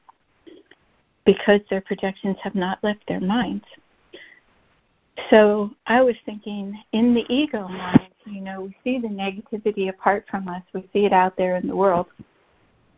because 1.24 1.60
their 1.70 1.80
projections 1.80 2.36
have 2.42 2.56
not 2.56 2.82
left 2.82 3.06
their 3.06 3.20
minds. 3.20 3.64
So 5.30 5.70
I 5.86 6.00
was 6.02 6.16
thinking 6.26 6.76
in 6.92 7.14
the 7.14 7.24
ego 7.32 7.68
mind, 7.68 8.08
you 8.26 8.40
know, 8.40 8.62
we 8.62 8.76
see 8.82 8.98
the 8.98 9.08
negativity 9.08 9.88
apart 9.90 10.24
from 10.28 10.48
us, 10.48 10.62
we 10.74 10.88
see 10.92 11.04
it 11.04 11.12
out 11.12 11.36
there 11.36 11.56
in 11.56 11.68
the 11.68 11.76
world 11.76 12.06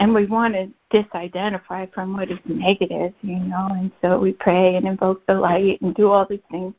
and 0.01 0.15
we 0.15 0.25
want 0.25 0.55
to 0.55 0.69
disidentify 0.91 1.93
from 1.93 2.15
what 2.15 2.31
is 2.31 2.39
negative, 2.47 3.13
you 3.21 3.39
know, 3.39 3.69
and 3.71 3.93
so 4.01 4.19
we 4.19 4.33
pray 4.33 4.77
and 4.77 4.89
invoke 4.89 5.25
the 5.27 5.35
light 5.35 5.81
and 5.83 5.95
do 5.95 6.11
all 6.11 6.27
these 6.29 6.41
things. 6.51 6.73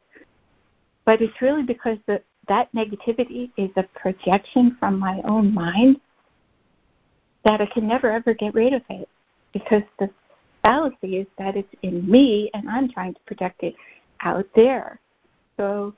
But 1.05 1.21
it's 1.21 1.39
really 1.39 1.61
because 1.61 1.99
the, 2.07 2.21
that 2.47 2.73
negativity 2.73 3.51
is 3.57 3.69
a 3.77 3.83
projection 3.95 4.75
from 4.79 4.97
my 4.97 5.21
own 5.23 5.53
mind 5.53 6.01
that 7.45 7.61
I 7.61 7.67
can 7.67 7.87
never 7.87 8.11
ever 8.11 8.33
get 8.33 8.55
rid 8.55 8.73
of 8.73 8.81
it 8.89 9.07
because 9.53 9.83
the 9.99 10.09
fallacy 10.63 11.17
is 11.17 11.27
that 11.37 11.55
it's 11.55 11.73
in 11.83 12.09
me 12.09 12.49
and 12.55 12.67
I'm 12.67 12.89
trying 12.89 13.13
to 13.13 13.19
project 13.27 13.61
it 13.61 13.75
out 14.21 14.47
there. 14.55 14.99
So 15.57 15.93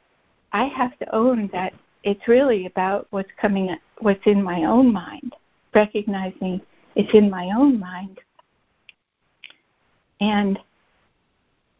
I 0.51 0.65
have 0.65 0.97
to 0.99 1.15
own 1.15 1.49
that 1.53 1.73
it's 2.03 2.27
really 2.27 2.65
about 2.65 3.07
what's 3.11 3.31
coming, 3.39 3.77
what's 3.99 4.25
in 4.25 4.43
my 4.43 4.63
own 4.65 4.91
mind, 4.91 5.33
recognizing 5.73 6.61
it's 6.95 7.13
in 7.13 7.29
my 7.29 7.51
own 7.55 7.79
mind. 7.79 8.19
And 10.21 10.59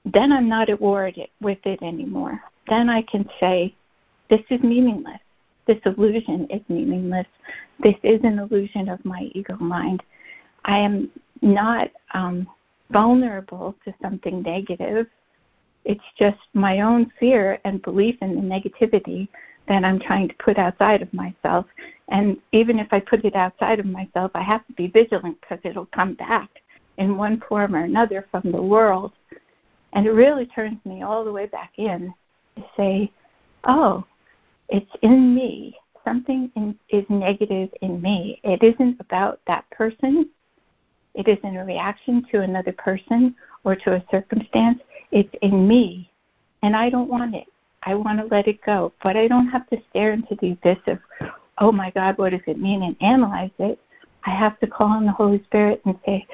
then 0.06 0.32
I'm 0.32 0.50
not 0.50 0.70
at 0.70 0.82
war 0.82 1.10
with 1.42 1.60
it 1.66 1.82
anymore. 1.82 2.42
Then 2.68 2.90
I 2.90 3.02
can 3.04 3.30
say, 3.40 3.76
this 4.30 4.42
is 4.50 4.62
meaningless. 4.62 5.20
This 5.66 5.80
illusion 5.86 6.48
is 6.50 6.62
meaningless. 6.68 7.28
This 7.82 7.96
is 8.04 8.20
an 8.24 8.40
illusion 8.40 8.90
of 8.90 9.04
my 9.06 9.30
ego 9.34 9.56
mind. 9.58 10.04
I 10.66 10.80
am 10.80 11.10
not 11.42 11.90
um, 12.14 12.48
vulnerable 12.92 13.76
to 13.86 13.94
something 14.02 14.42
negative. 14.42 15.08
It's 15.86 16.04
just 16.18 16.40
my 16.54 16.82
own 16.82 17.12
fear 17.20 17.60
and 17.66 17.82
belief 17.82 18.16
in 18.22 18.36
the 18.36 18.42
negativity 18.42 19.28
that 19.68 19.84
I'm 19.84 20.00
trying 20.00 20.28
to 20.28 20.36
put 20.36 20.58
outside 20.58 21.02
of 21.02 21.14
myself. 21.14 21.66
And 22.10 22.38
even 22.52 22.80
if 22.80 22.88
I 22.92 23.00
put 23.00 23.24
it 23.26 23.36
outside 23.36 23.80
of 23.80 23.86
myself, 23.86 24.32
I 24.36 24.42
have 24.42 24.66
to 24.68 24.74
be 24.74 24.88
vigilant 24.88 25.38
because 25.42 25.60
it'll 25.64 25.86
come 25.88 26.16
back 26.16 26.50
in 26.98 27.18
one 27.18 27.42
form 27.48 27.76
or 27.76 27.84
another 27.84 28.28
from 28.30 28.52
the 28.52 28.62
world. 28.62 29.14
And 29.94 30.06
it 30.06 30.12
really 30.12 30.46
turns 30.48 30.78
me 30.86 31.02
all 31.04 31.24
the 31.24 31.32
way 31.32 31.46
back 31.46 31.72
in 31.78 32.14
to 32.56 32.64
say, 32.76 33.12
oh, 33.64 34.04
it's 34.70 34.92
in 35.02 35.34
me. 35.34 35.78
Something 36.04 36.52
in, 36.56 36.78
is 36.90 37.06
negative 37.10 37.70
in 37.82 38.02
me. 38.02 38.40
It 38.44 38.62
isn't 38.62 39.00
about 39.00 39.40
that 39.48 39.70
person. 39.70 40.30
It 41.14 41.28
isn't 41.28 41.56
a 41.56 41.64
reaction 41.64 42.26
to 42.32 42.42
another 42.42 42.74
person 42.74 43.36
or 43.64 43.76
to 43.78 43.94
a 43.94 44.04
circumstance. 44.12 44.82
It's 45.12 45.34
in 45.42 45.68
me. 45.68 46.12
And 46.64 46.76
I 46.76 46.90
don't 46.90 47.10
want 47.10 47.36
it. 47.36 47.48
I 47.86 47.96
want 47.96 48.20
to 48.20 48.26
let 48.26 48.48
it 48.48 48.62
go. 48.66 48.94
But 49.04 49.18
I 49.18 49.28
don't 49.28 49.50
have 49.50 49.70
to 49.70 49.78
stare 49.90 50.14
into 50.14 50.36
the 50.42 50.52
abyss 50.52 50.78
of, 50.88 51.00
oh 51.58 51.72
my 51.72 51.92
God, 51.92 52.18
what 52.18 52.32
does 52.32 52.42
it 52.48 52.60
mean, 52.60 52.84
and 52.84 52.96
analyze 53.02 53.52
it. 53.60 53.80
I 54.26 54.32
have 54.32 54.60
to 54.60 54.68
call 54.68 54.88
on 54.88 55.06
the 55.06 55.12
Holy 55.12 55.44
Spirit 55.44 55.82
and 55.86 55.98
say, 56.06 56.26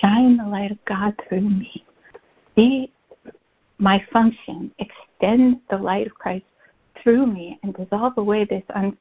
shine 0.00 0.36
the 0.36 0.44
light 0.44 0.70
of 0.70 0.84
God 0.84 1.14
through 1.28 1.40
me. 1.40 1.84
Be 2.54 2.92
my 3.78 4.04
function. 4.12 4.70
Extend 4.78 5.60
the 5.70 5.76
light 5.76 6.06
of 6.06 6.14
Christ 6.14 6.44
through 7.02 7.26
me 7.26 7.58
and 7.62 7.74
dissolve 7.74 8.16
away 8.16 8.44
this 8.44 8.62
un, 8.74 8.96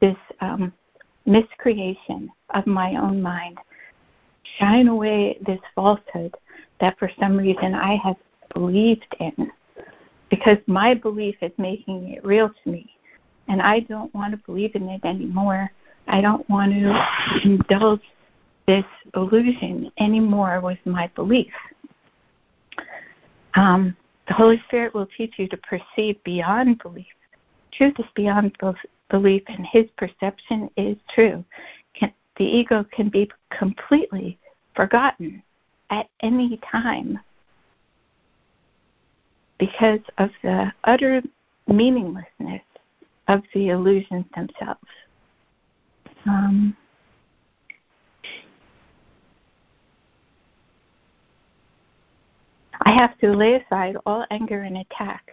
this 0.00 0.16
um, 0.40 0.72
miscreation 1.26 2.30
of 2.50 2.66
my 2.66 2.96
own 2.96 3.22
mind. 3.22 3.58
Shine 4.58 4.88
away 4.88 5.38
this 5.46 5.60
falsehood 5.74 6.34
that 6.80 6.98
for 6.98 7.10
some 7.20 7.36
reason 7.36 7.74
I 7.74 7.96
have 8.02 8.16
believed 8.52 9.06
in 9.20 9.52
because 10.30 10.58
my 10.66 10.94
belief 10.94 11.36
is 11.42 11.52
making 11.58 12.08
it 12.10 12.24
real 12.24 12.48
to 12.48 12.70
me. 12.70 12.88
And 13.48 13.60
I 13.60 13.80
don't 13.80 14.14
want 14.14 14.32
to 14.32 14.38
believe 14.46 14.74
in 14.76 14.88
it 14.88 15.04
anymore. 15.04 15.70
I 16.06 16.20
don't 16.20 16.48
want 16.48 16.72
to 16.72 17.40
indulge 17.44 18.00
this 18.66 18.84
illusion 19.14 19.90
anymore 19.98 20.60
with 20.60 20.78
my 20.84 21.08
belief. 21.16 21.52
Um, 23.54 23.96
the 24.28 24.34
Holy 24.34 24.62
Spirit 24.68 24.94
will 24.94 25.08
teach 25.16 25.34
you 25.38 25.48
to 25.48 25.56
perceive 25.56 26.22
beyond 26.22 26.80
belief. 26.80 27.06
Truth 27.72 27.94
is 27.98 28.06
beyond 28.14 28.56
belief, 29.10 29.42
and 29.48 29.66
His 29.66 29.86
perception 29.96 30.70
is 30.76 30.96
true. 31.12 31.44
Can, 31.94 32.12
the 32.36 32.44
ego 32.44 32.84
can 32.92 33.08
be 33.08 33.28
completely 33.50 34.38
forgotten 34.76 35.42
at 35.90 36.08
any 36.20 36.60
time 36.70 37.18
because 39.60 40.00
of 40.16 40.30
the 40.42 40.72
utter 40.84 41.22
meaninglessness 41.68 42.62
of 43.28 43.42
the 43.54 43.68
illusions 43.68 44.24
themselves. 44.34 44.80
Um, 46.26 46.76
I 52.82 52.90
have 52.92 53.16
to 53.18 53.32
lay 53.32 53.54
aside 53.54 53.96
all 54.06 54.24
anger 54.30 54.62
and 54.62 54.78
attack 54.78 55.30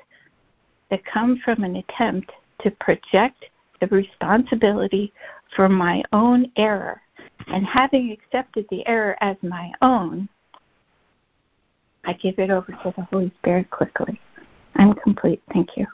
that 0.91 1.05
come 1.05 1.39
from 1.43 1.63
an 1.63 1.77
attempt 1.77 2.31
to 2.61 2.71
project 2.71 3.45
the 3.79 3.87
responsibility 3.87 5.13
for 5.55 5.69
my 5.69 6.03
own 6.11 6.51
error. 6.57 7.01
And 7.47 7.65
having 7.65 8.11
accepted 8.11 8.65
the 8.69 8.85
error 8.87 9.15
as 9.21 9.37
my 9.41 9.71
own, 9.81 10.27
I 12.07 12.13
give 12.13 12.39
it 12.39 12.49
over 12.49 12.71
to 12.71 12.93
the 12.95 13.03
Holy 13.03 13.31
Spirit 13.39 13.69
quickly. 13.69 14.19
I'm 14.75 14.93
complete. 14.93 15.41
Thank 15.53 15.75
you. 15.75 15.85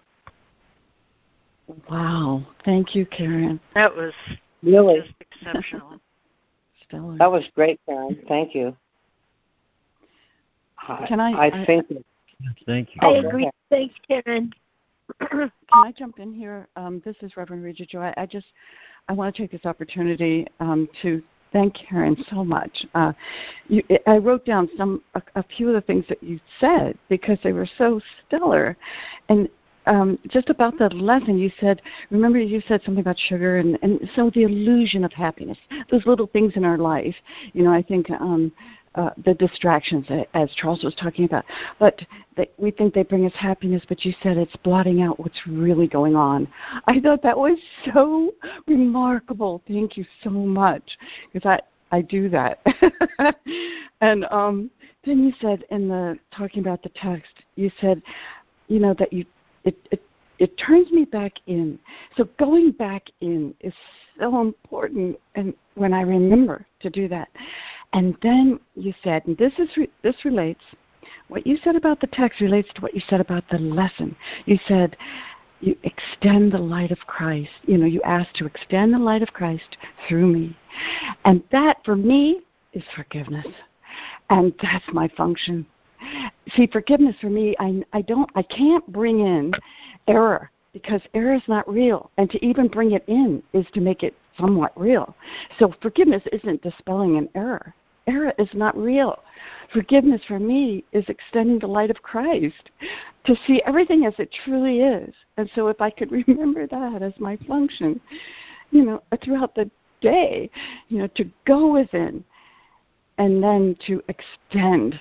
Wow. 1.90 2.46
Thank 2.64 2.94
you, 2.94 3.06
Karen. 3.08 3.60
That 3.74 3.94
was 3.96 4.14
Really, 4.62 5.02
just 5.02 5.14
exceptional. 5.20 6.00
Stellar. 6.88 7.18
that 7.18 7.32
was 7.32 7.44
great, 7.56 7.80
Karen. 7.88 8.22
Thank 8.28 8.54
you. 8.54 8.78
Can 11.08 11.20
I- 11.20 11.32
I 11.32 11.46
I- 11.48 11.66
think. 11.66 11.88
Thank 12.68 12.90
you. 12.96 13.00
I 13.02 13.06
Oh, 13.08 13.16
agree. 13.28 13.50
Thanks, 13.72 13.96
Karen. 14.08 14.54
Can 15.30 15.52
I 15.74 15.92
jump 15.98 16.20
in 16.20 16.32
here? 16.34 16.68
Um, 16.76 17.02
this 17.04 17.16
is 17.22 17.36
Reverend 17.38 17.64
Regia 17.64 17.86
Joy. 17.86 18.12
I 18.18 18.26
just 18.26 18.48
I 19.10 19.14
want 19.14 19.34
to 19.36 19.42
take 19.42 19.52
this 19.52 19.66
opportunity 19.66 20.46
um, 20.60 20.88
to 21.02 21.24
thank 21.54 21.76
Karen 21.76 22.18
so 22.30 22.44
much. 22.44 22.86
Uh, 22.96 23.14
you, 23.68 23.84
I 24.08 24.18
wrote 24.18 24.46
down 24.46 24.70
some 24.78 25.02
a, 25.16 25.22
a 25.36 25.44
few 25.44 25.70
of 25.70 25.76
the 25.76 25.82
things 25.82 26.06
that 26.10 26.22
you 26.22 26.40
said 26.60 26.98
because 27.08 27.38
they 27.44 27.54
were 27.54 27.70
so 27.78 28.02
stellar, 28.28 28.76
and 29.30 29.48
um, 29.86 30.18
just 30.28 30.50
about 30.50 30.78
the 30.78 30.90
lesson 30.90 31.38
you 31.38 31.52
said. 31.60 31.82
Remember, 32.10 32.40
you 32.40 32.62
said 32.68 32.82
something 32.84 33.02
about 33.02 33.18
sugar, 33.18 33.58
and, 33.58 33.78
and 33.82 34.10
so 34.16 34.30
the 34.34 34.44
illusion 34.44 35.04
of 35.04 35.14
happiness, 35.14 35.58
those 35.90 36.06
little 36.06 36.28
things 36.28 36.54
in 36.56 36.66
our 36.66 36.78
life. 36.78 37.16
You 37.54 37.64
know, 37.64 37.72
I 37.72 37.82
think. 37.82 38.10
Um, 38.10 38.52
uh, 38.96 39.10
the 39.26 39.34
distractions, 39.34 40.06
as 40.34 40.50
Charles 40.56 40.84
was 40.84 40.96
talking 40.96 41.26
about, 41.26 41.46
but 41.80 42.00
they, 42.38 42.50
we 42.58 42.72
think 42.72 42.94
they 42.94 43.04
bring 43.04 43.26
us 43.26 43.34
happiness. 43.36 43.84
But 43.88 44.06
you 44.06 44.14
said 44.22 44.38
it's 44.38 44.56
blotting 44.58 45.02
out 45.02 45.20
what's 45.20 45.48
really 45.48 45.88
going 45.88 46.16
on. 46.16 46.48
I 46.88 47.00
thought 47.00 47.24
that 47.24 47.38
was 47.38 47.58
so 47.94 48.34
remarkable. 48.68 49.62
Thank 49.68 49.98
you 49.98 50.06
so 50.24 50.30
much, 50.30 50.84
because 51.32 51.48
I 51.48 51.60
I 51.96 52.02
do 52.02 52.28
that. 52.30 52.60
and 54.02 54.26
um, 54.26 54.72
then 55.06 55.24
you 55.24 55.34
said 55.40 55.64
in 55.70 55.88
the 55.88 56.18
talking 56.36 56.60
about 56.60 56.82
the 56.82 56.90
text, 56.90 57.32
you 57.56 57.72
said, 57.80 58.02
you 58.68 58.80
know 58.80 58.96
that 58.98 59.14
you 59.14 59.26
it 59.64 59.78
it 59.92 60.02
it 60.40 60.58
turns 60.58 60.92
me 60.92 61.06
back 61.06 61.34
in. 61.48 61.80
So 62.18 62.28
going 62.40 62.72
back 62.72 63.10
in 63.22 63.54
is 63.62 63.74
so 64.20 64.42
important, 64.42 65.20
and 65.36 65.54
when 65.76 65.94
I 65.94 66.02
remember 66.02 66.66
to 66.82 66.90
do 66.90 67.08
that, 67.10 67.30
and 67.94 68.18
then 68.22 68.60
you 68.76 68.94
said, 69.04 69.26
and 69.26 69.38
this 69.38 69.54
is 69.60 69.70
re- 69.78 69.90
this 70.02 70.26
relates. 70.26 70.64
What 71.28 71.46
you 71.46 71.58
said 71.64 71.76
about 71.76 72.00
the 72.00 72.08
text 72.08 72.42
relates 72.42 72.70
to 72.76 72.82
what 72.82 72.96
you 72.96 73.02
said 73.10 73.22
about 73.22 73.44
the 73.50 73.60
lesson. 73.60 74.16
You 74.46 74.58
said 74.68 74.98
you 75.62 75.78
extend 75.84 76.52
the 76.52 76.58
light 76.58 76.92
of 76.92 76.98
Christ. 77.08 77.52
You 77.64 77.78
know, 77.78 77.86
you 77.86 78.02
asked 78.04 78.36
to 78.36 78.46
extend 78.46 78.94
the 78.94 79.00
light 79.00 79.22
of 79.22 79.34
Christ 79.34 79.78
through 80.08 80.28
me, 80.28 80.58
and 81.26 81.44
that 81.52 81.78
for 81.86 81.96
me 81.96 82.42
is 82.74 82.84
forgiveness, 82.96 83.48
and 84.30 84.54
that's 84.62 84.86
my 84.92 85.08
function. 85.10 85.66
See, 86.56 86.68
forgiveness 86.68 87.16
for 87.22 87.30
me, 87.30 87.56
I 87.60 87.84
I 87.94 88.02
don't 88.02 88.30
I 88.36 88.42
can't 88.42 88.86
bring 88.92 89.20
in 89.20 89.54
error 90.08 90.50
because 90.74 91.02
error 91.14 91.36
is 91.36 91.48
not 91.48 91.72
real, 91.72 92.10
and 92.18 92.30
to 92.32 92.44
even 92.44 92.68
bring 92.68 92.92
it 92.92 93.04
in 93.08 93.44
is 93.54 93.68
to 93.74 93.82
make 93.82 94.04
it 94.04 94.16
somewhat 94.40 94.72
real. 94.76 95.16
So 95.60 95.74
forgiveness 95.82 96.24
isn't 96.32 96.64
dispelling 96.64 97.18
an 97.18 97.30
error. 97.36 97.74
Error 98.08 98.34
is 98.38 98.50
not 98.54 98.78
real. 98.78 99.20
Forgiveness 99.72 100.22
for 100.28 100.40
me 100.40 100.84
is 100.92 101.06
extending 101.08 101.60
the 101.60 101.68
light 101.68 101.90
of 101.90 102.02
Christ 102.02 102.70
to 103.26 103.36
see 103.48 103.62
everything 103.66 104.06
as 104.06 104.14
it 104.18 104.30
truly 104.44 104.80
is. 104.80 105.14
And 105.38 105.50
so 105.56 105.68
if 105.68 105.80
I 105.82 105.90
could 105.90 106.12
remember 106.28 106.68
that 106.68 107.02
as 107.02 107.14
my 107.20 107.38
function, 107.48 108.00
you 108.72 108.84
know, 108.86 109.02
throughout 109.24 109.56
the 109.56 109.70
day, 110.02 110.50
you 110.90 111.00
know, 111.00 111.08
to 111.16 111.26
go 111.46 111.72
within 111.72 112.24
and 113.18 113.42
then 113.42 113.78
to 113.88 114.02
extend 114.08 115.00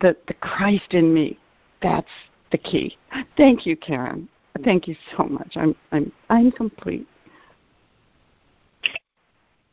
the 0.00 0.16
the 0.26 0.34
Christ 0.34 0.92
in 0.92 1.12
me. 1.12 1.38
That's 1.82 2.06
the 2.52 2.58
key. 2.58 2.96
Thank 3.36 3.66
you, 3.66 3.76
Karen. 3.76 4.28
Thank 4.64 4.88
you 4.88 4.96
so 5.16 5.24
much. 5.24 5.56
I'm 5.56 5.74
I'm 5.92 6.12
I'm 6.30 6.52
complete. 6.52 7.06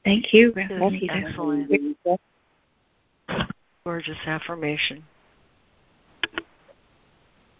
Thank 0.05 0.33
you. 0.33 0.53
Thank 0.53 1.01
you. 1.01 1.09
Excellent. 1.11 1.69
Gorgeous 3.83 4.17
affirmation. 4.25 5.03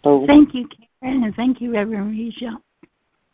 Thank 0.02 0.54
you, 0.54 0.68
Karen, 1.00 1.24
and 1.24 1.34
thank 1.34 1.60
you, 1.60 1.72
Reverend 1.72 2.14
Risha. 2.14 2.56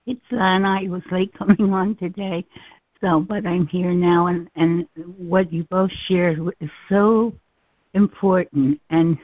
It's 0.07 0.21
uh, 0.33 0.37
and 0.37 0.67
I 0.67 0.89
was 0.89 1.03
late 1.13 1.33
coming 1.39 1.73
on 1.73 1.95
today, 1.97 2.47
so 3.03 3.21
but 3.21 3.47
I'm 3.47 3.67
here 3.67 3.93
now, 3.93 4.29
and 4.29 4.49
and 4.57 4.89
what 5.19 5.53
you 5.53 5.65
both 5.65 5.91
shared 6.07 6.41
is 6.61 6.71
so 6.89 7.35
important. 7.93 8.81
And 8.89 9.19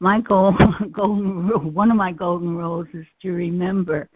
my 0.00 0.20
goal, 0.20 0.56
golden 0.92 1.46
rule, 1.46 1.70
one 1.70 1.92
of 1.92 1.96
my 1.96 2.10
golden 2.10 2.56
rules 2.56 2.88
is 2.92 3.06
to 3.22 3.30
remember 3.30 4.08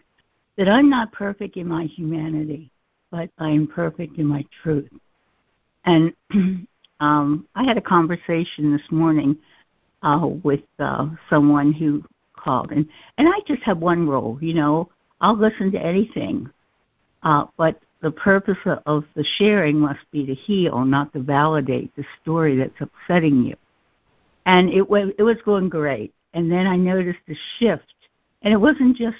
that 0.57 0.67
I'm 0.67 0.89
not 0.89 1.13
perfect 1.13 1.55
in 1.55 1.67
my 1.67 1.85
humanity, 1.85 2.69
but 3.15 3.29
I 3.37 3.49
am 3.49 3.65
perfect 3.65 4.17
in 4.17 4.25
my 4.25 4.43
truth. 4.61 4.89
And 5.85 6.13
um, 6.99 7.47
I 7.55 7.63
had 7.63 7.77
a 7.77 7.81
conversation 7.81 8.73
this 8.73 8.91
morning 8.91 9.37
uh, 10.03 10.27
with 10.43 10.61
uh, 10.79 11.07
someone 11.29 11.71
who 11.71 12.03
called, 12.35 12.71
and 12.71 12.85
and 13.17 13.27
I 13.29 13.39
just 13.47 13.63
have 13.63 13.77
one 13.77 14.07
rule, 14.07 14.37
you 14.41 14.53
know, 14.53 14.89
I'll 15.21 15.37
listen 15.37 15.71
to 15.71 15.79
anything, 15.79 16.49
uh, 17.23 17.45
but 17.57 17.79
the 18.01 18.11
purpose 18.11 18.57
of 18.85 19.05
the 19.15 19.25
sharing 19.37 19.79
must 19.79 20.01
be 20.11 20.25
to 20.25 20.33
heal, 20.33 20.83
not 20.83 21.13
to 21.13 21.19
validate 21.19 21.95
the 21.95 22.03
story 22.21 22.57
that's 22.57 22.81
upsetting 22.81 23.45
you. 23.45 23.55
And 24.45 24.69
it 24.69 24.87
was 24.87 25.11
it 25.17 25.23
was 25.23 25.37
going 25.45 25.69
great, 25.69 26.13
and 26.33 26.51
then 26.51 26.67
I 26.67 26.75
noticed 26.75 27.19
a 27.29 27.35
shift, 27.57 27.93
and 28.41 28.53
it 28.53 28.57
wasn't 28.57 28.97
just 28.97 29.17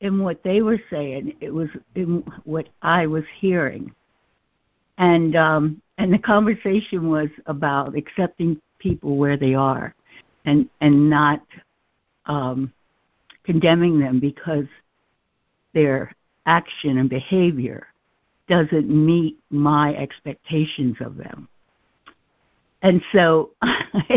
in 0.00 0.22
what 0.22 0.42
they 0.42 0.62
were 0.62 0.80
saying; 0.90 1.34
it 1.40 1.52
was 1.52 1.68
in 1.94 2.24
what 2.44 2.68
I 2.82 3.06
was 3.06 3.24
hearing. 3.38 3.94
And 4.98 5.36
um, 5.36 5.82
and 5.98 6.12
the 6.12 6.18
conversation 6.18 7.08
was 7.08 7.28
about 7.46 7.96
accepting 7.96 8.60
people 8.78 9.16
where 9.16 9.36
they 9.36 9.54
are, 9.54 9.94
and 10.44 10.68
and 10.80 11.08
not 11.10 11.42
um, 12.26 12.72
condemning 13.44 13.98
them 13.98 14.20
because 14.20 14.66
their 15.72 16.12
action 16.46 16.98
and 16.98 17.08
behavior 17.08 17.86
doesn't 18.48 18.88
meet 18.88 19.38
my 19.50 19.94
expectations 19.94 20.96
of 21.00 21.16
them. 21.16 21.48
And 22.82 23.00
so 23.12 23.50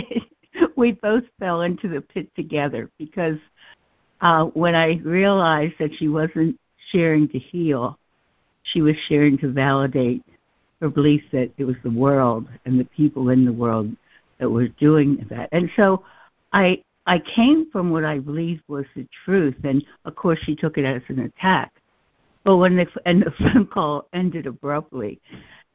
we 0.76 0.94
both 0.94 1.24
fell 1.40 1.62
into 1.62 1.88
the 1.88 2.02
pit 2.02 2.30
together 2.36 2.90
because 2.98 3.38
uh, 4.24 4.46
when 4.46 4.74
I 4.74 4.96
realized 5.04 5.74
that 5.80 5.94
she 5.98 6.08
wasn't 6.08 6.58
sharing 6.92 7.28
to 7.28 7.38
heal, 7.38 8.00
she 8.64 8.82
was 8.82 8.96
sharing 9.10 9.38
to 9.40 9.52
validate 9.52 10.24
her 10.80 10.90
belief 10.90 11.22
that 11.34 11.52
it 11.58 11.66
was 11.66 11.76
the 11.84 11.92
world 11.92 12.48
and 12.66 12.80
the 12.80 12.86
people 12.86 13.30
in 13.30 13.44
the 13.44 13.52
world 13.52 13.94
that 14.40 14.50
were 14.50 14.70
doing 14.70 15.26
that. 15.30 15.50
And 15.52 15.70
so 15.76 16.06
I 16.54 16.82
I 17.06 17.20
came 17.20 17.70
from 17.70 17.92
what 17.92 18.06
I 18.06 18.20
believed 18.20 18.64
was 18.70 18.86
the 18.96 19.06
truth, 19.26 19.58
and 19.66 19.84
of 20.06 20.16
course 20.16 20.40
she 20.44 20.56
took 20.56 20.78
it 20.78 20.86
as 20.86 21.02
an 21.10 21.20
attack. 21.20 21.74
But 22.46 22.58
when 22.58 22.78
the 22.78 22.88
and 23.06 23.24
the 23.24 23.32
phone 23.40 23.68
call 23.68 24.08
ended 24.14 24.48
abruptly, 24.48 25.20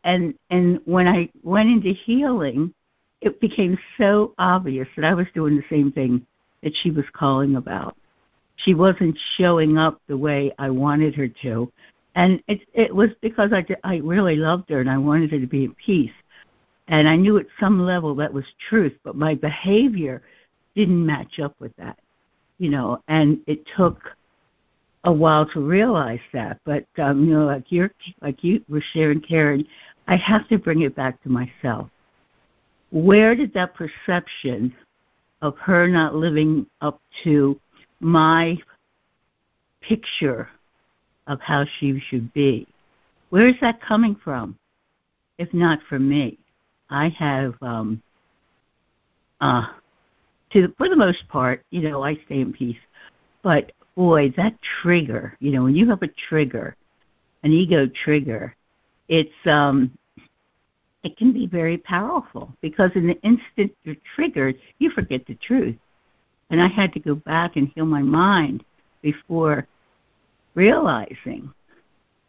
and 0.04 0.32
and 0.48 0.80
when 0.86 1.06
I 1.06 1.28
went 1.42 1.68
into 1.68 1.92
healing, 1.92 2.72
it 3.20 3.42
became 3.42 3.78
so 3.98 4.32
obvious 4.38 4.88
that 4.96 5.04
I 5.04 5.12
was 5.12 5.26
doing 5.34 5.56
the 5.56 5.64
same 5.68 5.92
thing 5.92 6.26
that 6.62 6.72
she 6.82 6.90
was 6.90 7.04
calling 7.12 7.56
about. 7.56 7.94
She 8.58 8.74
wasn't 8.74 9.18
showing 9.36 9.78
up 9.78 10.00
the 10.08 10.16
way 10.16 10.52
I 10.58 10.70
wanted 10.70 11.14
her 11.14 11.28
to, 11.42 11.72
and 12.14 12.42
it 12.48 12.60
it 12.74 12.94
was 12.94 13.10
because 13.20 13.52
I 13.52 13.64
I 13.84 13.96
really 13.98 14.36
loved 14.36 14.68
her 14.70 14.80
and 14.80 14.90
I 14.90 14.98
wanted 14.98 15.30
her 15.30 15.40
to 15.40 15.46
be 15.46 15.66
at 15.66 15.76
peace, 15.76 16.12
and 16.88 17.08
I 17.08 17.16
knew 17.16 17.38
at 17.38 17.46
some 17.60 17.80
level 17.80 18.14
that 18.16 18.32
was 18.32 18.44
truth, 18.68 18.94
but 19.04 19.16
my 19.16 19.34
behavior 19.34 20.22
didn't 20.74 21.04
match 21.04 21.38
up 21.38 21.54
with 21.60 21.74
that, 21.76 21.98
you 22.58 22.70
know, 22.70 23.02
and 23.08 23.40
it 23.46 23.64
took 23.76 24.00
a 25.04 25.12
while 25.12 25.46
to 25.50 25.60
realize 25.60 26.20
that. 26.32 26.60
But 26.64 26.86
um, 26.98 27.24
you 27.24 27.34
know, 27.34 27.46
like 27.46 27.70
you're 27.70 27.92
like 28.20 28.42
you 28.42 28.62
were 28.68 28.82
sharing, 28.92 29.20
Karen, 29.20 29.66
I 30.06 30.16
have 30.16 30.48
to 30.48 30.58
bring 30.58 30.82
it 30.82 30.96
back 30.96 31.22
to 31.22 31.28
myself. 31.28 31.88
Where 32.90 33.34
did 33.34 33.52
that 33.54 33.74
perception 33.74 34.74
of 35.42 35.56
her 35.58 35.86
not 35.86 36.14
living 36.14 36.66
up 36.80 37.00
to 37.24 37.60
my 38.00 38.58
picture 39.80 40.48
of 41.26 41.40
how 41.40 41.64
she 41.78 42.00
should 42.08 42.32
be? 42.32 42.66
Where 43.30 43.48
is 43.48 43.56
that 43.60 43.80
coming 43.80 44.16
from? 44.22 44.58
If 45.38 45.52
not 45.52 45.80
from 45.88 46.08
me, 46.08 46.38
I 46.90 47.08
have 47.10 47.54
um, 47.62 48.02
uh, 49.40 49.66
to 50.52 50.72
for 50.78 50.88
the 50.88 50.96
most 50.96 51.28
part, 51.28 51.64
you 51.70 51.82
know, 51.82 52.02
I 52.02 52.14
stay 52.26 52.40
in 52.40 52.52
peace. 52.52 52.78
But 53.42 53.72
boy, 53.94 54.32
that 54.36 54.54
trigger, 54.82 55.36
you 55.40 55.52
know, 55.52 55.64
when 55.64 55.76
you 55.76 55.88
have 55.90 56.02
a 56.02 56.08
trigger, 56.28 56.76
an 57.42 57.52
ego 57.52 57.88
trigger, 58.04 58.54
it's 59.08 59.30
um 59.46 59.90
it 61.04 61.16
can 61.16 61.32
be 61.32 61.46
very 61.46 61.78
powerful 61.78 62.52
because 62.60 62.90
in 62.94 63.06
the 63.06 63.20
instant 63.22 63.72
you're 63.84 63.96
triggered, 64.14 64.56
you 64.78 64.90
forget 64.90 65.24
the 65.26 65.34
truth. 65.36 65.76
And 66.50 66.60
I 66.60 66.68
had 66.68 66.92
to 66.94 67.00
go 67.00 67.14
back 67.14 67.56
and 67.56 67.70
heal 67.74 67.86
my 67.86 68.02
mind 68.02 68.64
before 69.02 69.66
realizing 70.54 71.52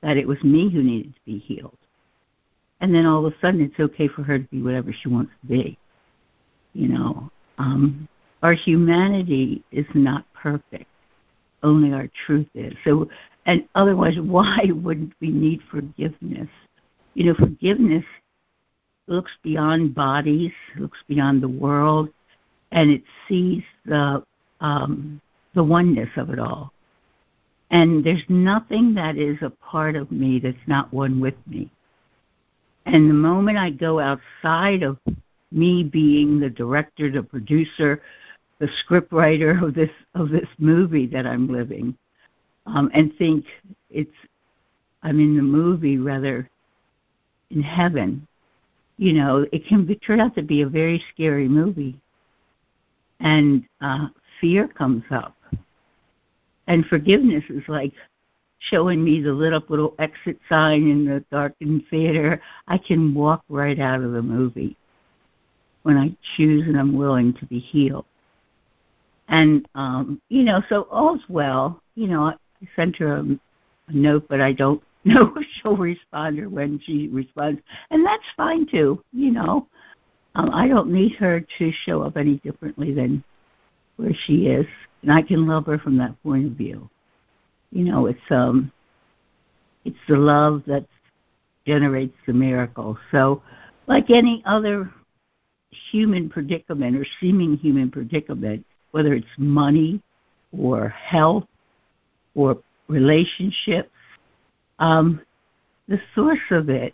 that 0.02 0.18
it 0.18 0.28
was 0.28 0.42
me 0.44 0.70
who 0.70 0.84
needed 0.84 1.14
to 1.14 1.22
be 1.26 1.40
healed. 1.40 1.78
And 2.82 2.94
then 2.94 3.06
all 3.06 3.26
of 3.26 3.34
a 3.34 3.36
sudden, 3.42 3.62
it's 3.62 3.80
okay 3.80 4.08
for 4.08 4.24
her 4.24 4.40
to 4.40 4.46
be 4.46 4.62
whatever 4.62 4.94
she 4.94 5.10
wants 5.10 5.32
to 5.42 5.48
be. 5.48 5.78
You 6.74 6.88
know, 6.90 7.32
um, 7.58 8.08
our 8.42 8.54
humanity 8.54 9.64
is 9.72 9.86
not 9.94 10.26
perfect. 10.34 10.86
Only 11.62 11.92
our 11.92 12.10
truth 12.26 12.48
is. 12.56 12.74
So, 12.86 13.10
and 13.46 13.68
otherwise, 13.76 14.18
why 14.22 14.60
wouldn't 14.70 15.14
we 15.20 15.30
need 15.30 15.62
forgiveness? 15.70 16.48
You 17.16 17.26
know, 17.26 17.34
forgiveness 17.34 18.06
looks 19.08 19.32
beyond 19.44 19.96
bodies, 19.96 20.52
looks 20.78 21.00
beyond 21.08 21.42
the 21.42 21.50
world, 21.50 22.10
and 22.72 22.92
it 22.92 23.04
sees 23.28 23.64
the 23.86 24.24
um, 24.62 25.22
the 25.56 25.64
oneness 25.64 26.10
of 26.18 26.30
it 26.30 26.40
all. 26.40 26.72
And 27.72 28.04
there's 28.04 28.24
nothing 28.30 28.96
that 28.96 29.18
is 29.18 29.38
a 29.42 29.50
part 29.50 29.96
of 29.96 30.12
me 30.12 30.40
that's 30.40 30.58
not 30.68 30.94
one 30.94 31.20
with 31.20 31.36
me. 31.48 31.70
And 32.86 33.10
the 33.10 33.14
moment 33.14 33.58
I 33.58 33.70
go 33.70 34.00
outside 34.00 34.84
of 34.84 34.98
me 35.52 35.84
being 35.84 36.40
the 36.40 36.50
director, 36.50 37.12
the 37.12 37.24
producer, 37.24 38.02
the 38.60 38.70
scriptwriter 38.84 39.62
of 39.64 39.74
this 39.74 39.92
of 40.16 40.30
this 40.30 40.48
movie 40.58 41.08
that 41.08 41.26
I'm 41.26 41.48
living, 41.48 41.96
um, 42.66 42.90
and 42.94 43.16
think 43.18 43.46
it's 43.90 44.12
I'm 45.04 45.20
in 45.20 45.36
the 45.36 45.44
movie 45.44 45.98
rather 45.98 46.50
in 47.52 47.62
heaven. 47.62 48.28
You 48.98 49.14
know, 49.14 49.46
it 49.52 49.66
can 49.66 49.86
be, 49.86 49.96
turn 49.96 50.20
out 50.20 50.36
to 50.36 50.42
be 50.42 50.62
a 50.62 50.68
very 50.68 51.02
scary 51.14 51.48
movie, 51.48 51.98
and 53.20 53.64
uh, 53.82 54.08
fear 54.40 54.68
comes 54.68 55.04
up, 55.12 55.36
and 56.68 56.86
forgiveness 56.86 57.44
is 57.50 57.64
like 57.68 57.94
showing 58.60 59.04
me 59.04 59.22
the 59.22 59.34
lit 59.34 59.54
up 59.54 59.70
little 59.70 59.96
exit 60.00 60.40
sign 60.50 60.88
in 60.88 61.06
the 61.06 61.24
darkened 61.32 61.84
theater. 61.90 62.42
I 62.68 62.78
can 62.78 63.14
walk 63.14 63.44
right 63.50 63.80
out 63.80 64.02
of 64.02 64.12
the 64.12 64.22
movie 64.22 64.78
when 65.84 65.98
I 65.98 66.16
choose 66.36 66.68
and 66.68 66.78
I'm 66.78 66.98
willing 66.98 67.34
to 67.36 67.46
be 67.46 67.60
healed. 67.60 68.06
And 69.30 69.68
um, 69.76 70.22
you 70.30 70.44
know, 70.44 70.62
so 70.70 70.84
all's 70.92 71.22
well. 71.30 71.82
You 71.96 72.08
know, 72.08 72.24
I 72.26 72.36
sent 72.76 72.98
her 72.98 73.18
a, 73.18 73.22
a 73.22 73.94
note, 73.94 74.26
but 74.28 74.42
I 74.42 74.54
don't 74.54 74.82
know 75.06 75.34
if 75.36 75.46
she'll 75.62 75.78
respond 75.78 76.40
or 76.40 76.50
when 76.50 76.80
she 76.84 77.08
responds, 77.08 77.62
and 77.92 78.06
that's 78.06 78.24
fine 78.36 78.68
too. 78.68 79.02
You 79.14 79.32
know, 79.32 79.68
um, 80.36 80.52
I 80.54 80.68
don't 80.68 80.92
need 80.92 81.16
her 81.16 81.46
to 81.58 81.72
show 81.86 82.04
up 82.04 82.18
any 82.18 82.38
differently 82.38 82.94
than 82.94 83.24
where 83.98 84.14
she 84.26 84.48
is, 84.48 84.66
and 85.02 85.12
I 85.12 85.22
can 85.22 85.48
love 85.48 85.66
her 85.66 85.78
from 85.78 85.98
that 85.98 86.22
point 86.24 86.46
of 86.46 86.52
view. 86.54 86.90
You 87.72 87.86
know, 87.86 88.08
it's 88.08 88.20
um, 88.30 88.72
it's 89.86 89.98
the 90.08 90.18
love 90.18 90.64
that 90.68 90.86
generates 91.66 92.16
the 92.26 92.34
miracle. 92.34 92.98
So, 93.12 93.42
like 93.88 94.10
any 94.10 94.42
other 94.46 94.92
human 95.92 96.30
predicament 96.30 96.96
or 96.96 97.06
seeming 97.20 97.58
human 97.58 97.92
predicament, 97.92 98.66
whether 98.92 99.14
it's 99.14 99.28
money 99.38 100.02
or 100.58 100.90
health 100.90 101.46
or 102.36 102.58
relationships, 102.88 103.92
um, 104.80 105.22
the 105.88 106.00
source 106.16 106.40
of 106.52 106.70
it 106.70 106.94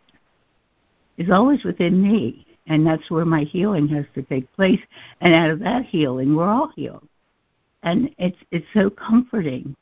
is 1.18 1.30
always 1.30 1.64
within 1.64 2.02
me. 2.02 2.46
And 2.68 2.86
that's 2.86 3.11
where 3.11 3.26
my 3.26 3.43
healing 3.43 3.88
has 3.89 4.05
to 4.16 4.24
take 4.24 4.51
place. 4.53 4.80
And 5.22 5.34
out 5.34 5.51
of 5.51 5.59
that 5.59 5.86
healing, 5.86 6.36
we're 6.36 6.49
all 6.49 6.72
healed. 6.76 7.07
And 7.84 8.09
it's 8.18 8.38
it's 8.51 8.66
so 8.74 8.89
comforting 8.89 9.76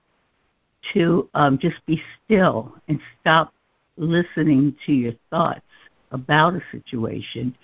to 0.93 1.29
um, 1.33 1.57
just 1.57 1.85
be 1.85 2.01
still 2.25 2.75
and 2.89 2.99
stop 3.21 3.53
listening 3.95 4.75
to 4.85 4.91
your 4.91 5.13
thoughts 5.29 5.61
about 6.11 6.55
a 6.55 6.61
situation 6.71 7.55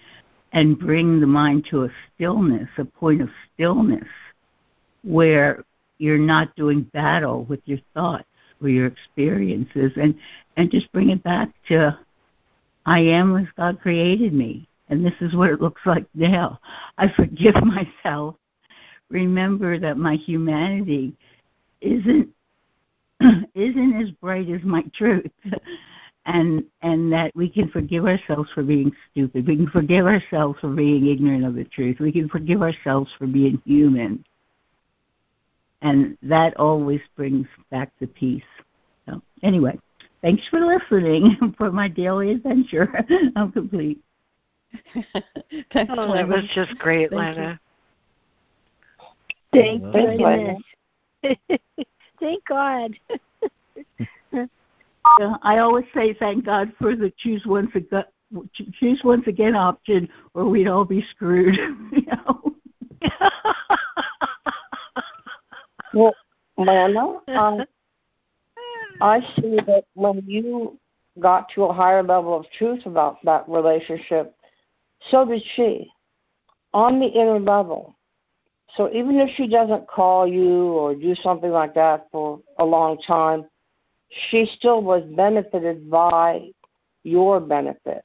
and 0.54 0.80
bring 0.80 1.20
the 1.20 1.28
mind 1.28 1.68
to 1.70 1.84
a 1.84 1.90
stillness, 2.16 2.70
a 2.78 2.86
point 2.86 3.22
of 3.22 3.30
stillness 3.54 4.08
where 5.04 5.64
you're 5.98 6.18
not 6.18 6.56
doing 6.56 6.84
battle 6.94 7.44
with 7.46 7.60
your 7.66 7.80
thoughts 7.94 8.26
or 8.62 8.70
your 8.70 8.88
experiences 8.88 9.92
and 9.96 10.16
and 10.58 10.72
just 10.72 10.92
bring 10.92 11.10
it 11.10 11.24
back 11.24 11.50
to 11.68 11.98
I 12.86 13.00
am 13.00 13.38
as 13.38 13.48
God 13.56 13.80
created 13.82 14.34
me 14.34 14.68
and 14.90 15.06
this 15.06 15.14
is 15.22 15.36
what 15.36 15.52
it 15.52 15.62
looks 15.62 15.82
like 15.86 16.06
now. 16.14 16.60
I 16.98 17.12
forgive 17.16 17.56
myself. 17.64 18.36
Remember 19.10 19.80
that 19.80 19.98
my 19.98 20.16
humanity 20.16 21.16
isn't 21.82 22.30
isn't 23.56 24.02
as 24.02 24.12
bright 24.22 24.50
as 24.50 24.64
my 24.64 24.84
truth. 24.96 25.32
and 26.26 26.64
and 26.82 27.12
that 27.12 27.36
we 27.36 27.50
can 27.50 27.70
forgive 27.70 28.06
ourselves 28.06 28.50
for 28.54 28.64
being 28.64 28.92
stupid. 29.12 29.48
We 29.48 29.56
can 29.56 29.70
forgive 29.70 30.06
ourselves 30.06 30.60
for 30.60 30.70
being 30.70 31.08
ignorant 31.08 31.46
of 31.46 31.56
the 31.56 31.64
truth. 31.64 32.00
We 32.00 32.12
can 32.12 32.30
forgive 32.30 32.62
ourselves 32.62 33.10
for 33.18 33.26
being 33.26 33.62
human 33.66 34.24
and 35.82 36.18
that 36.22 36.58
always 36.58 37.02
brings 37.16 37.48
back 37.72 37.92
the 38.00 38.08
peace. 38.08 38.44
So 39.08 39.22
anyway, 39.44 39.80
thanks 40.22 40.44
for 40.50 40.60
listening 40.60 41.54
for 41.58 41.72
my 41.72 41.88
daily 41.88 42.32
adventure. 42.32 42.94
I'm 43.36 43.52
complete. 43.52 44.00
Thanks, 45.74 45.94
oh, 45.98 46.14
that 46.14 46.28
was 46.28 46.44
just 46.54 46.78
great, 46.78 47.10
Thank 47.10 47.38
Lana. 47.38 47.60
Thank 49.52 49.82
you. 49.84 50.58
thank 52.20 52.46
God. 52.48 52.94
I 55.44 55.58
always 55.58 55.86
say 55.94 56.14
thank 56.14 56.46
God 56.46 56.72
for 56.78 56.96
the 56.96 57.12
choose 57.18 57.44
once 57.46 57.72
again, 57.74 58.04
choose 58.80 59.02
once 59.04 59.26
again 59.28 59.56
option, 59.56 60.08
or 60.34 60.46
we'd 60.46 60.68
all 60.68 60.86
be 60.86 61.04
screwed. 61.12 61.56
You 61.92 62.06
know. 62.06 62.56
Well, 65.94 66.14
Lana, 66.58 67.20
um, 67.30 67.66
I 69.02 69.22
see 69.36 69.58
that 69.66 69.86
when 69.96 70.24
you 70.28 70.78
got 71.20 71.50
to 71.56 71.64
a 71.64 71.74
higher 71.74 72.04
level 72.04 72.38
of 72.38 72.46
truth 72.58 72.86
about 72.86 73.18
that 73.24 73.48
relationship, 73.48 74.36
so 75.10 75.26
did 75.26 75.44
she 75.56 75.90
on 76.74 77.00
the 77.00 77.08
inner 77.08 77.40
level. 77.40 77.96
So 78.76 78.92
even 78.94 79.18
if 79.18 79.30
she 79.36 79.48
doesn't 79.48 79.88
call 79.88 80.28
you 80.28 80.74
or 80.74 80.94
do 80.94 81.16
something 81.16 81.52
like 81.52 81.74
that 81.74 82.08
for 82.12 82.40
a 82.60 82.66
long 82.66 83.00
time, 83.00 83.46
she 84.30 84.46
still 84.58 84.84
was 84.84 85.04
benefited 85.16 85.90
by 85.90 86.50
your 87.04 87.40
benefit 87.40 88.04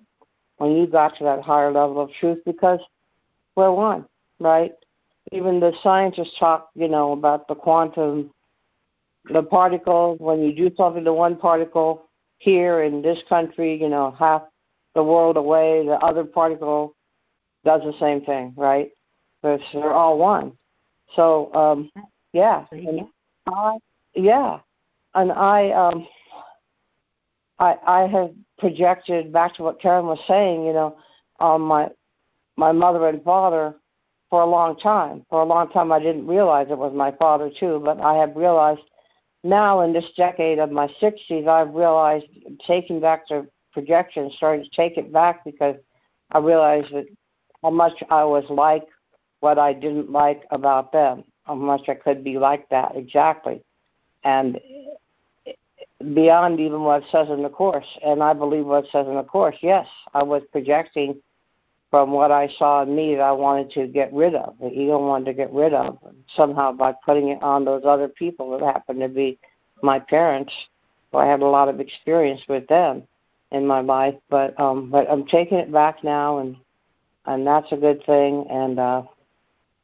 when 0.57 0.73
you 0.73 0.87
got 0.87 1.17
to 1.19 1.25
that 1.25 1.43
higher 1.43 1.71
level 1.71 2.01
of 2.01 2.11
truth 2.19 2.39
because 2.47 2.81
we're 3.57 3.73
one, 3.73 4.07
right? 4.41 4.73
even 5.33 5.61
the 5.61 5.73
scientists 5.83 6.39
talk, 6.39 6.71
you 6.75 6.89
know, 6.89 7.13
about 7.13 7.49
the 7.49 7.55
quantum, 7.55 8.31
the 9.33 9.43
particle. 9.43 10.17
When 10.19 10.43
you 10.43 10.55
do 10.55 10.75
something 10.77 11.05
to 11.05 11.13
one 11.13 11.37
particle 11.37 12.09
here 12.39 12.83
in 12.83 13.03
this 13.03 13.19
country, 13.29 13.81
you 13.81 13.89
know, 13.89 14.15
half 14.19 14.43
the 14.95 15.03
world 15.03 15.37
away, 15.37 15.85
the 15.87 15.95
other 15.95 16.25
particle 16.25 16.95
does 17.65 17.83
the 17.83 17.95
same 17.99 18.25
thing, 18.25 18.53
right? 18.57 18.91
Because 19.43 19.61
they're 19.73 19.93
all 19.93 20.19
one. 20.19 20.53
So, 21.15 21.53
um, 21.55 21.91
yeah, 22.33 22.65
and 22.73 23.07
I, 23.47 23.77
yeah, 24.15 24.59
and 25.15 25.33
I, 25.33 25.71
um, 25.71 26.07
I, 27.59 27.77
I 27.87 28.01
have 28.07 28.31
projected 28.59 29.33
back 29.33 29.55
to 29.57 29.63
what 29.63 29.81
Karen 29.81 30.07
was 30.07 30.21
saying. 30.27 30.65
You 30.65 30.73
know, 30.73 30.97
um, 31.41 31.63
my 31.63 31.89
my 32.57 32.73
mother 32.73 33.09
and 33.09 33.23
father 33.23 33.75
for 34.31 34.43
a 34.43 34.47
long 34.47 34.77
time. 34.79 35.25
For 35.31 35.43
a 35.43 35.45
long 35.45 35.71
time, 35.71 35.93
I 35.93 36.01
didn't 36.01 36.27
realize 36.27 36.69
it 36.71 36.79
was 36.79 36.95
my 36.95 37.13
father 37.13 37.51
too, 37.59 37.81
but 37.85 38.01
I 38.01 38.15
have 38.15 38.35
realized 38.35 38.83
now 39.45 39.83
in 39.83 39.93
this 39.93 40.11
decade 40.17 40.59
of 40.59 40.71
my 40.73 40.89
60s, 41.01 41.47
I've 41.47 41.75
realized 41.75 42.27
taking 42.67 43.01
back 43.01 43.29
the 43.29 43.47
projection, 43.75 44.31
starting 44.37 44.65
to 44.65 44.71
take 44.71 44.97
it 44.97 45.13
back 45.13 45.45
because 45.45 45.77
I 46.33 46.39
realized 46.39 46.93
that 46.95 47.07
how 47.63 47.71
much 47.71 48.03
I 48.11 48.25
was 48.25 48.45
like 48.49 48.85
what 49.41 49.59
I 49.59 49.75
didn't 49.75 50.11
like 50.11 50.45
about 50.51 50.91
them, 50.93 51.25
how 51.43 51.55
much 51.55 51.89
I 51.89 51.95
could 51.95 52.25
be 52.25 52.39
like 52.39 52.67
that 52.71 52.93
exactly, 52.97 53.63
and 54.23 54.59
beyond 56.15 56.61
even 56.61 56.83
what 56.83 57.03
it 57.03 57.09
says 57.11 57.29
in 57.31 57.43
the 57.43 57.49
course. 57.49 57.87
And 58.05 58.23
I 58.23 58.33
believe 58.33 58.65
what 58.65 58.85
it 58.85 58.91
says 58.91 59.07
in 59.07 59.15
the 59.15 59.23
course. 59.23 59.57
Yes, 59.61 59.87
I 60.13 60.23
was 60.23 60.43
projecting 60.51 61.21
from 61.91 62.11
what 62.11 62.33
I 62.33 62.49
saw 62.59 62.83
in 62.83 62.95
me 62.95 63.15
that 63.15 63.23
I 63.23 63.33
wanted 63.33 63.71
to 63.73 63.87
get 63.87 64.13
rid 64.13 64.35
of, 64.35 64.55
the 64.59 64.69
ego 64.69 64.99
wanted 64.99 65.27
to 65.27 65.33
get 65.35 65.53
rid 65.53 65.73
of. 65.73 65.99
somehow 66.35 66.73
by 66.73 66.93
putting 67.05 67.29
it 67.29 67.43
on 67.43 67.65
those 67.65 67.85
other 67.85 68.09
people 68.09 68.51
that 68.51 68.65
happened 68.65 69.01
to 69.01 69.09
be 69.09 69.39
my 69.83 69.99
parents, 70.01 70.53
I 71.13 71.27
had 71.27 71.43
a 71.43 71.47
lot 71.47 71.69
of 71.69 71.79
experience 71.79 72.41
with 72.49 72.67
them. 72.67 73.05
In 73.51 73.67
my 73.67 73.81
life, 73.81 74.17
but 74.31 74.59
um, 74.59 74.91
but 74.91 75.11
I'm 75.11 75.27
taking 75.27 75.59
it 75.59 75.73
back 75.73 76.03
now, 76.03 76.39
and 76.39 76.57
and 77.27 77.47
that's 77.47 77.71
a 77.73 77.77
good 77.77 78.05
thing. 78.05 78.47
And 78.51 78.79
uh, 78.79 79.03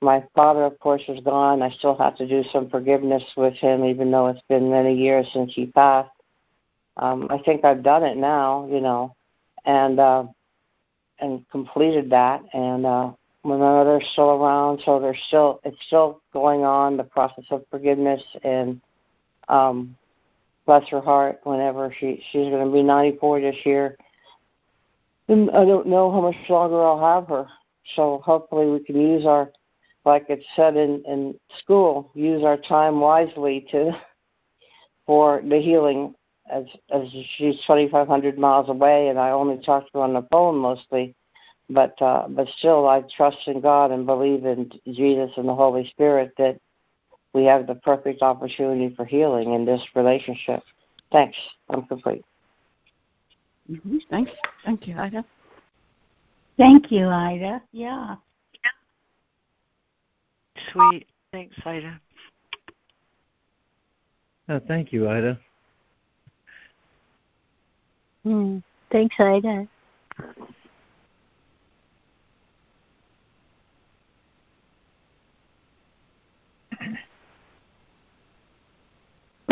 my 0.00 0.24
father, 0.34 0.64
of 0.64 0.78
course, 0.78 1.02
is 1.08 1.20
gone. 1.20 1.62
I 1.62 1.70
still 1.70 1.96
have 1.96 2.16
to 2.16 2.26
do 2.26 2.42
some 2.52 2.68
forgiveness 2.68 3.22
with 3.36 3.54
him, 3.54 3.84
even 3.84 4.10
though 4.10 4.28
it's 4.28 4.42
been 4.48 4.70
many 4.70 4.94
years 4.94 5.26
since 5.32 5.52
he 5.54 5.66
passed. 5.66 6.10
Um, 6.96 7.28
I 7.30 7.38
think 7.38 7.64
I've 7.64 7.82
done 7.82 8.02
it 8.02 8.16
now, 8.16 8.66
you 8.70 8.80
know, 8.80 9.14
and 9.64 9.98
uh, 9.98 10.24
and 11.18 11.48
completed 11.50 12.10
that. 12.10 12.42
And 12.52 12.84
uh, 12.84 13.12
my 13.44 13.56
mother's 13.56 14.06
still 14.12 14.30
around, 14.30 14.80
so 14.84 14.98
there's 14.98 15.20
still 15.28 15.60
it's 15.64 15.80
still 15.86 16.20
going 16.32 16.64
on 16.64 16.96
the 16.96 17.04
process 17.04 17.44
of 17.50 17.64
forgiveness 17.70 18.22
and 18.42 18.80
um, 19.48 19.96
bless 20.70 20.88
her 20.88 21.00
heart. 21.00 21.40
Whenever 21.42 21.92
she 21.98 22.22
she's 22.30 22.48
going 22.48 22.64
to 22.64 22.72
be 22.72 22.80
94 22.80 23.40
this 23.40 23.56
year, 23.64 23.96
and 25.26 25.50
I 25.50 25.64
don't 25.64 25.88
know 25.88 26.12
how 26.12 26.20
much 26.20 26.36
longer 26.48 26.80
I'll 26.80 27.18
have 27.18 27.28
her. 27.28 27.48
So 27.96 28.22
hopefully 28.24 28.70
we 28.70 28.78
can 28.78 29.00
use 29.00 29.26
our, 29.26 29.50
like 30.04 30.26
it 30.28 30.44
said 30.54 30.76
in 30.76 31.02
in 31.08 31.34
school, 31.58 32.12
use 32.14 32.44
our 32.44 32.56
time 32.56 33.00
wisely 33.00 33.66
to 33.72 33.90
for 35.06 35.42
the 35.44 35.60
healing. 35.60 36.14
As 36.48 36.64
as 36.92 37.08
she's 37.36 37.56
2,500 37.66 38.38
miles 38.38 38.68
away, 38.68 39.08
and 39.08 39.18
I 39.18 39.30
only 39.30 39.58
talk 39.64 39.84
to 39.86 39.98
her 39.98 40.04
on 40.04 40.14
the 40.14 40.26
phone 40.30 40.56
mostly 40.56 41.16
but 41.68 42.00
uh, 42.02 42.26
but 42.28 42.48
still, 42.58 42.88
I 42.88 43.02
trust 43.16 43.46
in 43.46 43.60
God 43.60 43.92
and 43.92 44.04
believe 44.04 44.44
in 44.44 44.70
Jesus 44.86 45.30
and 45.36 45.48
the 45.48 45.54
Holy 45.54 45.88
Spirit 45.88 46.32
that 46.38 46.60
we 47.32 47.44
have 47.44 47.66
the 47.66 47.74
perfect 47.76 48.22
opportunity 48.22 48.94
for 48.94 49.04
healing 49.04 49.54
in 49.54 49.64
this 49.64 49.82
relationship. 49.94 50.62
Thanks. 51.12 51.36
I'm 51.68 51.86
complete. 51.86 52.24
Mm-hmm. 53.70 53.98
Thanks. 54.10 54.32
Thank 54.64 54.86
you, 54.86 54.96
Ida. 54.96 55.24
Thank 56.56 56.90
you, 56.90 57.08
Ida. 57.08 57.62
Yeah. 57.72 58.16
Sweet. 60.72 61.06
Thanks, 61.32 61.56
Ida. 61.64 62.00
Uh, 64.48 64.60
thank 64.66 64.92
you, 64.92 65.08
Ida. 65.08 65.38
Mm, 68.26 68.62
thanks, 68.90 69.14
Ida. 69.18 69.66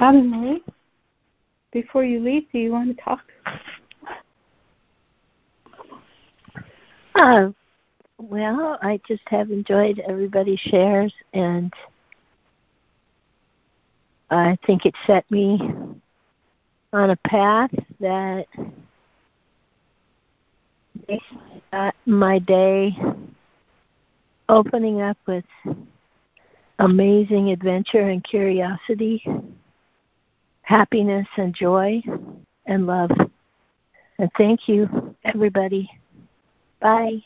Robin 0.01 0.31
Marie, 0.31 0.63
before 1.73 2.05
you 2.05 2.21
leave, 2.21 2.45
do 2.53 2.59
you 2.59 2.71
want 2.71 2.97
to 2.97 3.03
talk? 3.03 3.25
Uh, 7.17 7.49
well, 8.19 8.79
I 8.81 9.01
just 9.09 9.25
have 9.27 9.51
enjoyed 9.51 10.01
everybody's 10.09 10.61
shares, 10.61 11.13
and 11.35 11.73
I 14.31 14.57
think 14.65 14.87
it 14.87 14.95
set 15.05 15.29
me 15.33 15.59
on 16.93 17.11
a 17.11 17.17
path 17.17 17.71
that 17.99 18.47
my 22.07 22.39
day 22.39 22.97
opening 24.49 25.03
up 25.03 25.19
with 25.27 25.45
amazing 26.79 27.51
adventure 27.51 28.09
and 28.09 28.23
curiosity 28.23 29.25
happiness 30.69 31.27
and 31.39 31.55
joy 31.55 32.03
and 32.67 32.87
love. 32.87 33.11
And 34.19 34.31
thank 34.37 34.69
you, 34.69 35.17
everybody. 35.25 35.91
Bye. 36.81 37.23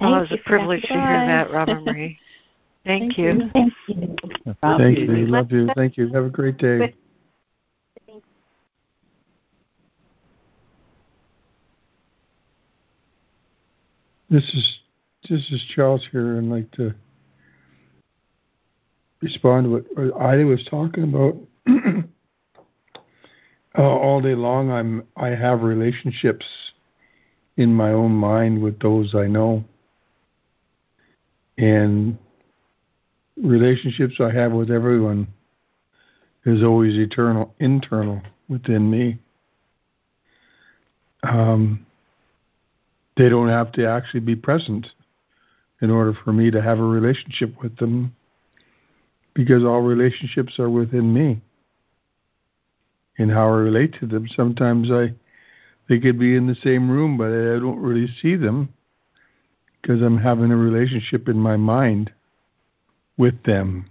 Well, 0.00 0.16
it 0.16 0.20
was 0.20 0.32
a 0.32 0.48
privilege 0.48 0.82
to 0.82 0.88
hear 0.88 1.26
that, 1.26 1.52
Robin 1.52 1.84
Marie. 1.84 2.18
Thank, 2.86 3.14
Thank 3.14 3.18
you. 3.18 3.32
you. 3.32 3.50
Thank 3.52 3.74
you. 3.88 4.16
Thank 4.62 4.98
you. 4.98 5.26
Love 5.26 5.52
you. 5.52 5.68
Thank 5.76 5.98
you. 5.98 6.10
Have 6.14 6.24
a 6.24 6.30
great 6.30 6.56
day. 6.56 6.94
This 14.30 14.44
is 14.44 14.78
this 15.28 15.40
is 15.50 15.62
Charles 15.74 16.08
here, 16.10 16.38
and 16.38 16.50
like 16.50 16.70
to 16.72 16.94
respond 19.22 19.64
to 19.64 19.70
what 19.70 20.20
Ida 20.20 20.44
was 20.44 20.64
talking 20.64 21.04
about. 21.04 21.36
uh, 23.78 23.82
all 23.82 24.20
day 24.20 24.34
long, 24.34 24.70
I'm 24.70 25.06
I 25.16 25.28
have 25.28 25.62
relationships 25.62 26.46
in 27.56 27.74
my 27.74 27.90
own 27.90 28.12
mind 28.12 28.62
with 28.62 28.78
those 28.80 29.14
I 29.14 29.26
know, 29.26 29.64
and 31.58 32.18
relationships 33.36 34.14
I 34.20 34.32
have 34.32 34.52
with 34.52 34.70
everyone 34.70 35.28
is 36.46 36.62
always 36.62 36.98
eternal, 36.98 37.54
internal 37.58 38.22
within 38.48 38.90
me. 38.90 39.18
Um, 41.22 41.84
they 43.16 43.28
don't 43.28 43.48
have 43.48 43.72
to 43.72 43.86
actually 43.86 44.20
be 44.20 44.36
present 44.36 44.86
in 45.82 45.90
order 45.90 46.14
for 46.24 46.32
me 46.32 46.50
to 46.50 46.62
have 46.62 46.78
a 46.78 46.82
relationship 46.84 47.60
with 47.62 47.76
them 47.76 48.14
because 49.34 49.64
all 49.64 49.80
relationships 49.80 50.58
are 50.58 50.70
within 50.70 51.12
me 51.12 51.40
and 53.18 53.30
how 53.30 53.46
I 53.46 53.56
relate 53.56 53.94
to 54.00 54.06
them. 54.06 54.28
Sometimes 54.28 54.90
I 54.90 55.14
they 55.88 55.98
could 55.98 56.20
be 56.20 56.36
in 56.36 56.46
the 56.46 56.54
same 56.54 56.88
room, 56.88 57.18
but 57.18 57.26
I 57.26 57.58
don't 57.58 57.80
really 57.80 58.06
see 58.22 58.36
them 58.36 58.72
because 59.82 60.00
I'm 60.02 60.18
having 60.18 60.52
a 60.52 60.56
relationship 60.56 61.28
in 61.28 61.36
my 61.36 61.56
mind 61.56 62.12
with 63.16 63.42
them. 63.42 63.90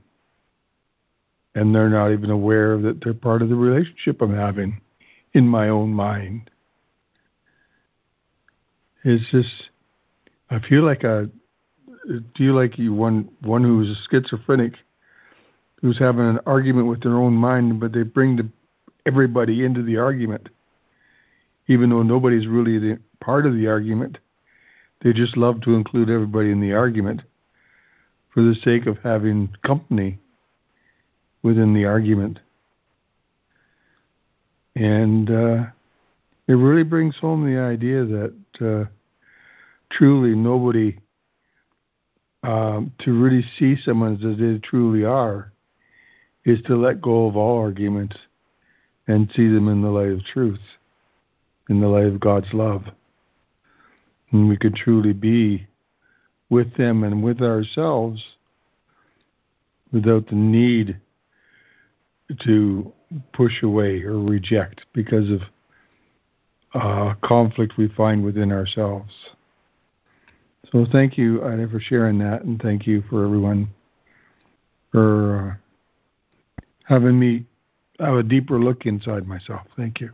And 1.56 1.76
they're 1.76 1.90
not 1.90 2.12
even 2.12 2.30
aware 2.30 2.78
that 2.78 3.04
they're 3.04 3.14
part 3.14 3.42
of 3.42 3.50
the 3.50 3.56
relationship 3.56 4.22
I'm 4.22 4.34
having 4.34 4.80
in 5.34 5.46
my 5.48 5.68
own 5.68 5.92
mind. 5.92 6.50
It's 9.04 9.30
just, 9.30 9.70
I 10.50 10.60
feel 10.60 10.84
like 10.84 11.04
a, 11.04 11.30
feel 12.38 12.54
like 12.54 12.78
you 12.80 12.94
one 12.94 13.30
one 13.42 13.64
who's 13.64 14.08
schizophrenic, 14.10 14.74
who's 15.82 15.98
having 15.98 16.26
an 16.26 16.40
argument 16.46 16.88
with 16.88 17.02
their 17.02 17.16
own 17.16 17.34
mind, 17.34 17.80
but 17.80 17.94
they 17.94 18.04
bring 18.04 18.36
the, 18.36 18.50
everybody 19.06 19.64
into 19.64 19.82
the 19.82 19.98
argument, 19.98 20.50
even 21.68 21.90
though 21.90 22.04
nobody's 22.04 22.48
really 22.48 22.78
the, 22.78 23.00
part 23.22 23.46
of 23.46 23.54
the 23.54 23.68
argument. 23.68 24.18
They 25.02 25.14
just 25.14 25.38
love 25.38 25.62
to 25.62 25.76
include 25.76 26.10
everybody 26.10 26.52
in 26.52 26.60
the 26.60 26.74
argument 26.74 27.22
for 28.34 28.42
the 28.42 28.56
sake 28.56 28.86
of 28.86 28.98
having 29.04 29.50
company 29.66 30.20
within 31.42 31.74
the 31.74 31.86
argument. 31.86 32.40
And 34.76 35.30
uh, 35.30 35.64
it 36.48 36.54
really 36.54 36.84
brings 36.84 37.18
home 37.18 37.46
the 37.46 37.60
idea 37.60 38.06
that 38.06 38.34
uh, 38.62 38.86
truly 39.92 40.36
nobody, 40.36 40.98
um, 42.44 42.92
to 43.00 43.18
really 43.18 43.46
see 43.58 43.76
someone 43.84 44.16
as 44.16 44.38
they 44.38 44.58
truly 44.60 45.06
are, 45.06 45.52
is 46.50 46.62
to 46.64 46.76
let 46.76 47.02
go 47.02 47.28
of 47.28 47.38
all 47.38 47.60
arguments 47.60 48.16
and 49.08 49.32
see 49.36 49.48
them 49.48 49.68
in 49.68 49.82
the 49.82 49.90
light 49.90 50.12
of 50.12 50.24
truth, 50.24 50.60
in 51.70 51.80
the 51.80 51.88
light 51.88 52.06
of 52.06 52.20
God's 52.20 52.54
love. 52.54 52.84
And 54.32 54.50
we 54.50 54.58
could 54.58 54.76
truly 54.76 55.14
be 55.14 55.68
with 56.50 56.76
them 56.76 57.04
and 57.04 57.24
with 57.24 57.42
ourselves 57.42 58.24
without 59.92 60.28
the 60.28 60.36
need 60.36 61.00
to 62.44 62.92
push 63.34 63.64
away 63.64 64.04
or 64.04 64.20
reject 64.20 64.86
because 64.94 65.32
of 65.32 65.42
uh, 66.74 67.16
conflict 67.24 67.74
we 67.78 67.88
find 67.88 68.24
within 68.24 68.52
ourselves. 68.52 69.12
So 70.72 70.86
thank 70.92 71.18
you, 71.18 71.44
Ida, 71.44 71.68
for 71.70 71.80
sharing 71.80 72.20
that, 72.20 72.44
and 72.44 72.62
thank 72.62 72.86
you 72.86 73.04
for 73.10 73.26
everyone 73.26 73.70
for 74.92 75.52
uh, 75.52 75.69
having 76.90 77.20
me 77.20 77.46
have 78.00 78.16
a 78.16 78.24
deeper 78.24 78.60
look 78.60 78.86
inside 78.86 79.28
myself. 79.28 79.62
Thank 79.78 80.02
you. 80.02 80.10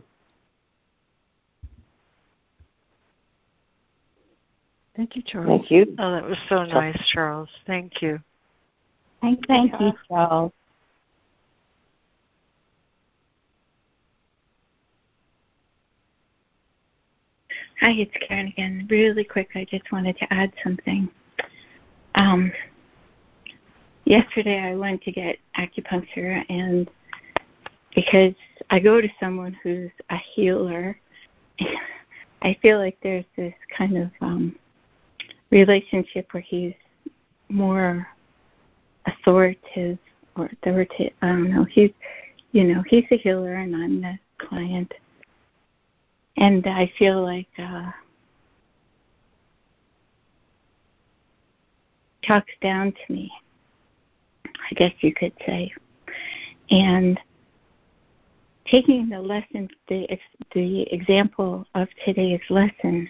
Thank 4.94 5.16
you, 5.16 5.22
Charles. 5.22 5.48
Thank 5.48 5.70
you. 5.70 5.94
Oh, 5.98 6.12
that 6.12 6.24
was 6.24 6.38
so 6.48 6.64
nice, 6.64 6.98
Charles. 7.12 7.48
Thank 7.66 8.02
you. 8.02 8.20
Thank, 9.20 9.46
thank 9.46 9.72
you, 9.80 9.92
Charles. 10.08 10.52
Hi, 17.80 17.90
it's 17.92 18.12
Karen 18.26 18.48
again. 18.48 18.86
Really 18.90 19.24
quick, 19.24 19.50
I 19.54 19.66
just 19.70 19.90
wanted 19.92 20.16
to 20.18 20.32
add 20.32 20.52
something. 20.62 21.10
Um, 22.14 22.52
yesterday, 24.06 24.60
I 24.60 24.76
went 24.76 25.02
to 25.02 25.12
get 25.12 25.38
acupuncture, 25.58 26.44
and 26.48 26.88
because 27.94 28.34
I 28.70 28.78
go 28.78 29.00
to 29.00 29.08
someone 29.20 29.56
who's 29.62 29.90
a 30.10 30.16
healer, 30.16 30.98
I 32.42 32.56
feel 32.62 32.78
like 32.78 32.96
there's 33.02 33.24
this 33.36 33.54
kind 33.76 33.98
of 33.98 34.10
um, 34.20 34.56
relationship 35.50 36.28
where 36.32 36.42
he's 36.42 36.74
more 37.48 38.06
authoritative 39.06 39.98
or 40.36 40.46
authoritative. 40.46 41.12
I 41.22 41.28
don't 41.28 41.50
know. 41.50 41.64
He's, 41.64 41.90
you 42.52 42.64
know, 42.64 42.82
he's 42.88 43.04
a 43.10 43.16
healer 43.16 43.54
and 43.54 43.74
I'm 43.74 44.00
the 44.00 44.18
client, 44.38 44.92
and 46.36 46.66
I 46.66 46.92
feel 46.98 47.22
like 47.22 47.48
uh, 47.58 47.90
talks 52.26 52.52
down 52.60 52.92
to 52.92 53.12
me. 53.12 53.30
I 54.70 54.74
guess 54.74 54.92
you 55.00 55.14
could 55.14 55.32
say, 55.46 55.72
and 56.70 57.18
taking 58.66 59.08
the 59.08 59.20
lesson, 59.20 59.68
the 59.88 60.18
the 60.54 60.82
example 60.92 61.66
of 61.74 61.88
today's 62.04 62.40
lesson, 62.50 63.08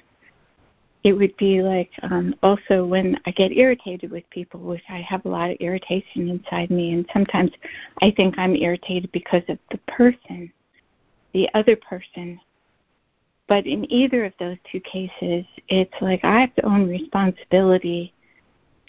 it 1.05 1.12
would 1.12 1.36
be 1.36 1.62
like 1.62 1.90
um, 2.02 2.35
also 2.43 2.85
when 2.85 3.18
I 3.27 3.31
get 3.31 3.52
irritated 3.52 4.10
with 4.10 4.28
people, 4.31 4.60
which 4.60 4.82
I 4.89 5.01
have 5.02 5.24
a 5.24 5.28
lot 5.28 5.51
of 5.51 5.56
irritation 5.59 6.28
inside 6.28 6.70
me, 6.70 6.93
and 6.93 7.06
sometimes 7.12 7.52
I 8.02 8.10
think 8.10 8.39
I'm 8.39 8.55
irritated 8.56 9.10
because 9.12 9.43
of 9.48 9.59
the 9.70 9.78
person, 9.86 10.52
the 11.32 11.48
other 11.55 11.77
person. 11.77 12.40
But 13.48 13.66
in 13.66 13.90
either 13.90 14.24
of 14.24 14.32
those 14.40 14.56
two 14.70 14.81
cases, 14.81 15.44
it's 15.68 15.94
like 16.01 16.24
I 16.24 16.40
have 16.40 16.55
to 16.56 16.66
own 16.66 16.89
responsibility 16.89 18.12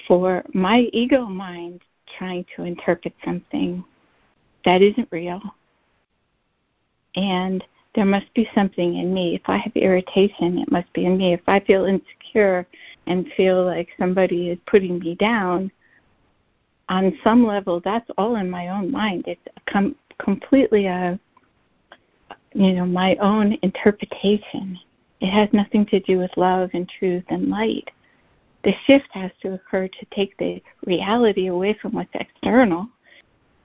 for 0.07 0.43
my 0.53 0.89
ego 0.93 1.25
mind 1.25 1.81
trying 2.17 2.45
to 2.55 2.63
interpret 2.63 3.13
something 3.23 3.83
that 4.65 4.81
isn't 4.81 5.07
real 5.11 5.41
and 7.15 7.63
there 7.95 8.05
must 8.05 8.31
be 8.35 8.47
something 8.53 8.97
in 8.97 9.11
me. 9.11 9.33
If 9.33 9.41
I 9.45 9.57
have 9.57 9.75
irritation, 9.75 10.59
it 10.59 10.71
must 10.71 10.91
be 10.93 11.05
in 11.05 11.17
me. 11.17 11.33
If 11.33 11.41
I 11.47 11.59
feel 11.61 11.85
insecure 11.85 12.67
and 13.07 13.31
feel 13.35 13.65
like 13.65 13.89
somebody 13.97 14.49
is 14.49 14.59
putting 14.67 14.99
me 14.99 15.15
down, 15.15 15.71
on 16.89 17.17
some 17.23 17.45
level, 17.45 17.81
that's 17.83 18.09
all 18.17 18.35
in 18.35 18.49
my 18.49 18.69
own 18.69 18.91
mind. 18.91 19.25
It's 19.27 19.41
com- 19.65 19.95
completely 20.19 20.85
a, 20.85 21.19
you 22.53 22.73
know, 22.73 22.85
my 22.85 23.15
own 23.15 23.57
interpretation. 23.61 24.79
It 25.19 25.31
has 25.31 25.49
nothing 25.51 25.85
to 25.87 25.99
do 25.99 26.17
with 26.17 26.31
love 26.37 26.69
and 26.73 26.87
truth 26.87 27.23
and 27.29 27.49
light. 27.49 27.89
The 28.67 28.73
shift 28.85 29.07
has 29.11 29.31
to 29.43 29.53
occur 29.53 29.87
to 29.87 30.05
take 30.13 30.35
the 30.35 30.61
reality 30.85 31.47
away 31.47 31.73
from 31.81 31.93
what's 31.93 32.13
external 32.13 32.89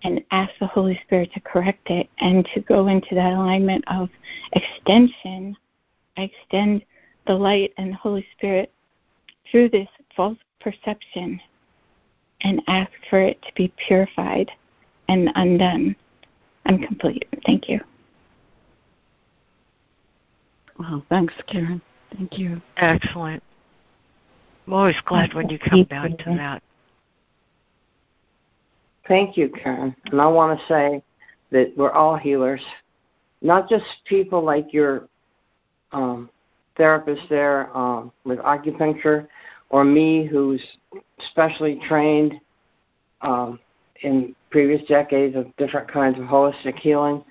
and 0.05 0.23
ask 0.31 0.53
the 0.61 0.69
Holy 0.69 0.97
Spirit 1.05 1.33
to 1.35 1.41
correct 1.41 1.91
it 1.91 2.09
and 2.21 2.49
to 2.55 2.61
go 2.61 2.87
into 2.87 3.17
that 3.17 3.33
alignment 3.33 3.83
of 3.89 4.11
extension. 4.53 5.57
I 6.17 6.31
extend 6.31 6.85
the 7.27 7.33
light 7.33 7.75
and 7.79 7.91
the 7.91 7.97
Holy 7.97 8.25
Spirit 8.37 8.73
through 9.51 9.71
this 9.71 9.89
false 10.15 10.39
perception 10.61 11.41
and 12.43 12.63
ask 12.69 12.93
for 13.11 13.19
it 13.19 13.43
to 13.43 13.53
be 13.57 13.75
purified 13.85 14.53
and 15.09 15.31
undone. 15.35 15.97
I'm 16.65 16.79
complete. 16.79 17.27
Thank 17.45 17.69
you. 17.69 17.81
Well, 20.79 21.05
thanks, 21.09 21.35
Karen. 21.49 21.83
Thank 22.17 22.39
you. 22.39 22.63
Excellent. 22.77 23.43
I'm 24.67 24.73
always 24.73 24.97
glad 25.07 25.35
when 25.35 25.49
you 25.49 25.59
come 25.59 25.85
down 25.85 26.17
to 26.17 26.25
that. 26.37 26.63
Thank 29.09 29.37
you, 29.37 29.51
Karen. 29.51 29.95
And 30.07 30.21
I 30.21 30.27
want 30.27 30.59
to 30.59 30.67
say 30.67 31.03
that 31.51 31.73
we're 31.77 31.93
all 31.93 32.17
healers, 32.17 32.63
not 33.41 33.69
just 33.69 33.85
people 34.05 34.43
like 34.43 34.73
your 34.73 35.09
um, 35.91 36.31
therapist 36.77 37.23
there 37.29 37.77
um, 37.77 38.13
with 38.25 38.39
acupuncture, 38.39 39.27
or 39.71 39.85
me 39.85 40.27
who's 40.27 40.63
specially 41.31 41.81
trained 41.89 42.35
um, 43.23 43.59
in 44.03 44.35
previous 44.51 44.87
decades 44.87 45.35
of 45.35 45.55
different 45.57 45.91
kinds 45.91 46.19
of 46.19 46.25
holistic 46.27 46.79
healing. 46.79 47.25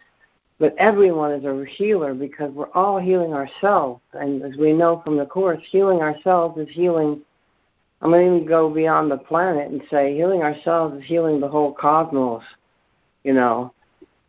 But 0.62 0.76
everyone 0.78 1.32
is 1.32 1.44
a 1.44 1.66
healer 1.66 2.14
because 2.14 2.54
we're 2.54 2.72
all 2.74 3.00
healing 3.00 3.34
ourselves. 3.34 4.00
And 4.14 4.44
as 4.44 4.56
we 4.58 4.74
know 4.74 5.02
from 5.04 5.18
the 5.18 5.26
Course, 5.26 5.60
healing 5.72 6.02
ourselves 6.02 6.58
is 6.60 6.70
healing 6.70 7.22
I'm 8.02 8.10
going 8.10 8.28
to 8.28 8.36
even 8.36 8.48
go 8.48 8.70
beyond 8.70 9.12
the 9.12 9.18
planet 9.18 9.72
and 9.72 9.82
say 9.90 10.16
healing 10.16 10.42
ourselves 10.42 10.98
is 10.98 11.06
healing 11.06 11.40
the 11.40 11.48
whole 11.48 11.72
cosmos, 11.74 12.44
you 13.24 13.34
know, 13.34 13.74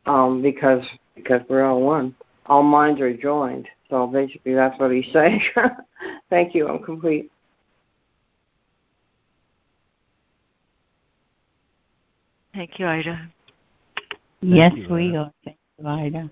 um, 0.06 0.42
because 0.42 0.84
because 1.14 1.40
we're 1.48 1.64
all 1.64 1.80
one. 1.80 2.14
All 2.46 2.62
minds 2.62 3.00
are 3.00 3.14
joined. 3.14 3.68
So 3.88 4.06
basically, 4.06 4.54
that's 4.54 4.78
what 4.78 4.90
he's 4.90 5.06
saying. 5.12 5.40
Thank 6.30 6.54
you. 6.54 6.68
I'm 6.68 6.82
complete. 6.82 7.30
Thank 12.54 12.78
you, 12.78 12.86
Ida. 12.86 13.28
Yes, 14.42 14.72
you, 14.76 14.92
we 14.92 15.16
are. 15.16 15.30
Thank 15.44 15.56
you, 15.78 15.86
Ida. 15.86 16.30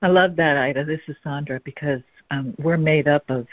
I 0.00 0.08
love 0.08 0.36
that, 0.36 0.56
Ida. 0.56 0.84
This 0.84 1.00
is 1.08 1.16
Sandra 1.24 1.60
because 1.64 2.00
um, 2.30 2.54
we're 2.58 2.76
made 2.76 3.08
up 3.08 3.28
of 3.28 3.46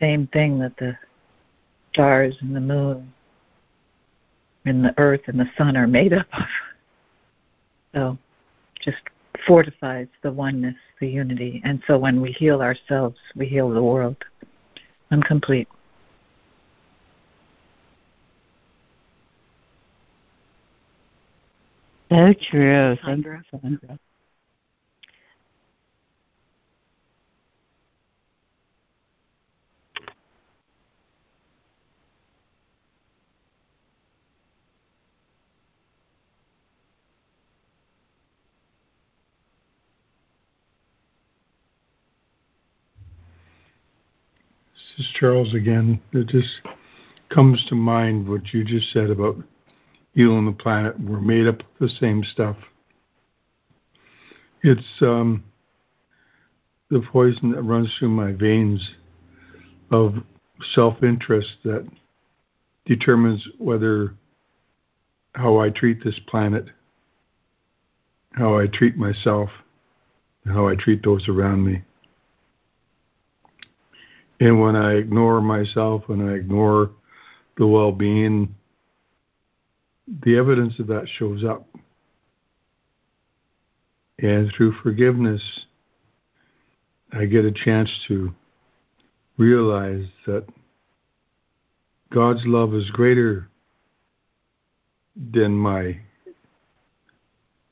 same 0.00 0.26
thing 0.28 0.58
that 0.60 0.76
the 0.76 0.96
stars 1.92 2.36
and 2.40 2.54
the 2.54 2.60
moon 2.60 3.12
and 4.64 4.84
the 4.84 4.94
earth 4.98 5.22
and 5.26 5.38
the 5.38 5.50
sun 5.56 5.76
are 5.76 5.86
made 5.86 6.12
up 6.12 6.26
of. 6.32 6.46
So 7.94 8.18
just 8.80 8.98
fortifies 9.46 10.08
the 10.22 10.32
oneness, 10.32 10.76
the 11.00 11.08
unity. 11.08 11.60
And 11.64 11.82
so 11.86 11.98
when 11.98 12.20
we 12.20 12.32
heal 12.32 12.62
ourselves, 12.62 13.18
we 13.34 13.46
heal 13.46 13.70
the 13.70 13.82
world. 13.82 14.16
I'm 15.10 15.22
complete. 15.22 15.68
So 22.10 22.34
true. 22.50 22.96
Sandra. 23.04 23.42
Sandra. 23.50 23.98
Charles 45.14 45.54
again. 45.54 46.00
It 46.12 46.28
just 46.28 46.60
comes 47.28 47.64
to 47.68 47.74
mind 47.74 48.28
what 48.28 48.52
you 48.52 48.64
just 48.64 48.92
said 48.92 49.10
about 49.10 49.36
healing 50.12 50.46
the 50.46 50.52
planet. 50.52 50.98
We're 51.00 51.20
made 51.20 51.46
up 51.46 51.60
of 51.60 51.66
the 51.80 51.88
same 51.88 52.22
stuff. 52.24 52.56
It's 54.62 54.82
um, 55.00 55.44
the 56.90 57.02
poison 57.12 57.52
that 57.52 57.62
runs 57.62 57.94
through 57.98 58.10
my 58.10 58.32
veins 58.32 58.94
of 59.90 60.14
self 60.74 61.02
interest 61.02 61.50
that 61.64 61.86
determines 62.86 63.46
whether 63.58 64.14
how 65.34 65.58
I 65.58 65.70
treat 65.70 66.02
this 66.02 66.18
planet, 66.26 66.66
how 68.32 68.58
I 68.58 68.66
treat 68.66 68.96
myself, 68.96 69.50
and 70.44 70.54
how 70.54 70.68
I 70.68 70.76
treat 70.76 71.02
those 71.02 71.28
around 71.28 71.64
me. 71.64 71.82
And 74.40 74.60
when 74.60 74.76
I 74.76 74.94
ignore 74.94 75.40
myself, 75.40 76.02
when 76.06 76.28
I 76.28 76.34
ignore 76.34 76.90
the 77.56 77.66
well 77.66 77.92
being, 77.92 78.54
the 80.24 80.36
evidence 80.36 80.78
of 80.78 80.88
that 80.88 81.08
shows 81.18 81.44
up. 81.44 81.66
And 84.18 84.52
through 84.56 84.74
forgiveness, 84.82 85.42
I 87.12 87.26
get 87.26 87.44
a 87.44 87.52
chance 87.52 87.90
to 88.08 88.34
realize 89.38 90.06
that 90.26 90.46
God's 92.12 92.42
love 92.44 92.74
is 92.74 92.90
greater 92.90 93.48
than 95.16 95.52
my 95.52 95.98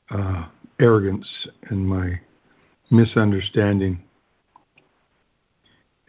uh, 0.09 0.45
arrogance 0.79 1.27
and 1.69 1.87
my 1.87 2.19
misunderstanding. 2.91 4.01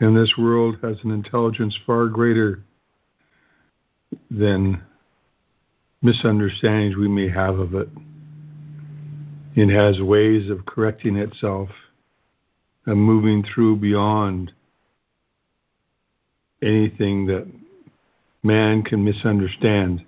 And 0.00 0.16
this 0.16 0.34
world 0.36 0.78
has 0.82 0.96
an 1.04 1.10
intelligence 1.10 1.78
far 1.86 2.08
greater 2.08 2.62
than 4.30 4.82
misunderstandings 6.02 6.96
we 6.96 7.08
may 7.08 7.28
have 7.28 7.58
of 7.58 7.74
it. 7.74 7.88
It 9.54 9.70
has 9.70 10.00
ways 10.00 10.50
of 10.50 10.66
correcting 10.66 11.16
itself 11.16 11.68
and 12.86 13.00
moving 13.00 13.44
through 13.44 13.76
beyond 13.76 14.52
anything 16.60 17.26
that 17.26 17.46
man 18.42 18.82
can 18.82 19.04
misunderstand. 19.04 20.04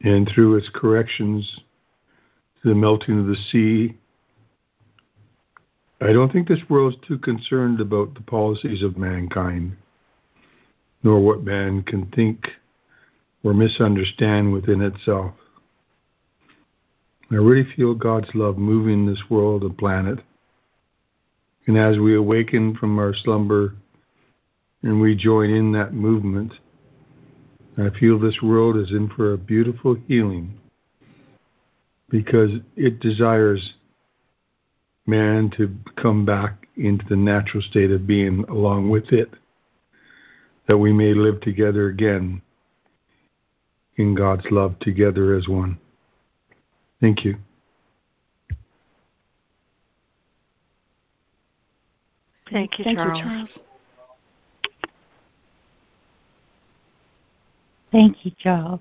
And 0.00 0.28
through 0.28 0.56
its 0.56 0.68
corrections 0.72 1.60
the 2.64 2.74
melting 2.74 3.20
of 3.20 3.26
the 3.26 3.36
sea, 3.52 3.96
I 6.00 6.12
don't 6.12 6.30
think 6.30 6.46
this 6.46 6.68
world's 6.68 6.96
too 7.06 7.18
concerned 7.18 7.80
about 7.80 8.14
the 8.14 8.20
policies 8.20 8.82
of 8.82 8.98
mankind, 8.98 9.76
nor 11.02 11.20
what 11.20 11.42
man 11.42 11.82
can 11.82 12.06
think 12.06 12.48
or 13.42 13.54
misunderstand 13.54 14.52
within 14.52 14.82
itself. 14.82 15.32
I 17.30 17.36
really 17.36 17.66
feel 17.74 17.94
God's 17.94 18.28
love 18.34 18.58
moving 18.58 19.06
this 19.06 19.22
world 19.30 19.62
and 19.62 19.76
planet. 19.76 20.20
And 21.66 21.76
as 21.76 21.98
we 21.98 22.14
awaken 22.14 22.76
from 22.76 22.98
our 22.98 23.14
slumber 23.14 23.74
and 24.82 25.00
we 25.00 25.16
join 25.16 25.50
in 25.50 25.72
that 25.72 25.94
movement, 25.94 26.52
I 27.78 27.88
feel 27.98 28.18
this 28.18 28.40
world 28.42 28.76
is 28.76 28.90
in 28.90 29.08
for 29.08 29.32
a 29.32 29.38
beautiful 29.38 29.96
healing 30.06 30.58
because 32.08 32.50
it 32.76 33.00
desires 33.00 33.74
man 35.06 35.50
to 35.56 35.74
come 35.96 36.24
back 36.24 36.66
into 36.76 37.04
the 37.08 37.16
natural 37.16 37.62
state 37.62 37.90
of 37.90 38.06
being 38.06 38.44
along 38.48 38.90
with 38.90 39.12
it, 39.12 39.30
that 40.68 40.78
we 40.78 40.92
may 40.92 41.14
live 41.14 41.40
together 41.40 41.88
again 41.88 42.42
in 43.96 44.14
God's 44.14 44.46
love 44.50 44.78
together 44.80 45.34
as 45.36 45.48
one. 45.48 45.78
Thank 47.00 47.24
you. 47.24 47.36
Thank 52.50 52.78
you, 52.78 52.84
Thank 52.84 52.98
Charles. 52.98 53.18
you, 53.18 53.24
Charles. 53.24 53.48
Thank 57.92 58.24
you, 58.24 58.32
Charles. 58.38 58.80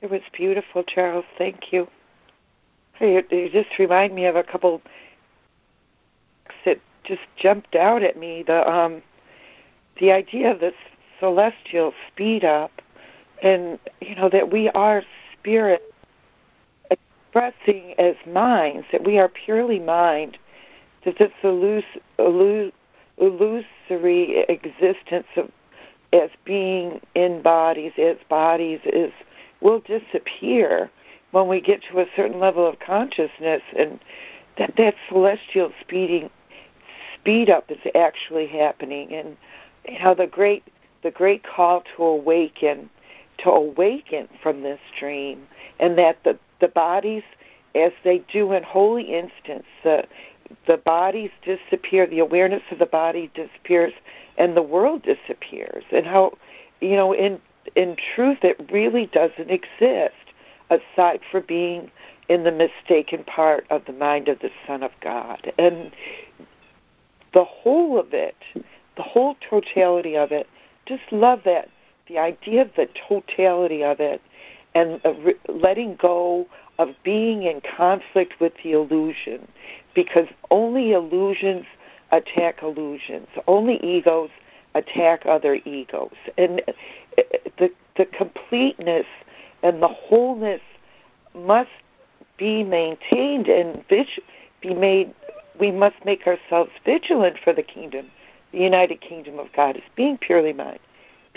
It 0.00 0.10
was 0.10 0.20
beautiful, 0.32 0.84
Charles. 0.84 1.24
Thank 1.36 1.72
you. 1.72 1.88
You, 3.00 3.24
you 3.30 3.48
just 3.50 3.78
remind 3.78 4.14
me 4.14 4.26
of 4.26 4.36
a 4.36 4.42
couple 4.42 4.80
that 6.64 6.80
just 7.04 7.22
jumped 7.36 7.74
out 7.74 8.02
at 8.02 8.16
me. 8.16 8.42
The 8.42 8.68
um, 8.70 9.02
the 9.98 10.12
idea 10.12 10.52
of 10.52 10.60
this 10.60 10.74
celestial 11.18 11.92
speed 12.08 12.44
up, 12.44 12.82
and 13.42 13.78
you 14.00 14.14
know 14.14 14.28
that 14.28 14.52
we 14.52 14.68
are 14.70 15.02
spirit 15.32 15.82
expressing 16.90 17.94
as 17.98 18.14
minds, 18.26 18.86
that 18.92 19.04
we 19.04 19.18
are 19.18 19.28
purely 19.28 19.78
mind, 19.78 20.38
that 21.04 21.18
this 21.18 21.32
illus, 21.42 21.84
illus, 22.18 22.72
illusory 23.18 24.44
existence 24.48 25.26
of 25.36 25.50
as 26.12 26.30
being 26.44 27.00
in 27.14 27.42
bodies, 27.42 27.92
as 27.98 28.16
bodies 28.28 28.80
is 28.84 29.12
will 29.60 29.80
disappear 29.80 30.90
when 31.30 31.48
we 31.48 31.60
get 31.60 31.82
to 31.90 32.00
a 32.00 32.06
certain 32.16 32.40
level 32.40 32.66
of 32.66 32.78
consciousness 32.80 33.62
and 33.76 33.98
that 34.56 34.74
that 34.76 34.94
celestial 35.08 35.72
speeding 35.80 36.30
speed 37.14 37.50
up 37.50 37.70
is 37.70 37.78
actually 37.94 38.46
happening 38.46 39.12
and 39.12 39.36
how 39.98 40.14
the 40.14 40.26
great 40.26 40.64
the 41.02 41.10
great 41.10 41.44
call 41.44 41.82
to 41.96 42.02
awaken 42.02 42.88
to 43.38 43.50
awaken 43.50 44.28
from 44.42 44.62
this 44.62 44.80
dream 44.98 45.46
and 45.78 45.98
that 45.98 46.22
the 46.24 46.38
the 46.60 46.68
bodies 46.68 47.22
as 47.74 47.92
they 48.04 48.18
do 48.32 48.52
in 48.52 48.62
holy 48.62 49.14
instance 49.14 49.64
the 49.84 50.04
the 50.66 50.78
bodies 50.78 51.30
disappear 51.42 52.06
the 52.06 52.18
awareness 52.18 52.62
of 52.70 52.78
the 52.78 52.86
body 52.86 53.30
disappears 53.34 53.92
and 54.38 54.56
the 54.56 54.62
world 54.62 55.02
disappears 55.02 55.84
and 55.92 56.06
how 56.06 56.32
you 56.80 56.96
know 56.96 57.12
in 57.12 57.40
in 57.74 57.96
truth, 58.14 58.38
it 58.42 58.60
really 58.70 59.06
doesn't 59.06 59.50
exist 59.50 60.14
aside 60.70 61.20
for 61.30 61.40
being 61.40 61.90
in 62.28 62.44
the 62.44 62.52
mistaken 62.52 63.24
part 63.24 63.66
of 63.70 63.84
the 63.86 63.92
mind 63.92 64.28
of 64.28 64.38
the 64.40 64.50
Son 64.66 64.82
of 64.82 64.92
God. 65.00 65.52
And 65.58 65.90
the 67.32 67.44
whole 67.44 67.98
of 67.98 68.12
it, 68.12 68.36
the 68.96 69.02
whole 69.02 69.36
totality 69.48 70.16
of 70.16 70.32
it, 70.32 70.48
just 70.86 71.10
love 71.10 71.42
that. 71.44 71.68
The 72.06 72.18
idea 72.18 72.62
of 72.62 72.70
the 72.76 72.88
totality 73.08 73.84
of 73.84 74.00
it 74.00 74.22
and 74.74 75.00
letting 75.48 75.96
go 75.96 76.46
of 76.78 76.94
being 77.02 77.42
in 77.42 77.60
conflict 77.60 78.34
with 78.40 78.52
the 78.62 78.72
illusion 78.72 79.46
because 79.94 80.28
only 80.50 80.92
illusions 80.92 81.66
attack 82.12 82.62
illusions. 82.62 83.28
Only 83.46 83.76
egos 83.84 84.30
attack 84.74 85.26
other 85.26 85.56
egos. 85.64 86.14
And 86.36 86.62
the 87.58 87.70
the 87.96 88.06
completeness 88.06 89.06
and 89.62 89.82
the 89.82 89.88
wholeness 89.88 90.60
must 91.34 91.70
be 92.36 92.62
maintained 92.62 93.48
and 93.48 93.84
be 93.88 94.74
made 94.74 95.12
we 95.58 95.70
must 95.72 95.96
make 96.04 96.26
ourselves 96.26 96.70
vigilant 96.84 97.36
for 97.42 97.52
the 97.52 97.62
kingdom. 97.62 98.06
The 98.52 98.58
united 98.58 99.00
kingdom 99.00 99.38
of 99.38 99.52
god 99.52 99.76
is 99.76 99.82
being 99.96 100.18
purely 100.18 100.52
mind 100.52 100.78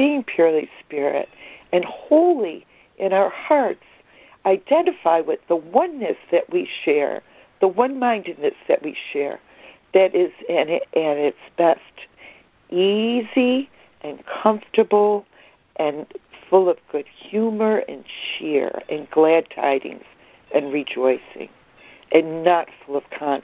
being 0.01 0.23
purely 0.23 0.69
spirit 0.79 1.29
and 1.71 1.85
wholly 1.85 2.65
in 2.97 3.13
our 3.13 3.29
hearts. 3.29 3.83
Identify 4.45 5.21
with 5.21 5.39
the 5.47 5.55
oneness 5.55 6.17
that 6.31 6.51
we 6.51 6.67
share 6.83 7.21
the 7.59 7.67
one-mindedness 7.67 8.55
that 8.67 8.81
we 8.81 8.97
share 9.13 9.39
that 9.93 10.15
is 10.15 10.31
at, 10.49 10.67
at 10.69 10.81
its 10.95 11.37
best 11.57 12.07
easy 12.71 13.69
and 14.01 14.23
comfortable 14.25 15.23
and 15.81 16.05
full 16.47 16.69
of 16.69 16.77
good 16.91 17.07
humor 17.07 17.77
and 17.89 18.03
cheer 18.05 18.81
and 18.87 19.09
glad 19.09 19.49
tidings 19.49 20.03
and 20.53 20.71
rejoicing, 20.71 21.49
and 22.11 22.43
not 22.43 22.67
full 22.85 22.97
of 22.97 23.03
con- 23.09 23.41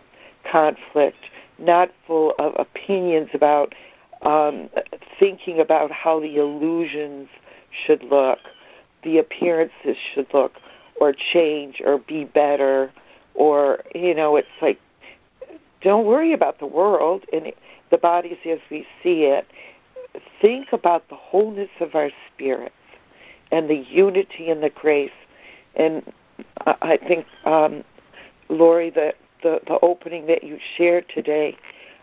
conflict, 0.49 1.17
not 1.57 1.89
full 2.05 2.35
of 2.37 2.53
opinions 2.59 3.29
about 3.33 3.73
um, 4.21 4.69
thinking 5.17 5.59
about 5.59 5.91
how 5.91 6.19
the 6.19 6.37
illusions 6.37 7.27
should 7.85 8.03
look, 8.03 8.39
the 9.03 9.17
appearances 9.17 9.97
should 10.13 10.27
look, 10.33 10.53
or 11.01 11.13
change, 11.13 11.81
or 11.83 11.97
be 11.97 12.23
better, 12.23 12.91
or, 13.33 13.83
you 13.95 14.13
know, 14.13 14.35
it's 14.35 14.47
like, 14.61 14.79
don't 15.81 16.05
worry 16.05 16.33
about 16.33 16.59
the 16.59 16.65
world 16.67 17.23
and 17.33 17.51
the 17.89 17.97
bodies 17.97 18.37
as 18.45 18.59
we 18.69 18.85
see 19.01 19.23
it 19.23 19.47
think 20.41 20.73
about 20.73 21.07
the 21.09 21.15
wholeness 21.15 21.69
of 21.79 21.95
our 21.95 22.09
spirits 22.33 22.73
and 23.51 23.69
the 23.69 23.85
unity 23.89 24.49
and 24.49 24.61
the 24.61 24.69
grace. 24.69 25.11
And 25.75 26.03
I 26.65 26.97
think, 26.97 27.25
um, 27.45 27.83
Lori, 28.49 28.89
the, 28.89 29.13
the, 29.43 29.61
the 29.67 29.79
opening 29.81 30.27
that 30.27 30.43
you 30.43 30.59
shared 30.75 31.05
today 31.09 31.57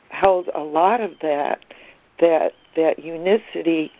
held 0.09 0.49
a 0.55 0.63
lot 0.63 1.01
of 1.01 1.13
that, 1.23 1.65
that, 2.21 2.53
that 2.77 2.99
unicity 2.99 3.93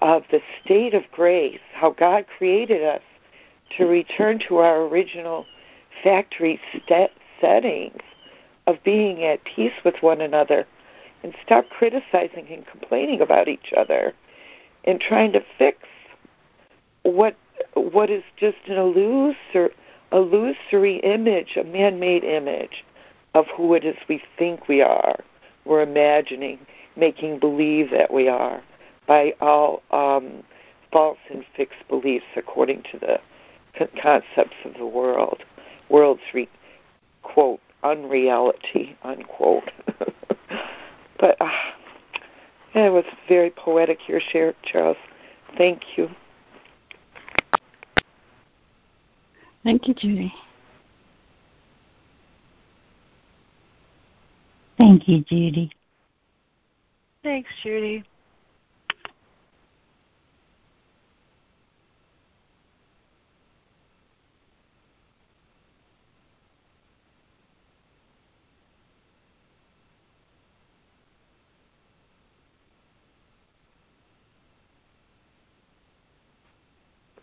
of 0.00 0.24
the 0.30 0.40
state 0.62 0.94
of 0.94 1.02
grace, 1.10 1.60
how 1.72 1.90
God 1.90 2.26
created 2.38 2.82
us 2.82 3.02
to 3.76 3.86
return 3.86 4.38
to 4.48 4.58
our 4.58 4.82
original 4.82 5.46
factory 6.02 6.60
set 6.86 7.12
settings 7.40 8.02
of 8.66 8.82
being 8.84 9.24
at 9.24 9.44
peace 9.44 9.72
with 9.84 9.96
one 10.02 10.20
another 10.20 10.66
and 11.26 11.34
stop 11.44 11.68
criticizing 11.70 12.46
and 12.50 12.64
complaining 12.68 13.20
about 13.20 13.48
each 13.48 13.72
other 13.76 14.14
and 14.84 15.00
trying 15.00 15.32
to 15.32 15.44
fix 15.58 15.78
what 17.02 17.36
what 17.74 18.10
is 18.10 18.22
just 18.36 18.58
an 18.66 18.76
illusory, 18.76 19.70
illusory 20.12 20.98
image, 20.98 21.56
a 21.56 21.64
man-made 21.64 22.22
image 22.22 22.84
of 23.34 23.46
who 23.56 23.74
it 23.74 23.84
is 23.84 23.96
we 24.08 24.22
think 24.38 24.68
we 24.68 24.80
are. 24.80 25.18
We're 25.64 25.82
imagining, 25.82 26.60
making 26.94 27.40
believe 27.40 27.90
that 27.90 28.12
we 28.12 28.28
are 28.28 28.62
by 29.08 29.34
all 29.40 29.82
um, 29.90 30.44
false 30.92 31.18
and 31.28 31.44
fixed 31.56 31.88
beliefs 31.88 32.26
according 32.36 32.84
to 32.92 33.00
the 33.00 33.20
concepts 34.00 34.56
of 34.64 34.74
the 34.74 34.86
world. 34.86 35.42
World's 35.88 36.22
re- 36.32 36.48
quote 37.22 37.60
unreality 37.82 38.96
unquote. 39.02 39.72
But 41.18 41.36
uh, 41.40 41.50
it 42.74 42.92
was 42.92 43.04
very 43.28 43.50
poetic 43.50 44.08
your 44.08 44.20
share, 44.20 44.54
Charles. 44.62 44.96
Thank 45.56 45.96
you. 45.96 46.10
Thank 49.64 49.88
you, 49.88 49.94
Judy. 49.94 50.32
Thank 54.78 55.08
you, 55.08 55.24
Judy. 55.24 55.70
Thanks, 57.22 57.50
Judy. 57.62 58.04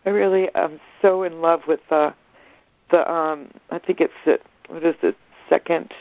I 0.06 0.10
really 0.10 0.48
am 0.54 0.80
so 1.00 1.22
in 1.22 1.40
love 1.40 1.62
with 1.66 1.80
the 1.88 2.14
the 2.90 3.10
um 3.10 3.50
I 3.70 3.78
think 3.78 4.00
it's 4.00 4.12
the 4.24 4.38
what 4.68 4.84
is 4.84 4.94
the 5.00 5.14
second 5.48 5.92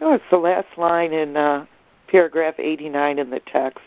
no 0.00 0.12
it's 0.12 0.24
the 0.30 0.36
last 0.38 0.76
line 0.76 1.12
in 1.12 1.36
uh 1.36 1.64
paragraph 2.08 2.56
89 2.58 3.18
in 3.18 3.30
the 3.30 3.40
text. 3.40 3.84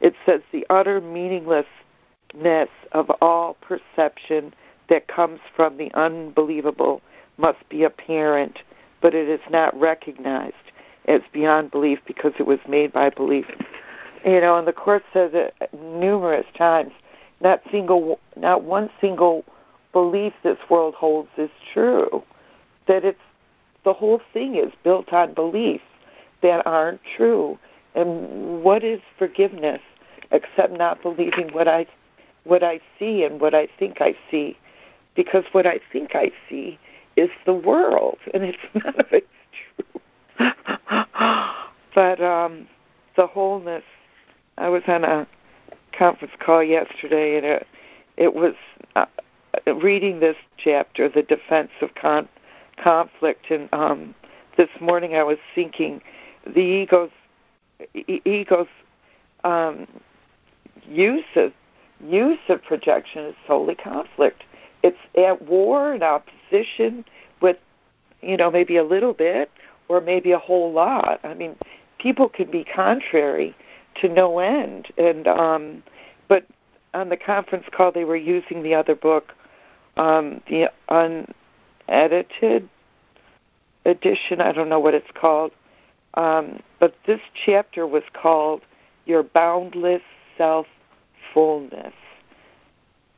It 0.00 0.14
says 0.26 0.42
the 0.52 0.66
utter 0.68 1.00
meaninglessness 1.00 2.68
of 2.92 3.10
all 3.22 3.56
perception 3.62 4.52
that 4.88 5.08
comes 5.08 5.40
from 5.56 5.78
the 5.78 5.90
unbelievable 5.94 7.00
must 7.38 7.66
be 7.68 7.82
apparent 7.82 8.58
but 9.00 9.14
it 9.14 9.28
is 9.28 9.40
not 9.50 9.78
recognized 9.78 10.54
as 11.06 11.22
beyond 11.32 11.70
belief 11.72 11.98
because 12.06 12.32
it 12.38 12.46
was 12.46 12.60
made 12.68 12.92
by 12.92 13.10
belief. 13.10 13.46
You 14.24 14.40
know 14.40 14.56
and 14.58 14.68
the 14.68 14.72
Course 14.72 15.02
says 15.12 15.32
it 15.34 15.54
numerous 15.72 16.46
times 16.56 16.92
not 17.42 17.60
single 17.70 18.18
not 18.36 18.62
one 18.62 18.88
single 19.00 19.44
belief 19.92 20.32
this 20.42 20.58
world 20.70 20.94
holds 20.94 21.28
is 21.36 21.50
true. 21.72 22.22
That 22.88 23.04
it's 23.04 23.18
the 23.84 23.92
whole 23.92 24.20
thing 24.32 24.54
is 24.56 24.72
built 24.84 25.12
on 25.12 25.34
beliefs 25.34 25.84
that 26.42 26.66
aren't 26.66 27.00
true. 27.16 27.58
And 27.94 28.62
what 28.62 28.82
is 28.84 29.00
forgiveness 29.18 29.80
except 30.30 30.72
not 30.72 31.02
believing 31.02 31.48
what 31.52 31.68
i 31.68 31.86
what 32.44 32.62
i 32.62 32.80
see 32.98 33.24
and 33.24 33.40
what 33.40 33.54
i 33.54 33.68
think 33.78 34.00
i 34.00 34.14
see? 34.30 34.56
Because 35.14 35.44
what 35.52 35.66
i 35.66 35.80
think 35.92 36.14
i 36.14 36.30
see 36.48 36.78
is 37.16 37.30
the 37.44 37.52
world 37.52 38.18
and 38.32 38.44
it's 38.44 38.58
none 38.74 38.94
of 38.98 39.06
it's 39.12 39.26
true. 39.52 40.00
But 41.94 42.22
um 42.22 42.66
the 43.16 43.26
wholeness 43.26 43.84
i 44.56 44.68
was 44.68 44.82
on 44.88 45.04
a 45.04 45.26
conference 46.02 46.34
call 46.40 46.64
yesterday, 46.64 47.36
and 47.36 47.46
it, 47.46 47.66
it 48.16 48.34
was 48.34 48.54
uh, 48.96 49.06
reading 49.80 50.18
this 50.18 50.34
chapter, 50.56 51.08
the 51.08 51.22
defense 51.22 51.70
of 51.80 51.94
con- 51.94 52.28
conflict. 52.76 53.52
And 53.52 53.68
um, 53.72 54.12
this 54.56 54.68
morning, 54.80 55.14
I 55.14 55.22
was 55.22 55.38
thinking 55.54 56.00
the 56.44 56.60
ego's 56.60 57.12
e- 57.94 58.20
ego's 58.24 58.66
um, 59.44 59.86
use 60.88 61.24
of 61.36 61.52
use 62.04 62.40
of 62.48 62.60
projection 62.64 63.26
is 63.26 63.36
solely 63.46 63.76
conflict. 63.76 64.42
It's 64.82 64.98
at 65.16 65.42
war 65.42 65.92
and 65.92 66.02
opposition 66.02 67.04
with, 67.40 67.58
you 68.22 68.36
know, 68.36 68.50
maybe 68.50 68.76
a 68.76 68.82
little 68.82 69.12
bit 69.12 69.52
or 69.86 70.00
maybe 70.00 70.32
a 70.32 70.38
whole 70.38 70.72
lot. 70.72 71.20
I 71.22 71.34
mean, 71.34 71.54
people 71.98 72.28
can 72.28 72.50
be 72.50 72.64
contrary 72.64 73.54
to 74.00 74.08
no 74.08 74.40
end. 74.40 74.88
And 74.98 75.28
um, 75.28 75.84
on 76.94 77.08
the 77.08 77.16
conference 77.16 77.66
call, 77.70 77.92
they 77.92 78.04
were 78.04 78.16
using 78.16 78.62
the 78.62 78.74
other 78.74 78.94
book, 78.94 79.32
um, 79.96 80.40
the 80.48 80.70
unedited 81.88 82.68
edition. 83.84 84.40
I 84.40 84.52
don't 84.52 84.68
know 84.68 84.80
what 84.80 84.94
it's 84.94 85.10
called, 85.14 85.52
um, 86.14 86.62
but 86.78 86.94
this 87.06 87.20
chapter 87.46 87.86
was 87.86 88.04
called 88.12 88.62
"Your 89.06 89.22
Boundless 89.22 90.02
Self 90.36 90.66
Fullness" 91.32 91.94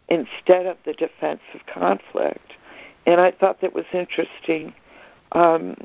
instead 0.08 0.66
of 0.66 0.76
the 0.84 0.92
defense 0.92 1.40
of 1.54 1.66
conflict. 1.66 2.52
And 3.06 3.20
I 3.20 3.30
thought 3.30 3.60
that 3.60 3.74
was 3.74 3.84
interesting, 3.92 4.72
um, 5.32 5.76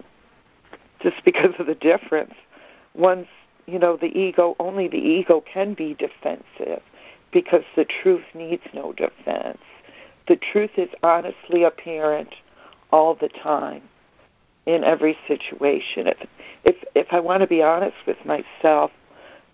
just 1.02 1.24
because 1.26 1.54
of 1.60 1.66
the 1.66 1.76
difference. 1.76 2.34
One's 2.94 3.28
you 3.70 3.78
know, 3.78 3.98
the 3.98 4.08
ego, 4.08 4.56
only 4.60 4.88
the 4.88 4.98
ego 4.98 5.42
can 5.42 5.76
be 5.76 5.94
defensive 5.94 6.82
because 7.32 7.64
the 7.76 7.86
truth 7.86 8.24
needs 8.34 8.64
no 8.74 8.94
defense. 8.94 9.60
The 10.28 10.36
truth 10.36 10.72
is 10.78 10.90
honestly 11.04 11.64
apparent 11.64 12.34
all 12.92 13.16
the 13.16 13.30
time 13.30 13.82
in 14.66 14.84
every 14.84 15.18
situation. 15.28 16.08
If 16.08 16.18
if 16.64 16.76
if 16.96 17.08
I 17.12 17.20
want 17.20 17.42
to 17.42 17.48
be 17.48 17.64
honest 17.64 17.98
with 18.06 18.18
myself 18.26 18.92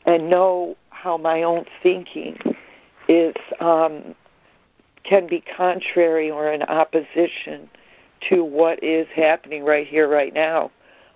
and 0.05 0.29
know 0.29 0.75
how 0.89 1.17
my 1.17 1.43
own 1.43 1.65
thinking 1.81 2.37
is 3.07 3.35
um, 3.59 4.15
can 5.03 5.27
be 5.27 5.41
contrary 5.41 6.31
or 6.31 6.51
in 6.51 6.63
opposition 6.63 7.69
to 8.29 8.43
what 8.43 8.83
is 8.83 9.07
happening 9.15 9.63
right 9.63 9.85
here, 9.85 10.07
right 10.07 10.33
now, 10.33 10.71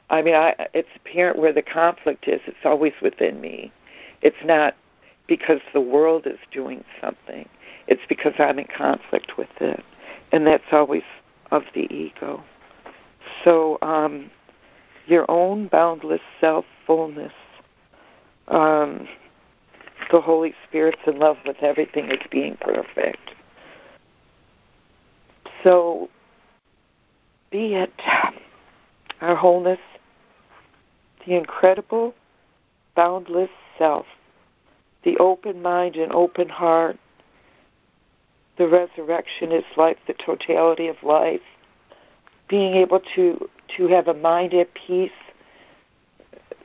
I 0.09 0.21
mean, 0.21 0.35
I, 0.35 0.55
it's 0.73 0.89
apparent 0.95 1.39
where 1.39 1.53
the 1.53 1.61
conflict 1.61 2.27
is. 2.27 2.41
It's 2.45 2.65
always 2.65 2.93
within 3.01 3.41
me. 3.41 3.71
It's 4.21 4.43
not 4.43 4.75
because 5.29 5.61
the 5.73 5.79
world 5.79 6.27
is 6.27 6.39
doing 6.51 6.83
something. 6.99 7.47
It's 7.87 8.01
because 8.09 8.33
I'm 8.37 8.59
in 8.59 8.65
conflict 8.65 9.37
with 9.37 9.49
it, 9.61 9.83
and 10.33 10.45
that's 10.45 10.73
always 10.73 11.03
of 11.51 11.63
the 11.73 11.87
ego. 11.93 12.43
So, 13.43 13.77
um, 13.81 14.29
your 15.07 15.29
own 15.29 15.67
boundless 15.67 16.21
self 16.41 16.65
fullness. 16.85 17.33
Um, 18.49 19.07
the 20.11 20.19
Holy 20.21 20.53
Spirit's 20.67 21.01
in 21.05 21.19
love 21.19 21.37
with 21.45 21.57
everything 21.61 22.09
as 22.11 22.19
being 22.31 22.57
perfect. 22.59 23.35
So, 25.63 26.09
be 27.51 27.75
it 27.75 27.93
our 29.21 29.35
wholeness 29.35 29.79
the 31.25 31.35
incredible, 31.35 32.13
boundless 32.95 33.49
self, 33.77 34.05
the 35.03 35.17
open 35.17 35.61
mind 35.61 35.95
and 35.95 36.11
open 36.13 36.49
heart. 36.49 36.97
The 38.57 38.67
resurrection 38.67 39.51
is 39.51 39.63
like 39.77 39.97
the 40.05 40.13
totality 40.13 40.87
of 40.87 40.97
life. 41.01 41.41
Being 42.49 42.73
able 42.75 43.01
to, 43.15 43.49
to 43.77 43.87
have 43.87 44.07
a 44.07 44.13
mind 44.13 44.53
at 44.53 44.73
peace 44.73 45.11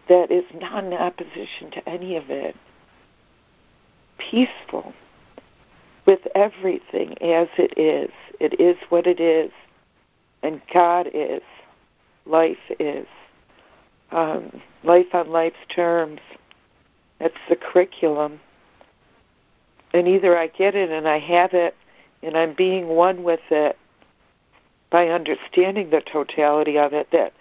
that 0.08 0.30
is 0.30 0.44
not 0.60 0.84
in 0.84 0.92
opposition 0.92 1.70
to 1.72 1.88
any 1.88 2.16
of 2.16 2.30
it. 2.30 2.56
Peaceful 4.18 4.92
with 6.06 6.20
everything 6.34 7.12
as 7.22 7.48
it 7.56 7.78
is. 7.78 8.10
It 8.40 8.60
is 8.60 8.76
what 8.88 9.06
it 9.06 9.20
is. 9.20 9.50
And 10.42 10.60
God 10.72 11.08
is. 11.14 11.42
Life 12.26 12.58
is 12.78 13.06
um, 14.10 14.62
life 14.82 15.12
on 15.12 15.30
life's 15.30 15.56
terms. 15.74 16.20
It's 17.20 17.36
the 17.48 17.56
curriculum. 17.56 18.40
And 19.92 20.08
either 20.08 20.36
I 20.36 20.48
get 20.48 20.74
it 20.74 20.90
and 20.90 21.08
I 21.08 21.18
have 21.18 21.54
it 21.54 21.76
and 22.22 22.36
I'm 22.36 22.54
being 22.54 22.88
one 22.88 23.22
with 23.22 23.40
it 23.50 23.78
by 24.90 25.08
understanding 25.08 25.90
the 25.90 26.00
totality 26.00 26.78
of 26.78 26.92
it, 26.92 27.08
that 27.12 27.32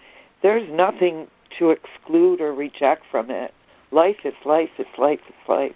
there's 0.42 0.68
nothing 0.70 1.28
to 1.58 1.70
exclude 1.70 2.40
or 2.40 2.52
reject 2.52 3.04
from 3.10 3.30
it. 3.30 3.54
Life 3.90 4.24
is 4.24 4.34
life, 4.44 4.70
it's 4.78 4.98
life, 4.98 5.20
it's 5.28 5.48
life. 5.48 5.74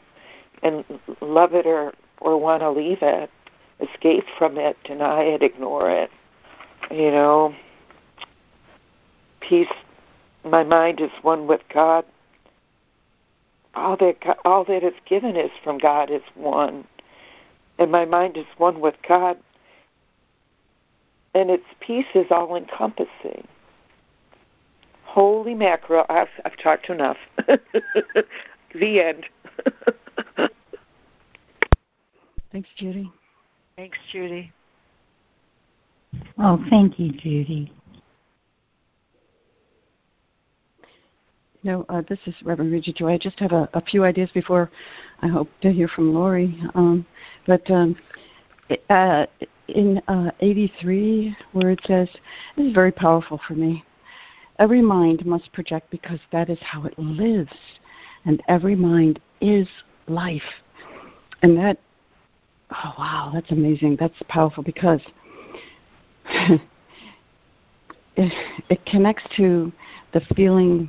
And 0.63 0.85
love 1.21 1.55
it 1.55 1.67
or, 1.67 1.95
or 2.21 2.37
want 2.37 2.63
to 2.63 2.71
leave 2.71 2.99
it, 3.03 3.31
escape 3.81 4.25
from 4.37 4.59
it, 4.59 4.77
deny 4.85 5.23
it, 5.23 5.43
ignore 5.43 5.89
it. 5.89 6.11
You 6.91 7.11
know, 7.11 7.55
peace 9.41 9.69
my 10.45 10.65
mind 10.65 11.01
is 11.01 11.11
one 11.23 11.47
with 11.47 11.61
God. 11.73 12.05
All 13.79 13.97
that 13.99 14.39
all 14.45 14.65
that 14.65 14.83
is 14.83 14.95
given 15.07 15.37
is 15.37 15.51
from 15.63 15.79
God 15.79 16.11
is 16.11 16.23
one, 16.35 16.85
and 17.79 17.91
my 17.93 18.05
mind 18.05 18.37
is 18.37 18.47
one 18.57 18.81
with 18.81 18.97
God. 19.07 19.39
And 21.35 21.51
its 21.51 21.65
peace 21.81 22.07
is 22.15 22.27
all 22.31 22.57
encompassing. 22.57 23.47
Holy 25.05 25.55
mackerel! 25.55 26.05
I've, 26.09 26.29
I've 26.45 26.57
talked 26.59 26.91
enough. 26.91 27.19
the 28.75 29.01
end. 29.01 29.27
Thanks, 32.53 32.69
Judy. 32.77 33.11
Thanks, 33.77 33.99
Judy. 34.11 34.53
Oh, 36.39 36.63
thank 36.71 36.99
you, 36.99 37.13
Judy. 37.13 37.73
No, 41.65 41.85
uh, 41.89 42.03
this 42.09 42.21
is 42.27 42.35
Reverend 42.45 42.73
Regia 42.73 42.95
Joy. 42.95 43.15
I 43.15 43.19
just 43.19 43.39
have 43.41 43.51
a, 43.51 43.69
a, 43.75 43.81
few 43.81 44.05
ideas 44.05 44.31
before 44.33 44.71
I 45.23 45.27
hope 45.27 45.49
to 45.63 45.73
hear 45.73 45.89
from 45.89 46.15
Lori. 46.15 46.57
Um, 46.77 47.05
but 47.49 47.69
um, 47.69 47.97
uh, 48.89 49.27
in 49.67 50.01
uh, 50.07 50.31
83, 50.39 51.37
where 51.53 51.71
it 51.71 51.81
says, 51.85 52.09
this 52.57 52.67
is 52.67 52.73
very 52.73 52.93
powerful 52.93 53.41
for 53.47 53.55
me. 53.55 53.85
Every 54.61 54.81
mind 54.81 55.27
must 55.27 55.53
project 55.53 55.91
because 55.91 56.21
that 56.31 56.49
is 56.49 56.59
how 56.61 56.85
it 56.85 56.97
lives, 56.97 57.53
and 58.25 58.41
every 58.47 58.77
mind 58.77 59.19
is 59.41 59.67
life. 60.07 60.43
And 61.43 61.57
that, 61.59 61.79
oh 62.71 62.95
wow, 62.99 63.31
that's 63.35 63.51
amazing. 63.51 63.97
That's 63.99 64.15
powerful 64.29 64.63
because 64.63 65.01
it, 68.17 68.33
it 68.69 68.87
connects 68.87 69.25
to 69.37 69.73
the 70.13 70.21
feeling 70.37 70.89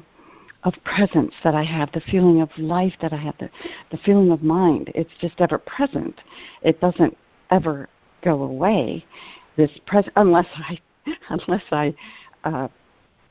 of 0.63 0.73
presence 0.83 1.33
that 1.43 1.55
I 1.55 1.63
have, 1.63 1.91
the 1.93 2.01
feeling 2.01 2.41
of 2.41 2.49
life 2.57 2.93
that 3.01 3.13
I 3.13 3.17
have, 3.17 3.35
the, 3.39 3.49
the 3.91 3.97
feeling 3.97 4.31
of 4.31 4.43
mind. 4.43 4.91
It's 4.93 5.11
just 5.21 5.39
ever 5.39 5.57
present. 5.57 6.19
It 6.61 6.81
doesn't 6.81 7.17
ever 7.49 7.87
go 8.23 8.43
away. 8.43 9.05
This 9.55 9.71
present, 9.85 10.13
unless 10.15 10.47
I, 10.55 10.79
unless 11.29 11.63
I 11.71 11.95
uh, 12.43 12.67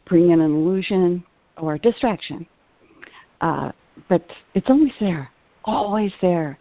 bring 0.07 0.31
in 0.31 0.41
an 0.41 0.51
illusion 0.51 1.23
or 1.59 1.75
a 1.75 1.79
distraction. 1.79 2.47
Uh, 3.41 3.73
but 4.09 4.25
it's 4.55 4.71
always 4.71 4.93
there, 5.01 5.31
always 5.65 6.13
there. 6.21 6.59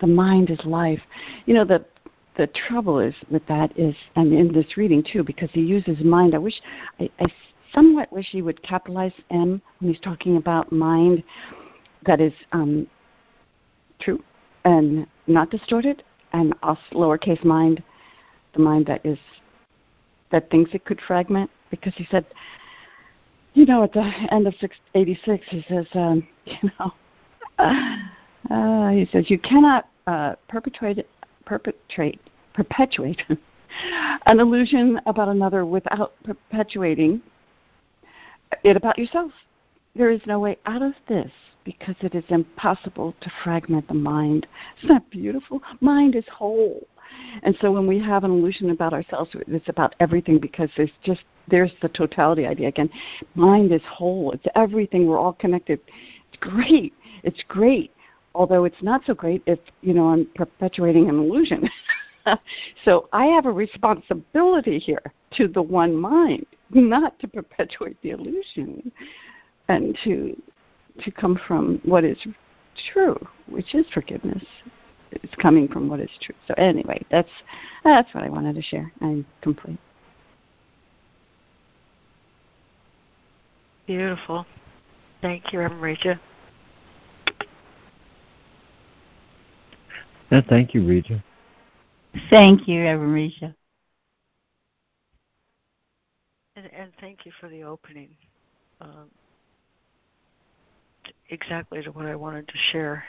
The 0.00 0.06
mind 0.06 0.50
is 0.50 0.58
life. 0.64 1.00
You 1.46 1.54
know 1.54 1.64
the 1.64 1.84
the 2.36 2.46
trouble 2.46 3.00
is 3.00 3.14
with 3.30 3.46
that 3.48 3.76
is, 3.78 3.94
and 4.16 4.32
in 4.32 4.50
this 4.52 4.78
reading 4.78 5.02
too, 5.02 5.22
because 5.22 5.50
he 5.52 5.60
uses 5.60 6.02
mind. 6.02 6.34
I 6.34 6.38
wish 6.38 6.54
I, 6.98 7.10
I 7.18 7.26
somewhat 7.74 8.12
wish 8.12 8.28
he 8.30 8.42
would 8.42 8.62
capitalize 8.62 9.12
M 9.30 9.60
when 9.78 9.92
he's 9.92 10.00
talking 10.00 10.36
about 10.36 10.72
mind 10.72 11.22
that 12.06 12.20
is 12.20 12.32
um, 12.52 12.86
true 14.00 14.22
and 14.64 15.06
not 15.26 15.50
distorted, 15.50 16.02
and 16.32 16.54
also 16.62 16.80
lowercase 16.92 17.42
mind, 17.44 17.82
the 18.54 18.60
mind 18.60 18.86
that 18.86 19.04
is 19.04 19.18
that 20.30 20.50
thinks 20.50 20.72
it 20.74 20.84
could 20.84 21.00
fragment. 21.06 21.50
Because 21.70 21.92
he 21.96 22.06
said, 22.10 22.26
you 23.54 23.64
know, 23.64 23.84
at 23.84 23.92
the 23.92 24.10
end 24.30 24.46
of 24.46 24.54
686, 24.60 25.46
he 25.48 25.64
says, 25.68 25.86
um, 25.94 26.26
you 26.44 26.70
know, 26.78 26.92
uh, 27.58 28.90
he 28.90 29.08
says 29.12 29.30
you 29.30 29.38
cannot 29.38 29.88
uh, 30.06 30.34
perpetuate 30.48 31.06
perpetrate 31.44 32.20
perpetuate 32.54 33.22
an 34.26 34.40
illusion 34.40 35.00
about 35.06 35.28
another 35.28 35.64
without 35.64 36.12
perpetuating 36.24 37.20
it 38.64 38.76
about 38.76 38.98
yourself. 38.98 39.32
There 39.94 40.10
is 40.10 40.20
no 40.26 40.38
way 40.38 40.58
out 40.66 40.82
of 40.82 40.92
this 41.08 41.30
because 41.64 41.96
it 42.00 42.14
is 42.14 42.24
impossible 42.28 43.14
to 43.20 43.32
fragment 43.42 43.88
the 43.88 43.94
mind. 43.94 44.46
Isn't 44.78 44.88
that 44.88 45.10
beautiful? 45.10 45.60
Mind 45.80 46.14
is 46.14 46.24
whole. 46.32 46.86
And 47.42 47.56
so 47.60 47.72
when 47.72 47.86
we 47.86 47.98
have 47.98 48.24
an 48.24 48.30
illusion 48.30 48.70
about 48.70 48.92
ourselves, 48.92 49.30
it's 49.34 49.68
about 49.68 49.94
everything 50.00 50.38
because 50.38 50.70
there's 50.76 50.92
just 51.02 51.22
there's 51.48 51.72
the 51.82 51.88
totality 51.88 52.46
idea 52.46 52.68
again. 52.68 52.88
Mind 53.34 53.72
is 53.72 53.82
whole. 53.88 54.30
It's 54.32 54.46
everything. 54.54 55.06
We're 55.06 55.18
all 55.18 55.32
connected. 55.32 55.80
It's 56.28 56.40
great. 56.40 56.94
It's 57.24 57.42
great. 57.48 57.92
Although 58.34 58.64
it's 58.64 58.82
not 58.82 59.02
so 59.06 59.14
great 59.14 59.42
if, 59.46 59.58
you 59.80 59.92
know, 59.92 60.08
I'm 60.10 60.26
perpetuating 60.36 61.08
an 61.08 61.18
illusion. 61.18 61.68
so 62.84 63.08
I 63.12 63.26
have 63.26 63.46
a 63.46 63.50
responsibility 63.50 64.78
here 64.78 65.02
to 65.32 65.48
the 65.48 65.62
one 65.62 65.94
mind, 65.94 66.46
not 66.72 67.18
to 67.20 67.28
perpetuate 67.28 67.96
the 68.02 68.10
illusion 68.10 68.92
and 69.68 69.96
to 70.04 70.40
to 71.04 71.10
come 71.10 71.40
from 71.46 71.80
what 71.84 72.04
is 72.04 72.18
true, 72.92 73.16
which 73.48 73.74
is 73.74 73.86
forgiveness. 73.92 74.42
It's 75.12 75.34
coming 75.36 75.66
from 75.68 75.88
what 75.88 76.00
is 76.00 76.10
true. 76.20 76.34
So 76.46 76.54
anyway, 76.54 77.04
that's 77.10 77.30
that's 77.84 78.12
what 78.14 78.24
I 78.24 78.28
wanted 78.28 78.54
to 78.56 78.62
share. 78.62 78.92
I'm 79.00 79.26
complete. 79.40 79.78
Beautiful. 83.86 84.46
Thank 85.20 85.52
you, 85.52 85.58
Reverend 85.58 85.82
Regia. 85.82 86.20
Yeah, 90.30 90.42
thank 90.48 90.74
you, 90.74 90.86
Regia. 90.86 91.22
Thank 92.28 92.68
you, 92.68 92.82
Reverend 92.82 93.14
Regia. 93.14 93.56
And, 96.60 96.70
and 96.74 96.92
thank 97.00 97.24
you 97.24 97.32
for 97.40 97.48
the 97.48 97.62
opening. 97.62 98.10
Um, 98.82 99.08
exactly 101.30 101.82
to 101.82 101.90
what 101.90 102.04
I 102.04 102.14
wanted 102.14 102.48
to 102.48 102.54
share. 102.70 103.02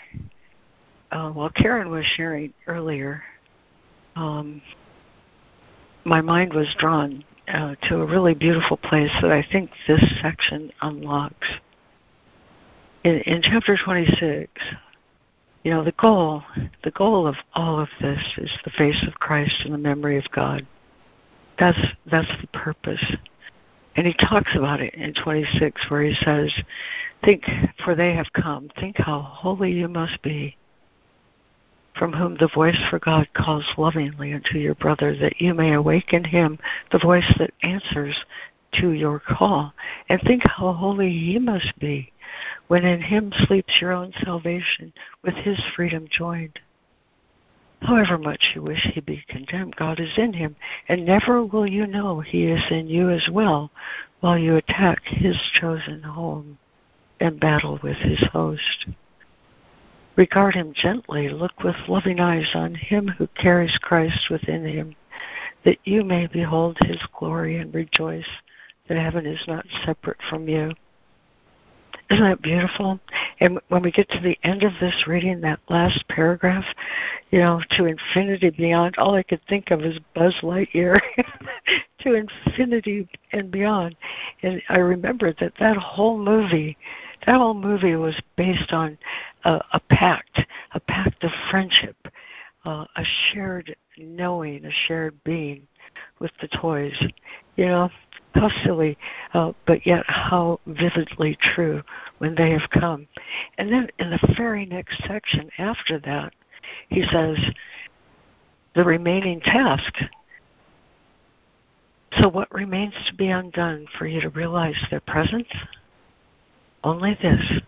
Uh, 1.11 1.31
while 1.31 1.49
Karen 1.49 1.89
was 1.89 2.05
sharing 2.15 2.53
earlier, 2.67 3.21
um, 4.15 4.61
my 6.05 6.21
mind 6.21 6.53
was 6.53 6.73
drawn 6.79 7.25
uh, 7.49 7.75
to 7.89 8.01
a 8.01 8.05
really 8.05 8.33
beautiful 8.33 8.77
place 8.77 9.11
that 9.21 9.31
I 9.31 9.45
think 9.51 9.69
this 9.85 10.01
section 10.21 10.71
unlocks. 10.81 11.47
In, 13.03 13.17
in 13.21 13.41
chapter 13.41 13.77
26, 13.83 14.49
you 15.63 15.71
know, 15.71 15.83
the 15.83 15.91
goal, 15.93 16.41
the 16.85 16.91
goal 16.91 17.27
of 17.27 17.35
all 17.53 17.81
of 17.81 17.89
this 17.99 18.21
is 18.37 18.51
the 18.63 18.71
face 18.71 19.03
of 19.05 19.15
Christ 19.15 19.55
and 19.65 19.73
the 19.73 19.77
memory 19.77 20.17
of 20.17 20.23
God. 20.31 20.65
That's 21.59 21.77
that's 22.09 22.31
the 22.39 22.47
purpose. 22.47 23.03
And 23.95 24.07
he 24.07 24.13
talks 24.13 24.55
about 24.55 24.79
it 24.79 24.93
in 24.93 25.13
26 25.13 25.89
where 25.89 26.03
he 26.03 26.15
says, 26.23 26.53
Think, 27.23 27.45
for 27.83 27.93
they 27.93 28.13
have 28.13 28.31
come. 28.33 28.69
Think 28.79 28.97
how 28.97 29.21
holy 29.21 29.71
you 29.71 29.87
must 29.87 30.21
be, 30.21 30.55
from 31.97 32.13
whom 32.13 32.37
the 32.37 32.47
voice 32.47 32.79
for 32.89 32.99
God 32.99 33.27
calls 33.33 33.65
lovingly 33.77 34.33
unto 34.33 34.57
your 34.57 34.75
brother, 34.75 35.15
that 35.17 35.41
you 35.41 35.53
may 35.53 35.73
awaken 35.73 36.23
him, 36.23 36.57
the 36.91 36.99
voice 36.99 37.31
that 37.37 37.53
answers 37.63 38.15
to 38.79 38.91
your 38.91 39.19
call. 39.19 39.73
And 40.07 40.21
think 40.21 40.43
how 40.45 40.71
holy 40.71 41.11
he 41.11 41.37
must 41.37 41.77
be, 41.77 42.13
when 42.67 42.85
in 42.85 43.01
him 43.01 43.33
sleeps 43.45 43.81
your 43.81 43.91
own 43.91 44.13
salvation, 44.23 44.93
with 45.21 45.35
his 45.35 45.61
freedom 45.75 46.07
joined. 46.09 46.59
However 47.81 48.17
much 48.17 48.51
you 48.53 48.61
wish 48.61 48.83
he 48.93 49.01
be 49.01 49.23
condemned, 49.27 49.75
God 49.75 49.99
is 49.99 50.17
in 50.17 50.33
him, 50.33 50.55
and 50.87 51.03
never 51.03 51.43
will 51.43 51.67
you 51.67 51.87
know 51.87 52.19
he 52.19 52.45
is 52.45 52.63
in 52.69 52.87
you 52.87 53.09
as 53.09 53.27
well 53.29 53.71
while 54.19 54.37
you 54.37 54.55
attack 54.55 55.01
his 55.03 55.37
chosen 55.59 56.03
home 56.03 56.59
and 57.19 57.39
battle 57.39 57.79
with 57.81 57.97
his 57.97 58.19
host. 58.31 58.85
Regard 60.15 60.53
him 60.53 60.73
gently, 60.73 61.29
look 61.29 61.63
with 61.63 61.87
loving 61.87 62.19
eyes 62.19 62.49
on 62.53 62.75
him 62.75 63.07
who 63.07 63.27
carries 63.27 63.77
Christ 63.79 64.29
within 64.29 64.65
him, 64.65 64.95
that 65.63 65.79
you 65.83 66.03
may 66.03 66.27
behold 66.27 66.77
his 66.81 67.01
glory 67.17 67.57
and 67.57 67.73
rejoice 67.73 68.29
that 68.87 68.97
heaven 68.97 69.25
is 69.25 69.47
not 69.47 69.65
separate 69.85 70.21
from 70.29 70.47
you. 70.47 70.71
Isn't 72.21 72.25
that 72.25 72.41
beautiful? 72.41 72.99
And 73.39 73.57
when 73.69 73.83
we 73.83 73.91
get 73.91 74.09
to 74.09 74.19
the 74.19 74.37
end 74.43 74.63
of 74.63 74.73
this 74.81 75.07
reading, 75.07 75.39
that 75.41 75.59
last 75.69 76.05
paragraph, 76.09 76.65
you 77.29 77.39
know, 77.39 77.61
to 77.71 77.85
infinity 77.85 78.49
beyond, 78.49 78.97
all 78.97 79.15
I 79.15 79.23
could 79.23 79.39
think 79.47 79.71
of 79.71 79.81
is 79.81 79.97
Buzz 80.13 80.35
Lightyear, 80.41 80.99
to 82.01 82.13
infinity 82.13 83.07
and 83.31 83.49
beyond. 83.49 83.95
And 84.43 84.61
I 84.67 84.79
remembered 84.79 85.37
that 85.39 85.53
that 85.61 85.77
whole 85.77 86.17
movie, 86.17 86.77
that 87.25 87.37
whole 87.37 87.53
movie 87.53 87.95
was 87.95 88.19
based 88.35 88.73
on 88.73 88.97
a, 89.45 89.61
a 89.71 89.79
pact, 89.79 90.41
a 90.73 90.81
pact 90.81 91.23
of 91.23 91.31
friendship, 91.49 91.95
uh, 92.65 92.85
a 92.97 93.03
shared 93.31 93.73
knowing, 93.97 94.65
a 94.65 94.71
shared 94.85 95.15
being 95.23 95.65
with 96.19 96.31
the 96.41 96.49
toys. 96.49 97.01
You 97.55 97.67
know, 97.67 97.89
how 98.33 98.49
silly, 98.63 98.97
uh, 99.33 99.51
but 99.65 99.85
yet 99.85 100.03
how 100.07 100.59
vividly 100.65 101.37
true 101.41 101.81
when 102.19 102.35
they 102.35 102.51
have 102.51 102.69
come. 102.69 103.07
And 103.57 103.71
then 103.71 103.89
in 103.99 104.09
the 104.09 104.33
very 104.37 104.65
next 104.65 105.03
section 105.05 105.49
after 105.57 105.99
that, 105.99 106.33
he 106.89 107.03
says, 107.11 107.37
the 108.75 108.83
remaining 108.83 109.41
task. 109.41 109.93
So, 112.19 112.29
what 112.29 112.53
remains 112.53 112.93
to 113.07 113.15
be 113.15 113.29
undone 113.29 113.87
for 113.97 114.05
you 114.05 114.21
to 114.21 114.29
realize 114.29 114.75
their 114.89 114.99
presence? 115.01 115.47
Only 116.83 117.17
this. 117.21 117.61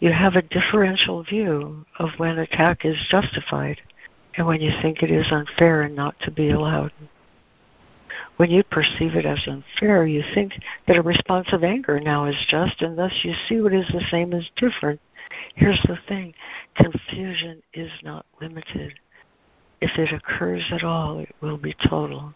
You 0.00 0.12
have 0.12 0.36
a 0.36 0.42
differential 0.42 1.22
view 1.22 1.84
of 1.98 2.10
when 2.16 2.38
attack 2.38 2.84
is 2.84 2.96
justified 3.10 3.80
and 4.36 4.46
when 4.46 4.60
you 4.60 4.72
think 4.80 5.02
it 5.02 5.10
is 5.10 5.26
unfair 5.30 5.82
and 5.82 5.94
not 5.94 6.14
to 6.20 6.30
be 6.30 6.50
allowed. 6.50 6.92
When 8.36 8.50
you 8.50 8.62
perceive 8.62 9.14
it 9.14 9.26
as 9.26 9.46
unfair, 9.46 10.06
you 10.06 10.22
think 10.34 10.54
that 10.86 10.96
a 10.96 11.02
response 11.02 11.52
of 11.52 11.64
anger 11.64 12.00
now 12.00 12.26
is 12.26 12.46
just, 12.48 12.82
and 12.82 12.96
thus 12.96 13.12
you 13.22 13.34
see 13.48 13.60
what 13.60 13.72
is 13.72 13.88
the 13.88 14.04
same 14.10 14.32
as 14.32 14.48
different. 14.56 15.00
Here's 15.54 15.80
the 15.82 15.98
thing 16.08 16.34
confusion 16.74 17.62
is 17.72 17.90
not 18.02 18.26
limited. 18.40 18.94
If 19.80 19.98
it 19.98 20.12
occurs 20.12 20.64
at 20.72 20.84
all, 20.84 21.18
it 21.20 21.34
will 21.40 21.56
be 21.56 21.74
total. 21.88 22.34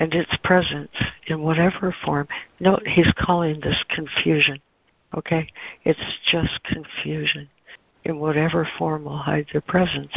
And 0.00 0.14
its 0.14 0.36
presence, 0.44 0.94
in 1.26 1.42
whatever 1.42 1.94
form, 2.04 2.28
note 2.60 2.86
he's 2.86 3.12
calling 3.18 3.60
this 3.60 3.82
confusion. 3.88 4.60
Okay? 5.16 5.48
It's 5.84 6.18
just 6.30 6.62
confusion 6.64 7.48
in 8.04 8.18
whatever 8.18 8.68
form 8.78 9.04
will 9.04 9.18
hide 9.18 9.46
their 9.52 9.60
presence. 9.60 10.16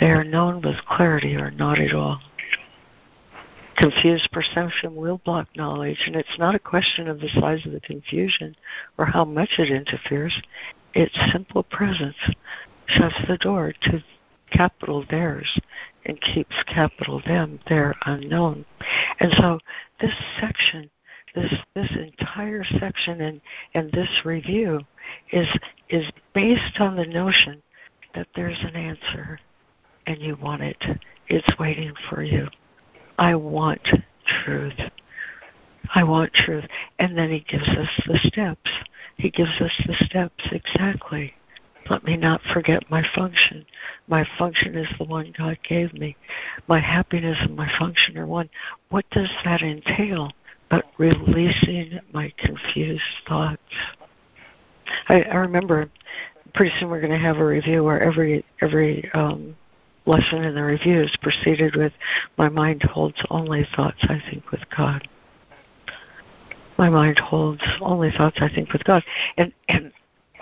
They 0.00 0.10
are 0.10 0.24
known 0.24 0.60
with 0.62 0.84
clarity 0.86 1.36
or 1.36 1.50
not 1.50 1.78
at 1.78 1.94
all. 1.94 2.20
Confused 3.76 4.30
perception 4.32 4.96
will 4.96 5.18
block 5.18 5.48
knowledge, 5.54 6.02
and 6.06 6.16
it's 6.16 6.38
not 6.38 6.54
a 6.54 6.58
question 6.58 7.08
of 7.08 7.20
the 7.20 7.28
size 7.28 7.64
of 7.66 7.72
the 7.72 7.80
confusion 7.80 8.56
or 8.96 9.04
how 9.04 9.24
much 9.24 9.58
it 9.58 9.70
interferes. 9.70 10.40
Its 10.94 11.14
simple 11.30 11.62
presence 11.62 12.16
shuts 12.86 13.16
the 13.28 13.36
door 13.36 13.74
to 13.82 14.02
capital 14.50 15.04
theirs 15.10 15.58
and 16.06 16.20
keeps 16.20 16.54
capital 16.66 17.20
them 17.26 17.58
there 17.68 17.94
unknown. 18.06 18.64
And 19.20 19.32
so 19.36 19.58
this 20.00 20.14
section, 20.40 20.88
this 21.34 21.52
this 21.74 21.90
entire 21.90 22.64
section 22.64 23.20
and, 23.20 23.40
and 23.74 23.92
this 23.92 24.24
review 24.24 24.80
is 25.32 25.48
is 25.90 26.10
based 26.34 26.80
on 26.80 26.96
the 26.96 27.06
notion 27.06 27.62
that 28.14 28.28
there's 28.34 28.62
an 28.62 28.76
answer 28.76 29.38
and 30.06 30.18
you 30.22 30.36
want 30.36 30.62
it. 30.62 30.82
It's 31.28 31.58
waiting 31.58 31.92
for 32.08 32.22
you. 32.22 32.48
I 33.18 33.34
want 33.34 33.80
truth. 34.44 34.78
I 35.94 36.02
want 36.02 36.32
truth. 36.32 36.64
And 36.98 37.16
then 37.16 37.30
he 37.30 37.40
gives 37.40 37.68
us 37.68 37.88
the 38.06 38.18
steps. 38.24 38.70
He 39.16 39.30
gives 39.30 39.60
us 39.60 39.72
the 39.86 39.94
steps 40.04 40.44
exactly. 40.52 41.34
Let 41.88 42.04
me 42.04 42.16
not 42.16 42.40
forget 42.52 42.90
my 42.90 43.04
function. 43.14 43.64
My 44.08 44.26
function 44.38 44.76
is 44.76 44.88
the 44.98 45.04
one 45.04 45.32
God 45.38 45.58
gave 45.66 45.92
me. 45.94 46.16
My 46.66 46.80
happiness 46.80 47.38
and 47.40 47.54
my 47.54 47.70
function 47.78 48.18
are 48.18 48.26
one. 48.26 48.50
What 48.90 49.08
does 49.10 49.30
that 49.44 49.62
entail? 49.62 50.32
But 50.68 50.84
releasing 50.98 52.00
my 52.12 52.32
confused 52.38 53.02
thoughts. 53.28 53.60
I, 55.08 55.22
I 55.22 55.36
remember 55.36 55.88
pretty 56.54 56.74
soon 56.78 56.88
we're 56.88 57.00
going 57.00 57.12
to 57.12 57.18
have 57.18 57.36
a 57.36 57.44
review 57.44 57.84
where 57.84 58.02
every 58.02 58.44
every 58.60 59.08
um, 59.14 59.54
lesson 60.06 60.44
in 60.44 60.54
the 60.54 60.62
reviews 60.62 61.14
proceeded 61.22 61.76
with 61.76 61.92
my 62.36 62.48
mind 62.48 62.82
holds 62.82 63.16
only 63.30 63.66
thoughts 63.74 63.98
I 64.02 64.20
think 64.30 64.50
with 64.50 64.62
God. 64.74 65.06
My 66.78 66.90
mind 66.90 67.18
holds 67.18 67.62
only 67.80 68.10
thoughts 68.10 68.38
I 68.40 68.48
think 68.48 68.72
with 68.72 68.84
God. 68.84 69.02
And 69.36 69.52
and 69.68 69.92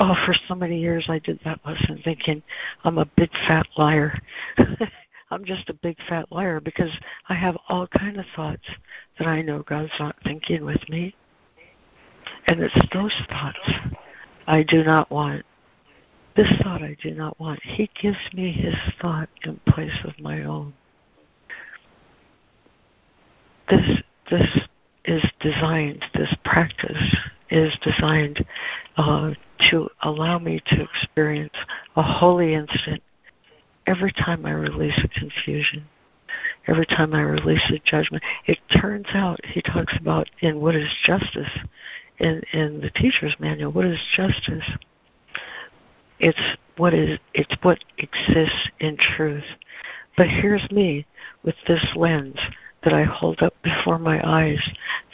oh 0.00 0.14
for 0.26 0.34
so 0.48 0.54
many 0.54 0.78
years 0.78 1.06
I 1.08 1.18
did 1.20 1.40
that 1.44 1.60
lesson 1.64 2.00
thinking 2.04 2.42
I'm 2.84 2.98
a 2.98 3.06
big 3.16 3.30
fat 3.46 3.66
liar. 3.76 4.18
I'm 5.30 5.44
just 5.44 5.68
a 5.68 5.74
big 5.74 5.96
fat 6.08 6.30
liar 6.30 6.60
because 6.60 6.90
I 7.28 7.34
have 7.34 7.56
all 7.68 7.86
kind 7.86 8.18
of 8.18 8.26
thoughts 8.36 8.68
that 9.18 9.26
I 9.26 9.42
know 9.42 9.62
God's 9.62 9.92
not 9.98 10.16
thinking 10.22 10.64
with 10.64 10.88
me. 10.88 11.14
And 12.46 12.60
it's 12.60 12.74
those 12.92 13.14
thoughts 13.28 13.58
I 14.46 14.62
do 14.62 14.84
not 14.84 15.10
want. 15.10 15.44
This 16.36 16.50
thought 16.62 16.82
I 16.82 16.96
do 17.00 17.12
not 17.12 17.38
want. 17.38 17.60
He 17.62 17.88
gives 18.00 18.18
me 18.32 18.50
his 18.50 18.74
thought 19.00 19.28
in 19.44 19.60
place 19.68 20.04
of 20.04 20.18
my 20.18 20.42
own. 20.42 20.74
This 23.70 24.02
this 24.30 24.60
is 25.04 25.22
designed, 25.40 26.04
this 26.14 26.34
practice 26.44 27.16
is 27.50 27.76
designed 27.82 28.44
uh, 28.96 29.32
to 29.70 29.88
allow 30.02 30.38
me 30.38 30.60
to 30.66 30.82
experience 30.82 31.54
a 31.96 32.02
holy 32.02 32.54
instant 32.54 33.02
every 33.86 34.12
time 34.12 34.46
I 34.46 34.52
release 34.52 34.98
a 35.04 35.08
confusion, 35.08 35.86
every 36.66 36.86
time 36.86 37.14
I 37.14 37.20
release 37.20 37.70
a 37.70 37.78
judgment. 37.78 38.22
It 38.46 38.58
turns 38.80 39.06
out, 39.12 39.44
he 39.44 39.60
talks 39.60 39.94
about 40.00 40.28
in 40.40 40.60
What 40.60 40.74
is 40.74 40.88
Justice, 41.04 41.50
in, 42.18 42.42
in 42.52 42.80
the 42.80 42.90
teacher's 42.90 43.36
manual, 43.38 43.72
what 43.72 43.84
is 43.84 43.98
justice? 44.16 44.64
It's 46.18 46.38
what 46.76 46.94
is 46.94 47.18
it's 47.34 47.54
what 47.62 47.78
exists 47.98 48.70
in 48.80 48.96
truth. 48.96 49.44
But 50.16 50.28
here's 50.28 50.70
me 50.70 51.06
with 51.42 51.56
this 51.66 51.84
lens 51.96 52.38
that 52.84 52.92
I 52.92 53.02
hold 53.02 53.42
up 53.42 53.54
before 53.62 53.98
my 53.98 54.20
eyes 54.24 54.60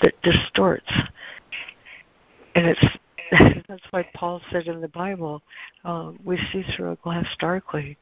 that 0.02 0.20
distorts. 0.22 0.92
And 2.54 2.66
it's 2.66 2.84
that's 3.68 3.84
why 3.90 4.06
Paul 4.14 4.40
said 4.50 4.66
in 4.66 4.80
the 4.80 4.88
Bible, 4.88 5.42
um, 5.84 6.18
we 6.24 6.36
see 6.52 6.64
through 6.74 6.92
a 6.92 6.96
glass 6.96 7.26
darkly. 7.38 7.96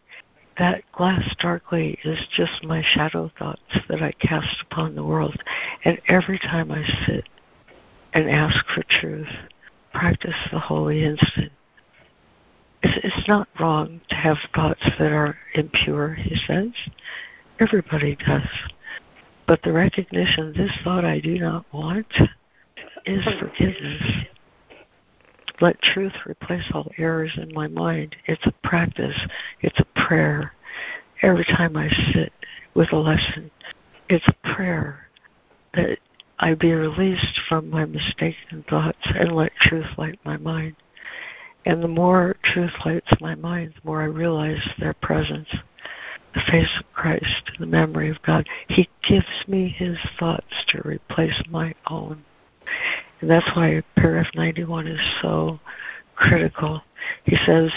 That 0.58 0.82
glass 0.92 1.22
darkly 1.38 1.98
is 2.02 2.18
just 2.34 2.64
my 2.64 2.82
shadow 2.82 3.30
thoughts 3.38 3.60
that 3.88 4.02
I 4.02 4.12
cast 4.12 4.62
upon 4.62 4.94
the 4.94 5.04
world. 5.04 5.36
And 5.84 6.00
every 6.08 6.38
time 6.38 6.72
I 6.72 6.82
sit 7.06 7.28
and 8.14 8.28
ask 8.28 8.64
for 8.74 8.82
truth, 8.88 9.28
practice 9.92 10.34
the 10.50 10.58
holy 10.58 11.04
instant, 11.04 11.52
it's, 12.82 13.04
it's 13.04 13.28
not 13.28 13.48
wrong 13.60 14.00
to 14.08 14.14
have 14.14 14.36
thoughts 14.54 14.84
that 14.98 15.12
are 15.12 15.36
impure, 15.54 16.14
he 16.14 16.36
says. 16.46 16.70
Everybody 17.60 18.16
does. 18.16 18.42
But 19.46 19.62
the 19.62 19.72
recognition, 19.72 20.52
this 20.56 20.70
thought 20.84 21.04
I 21.04 21.20
do 21.20 21.38
not 21.38 21.64
want, 21.72 22.06
is 23.06 23.24
forgiveness. 23.38 24.02
Let 25.60 25.80
truth 25.82 26.12
replace 26.26 26.70
all 26.72 26.90
errors 26.98 27.32
in 27.36 27.52
my 27.52 27.66
mind. 27.66 28.14
It's 28.26 28.46
a 28.46 28.52
practice, 28.62 29.18
it's 29.60 29.80
a 29.80 30.06
prayer. 30.06 30.52
Every 31.22 31.44
time 31.44 31.76
I 31.76 31.88
sit 32.12 32.32
with 32.74 32.92
a 32.92 32.96
lesson, 32.96 33.50
it's 34.08 34.28
a 34.28 34.54
prayer 34.54 35.08
that 35.74 35.98
I 36.38 36.54
be 36.54 36.72
released 36.72 37.40
from 37.48 37.70
my 37.70 37.84
mistaken 37.84 38.64
thoughts 38.68 38.98
and 39.02 39.32
let 39.32 39.52
truth 39.56 39.86
light 39.96 40.20
my 40.24 40.36
mind. 40.36 40.76
And 41.68 41.82
the 41.82 41.88
more 41.88 42.34
truth 42.44 42.72
lights 42.86 43.12
my 43.20 43.34
mind, 43.34 43.74
the 43.74 43.86
more 43.86 44.00
I 44.00 44.06
realize 44.06 44.66
their 44.78 44.94
presence, 44.94 45.48
the 46.32 46.40
face 46.50 46.70
of 46.80 46.90
Christ, 46.94 47.50
the 47.60 47.66
memory 47.66 48.08
of 48.08 48.22
God. 48.22 48.48
He 48.68 48.88
gives 49.06 49.26
me 49.46 49.68
his 49.68 49.98
thoughts 50.18 50.64
to 50.68 50.80
replace 50.88 51.42
my 51.50 51.74
own. 51.90 52.24
And 53.20 53.28
that's 53.28 53.54
why 53.54 53.82
paragraph 53.96 54.34
91 54.34 54.86
is 54.86 55.00
so 55.20 55.60
critical. 56.16 56.82
He 57.24 57.36
says, 57.44 57.70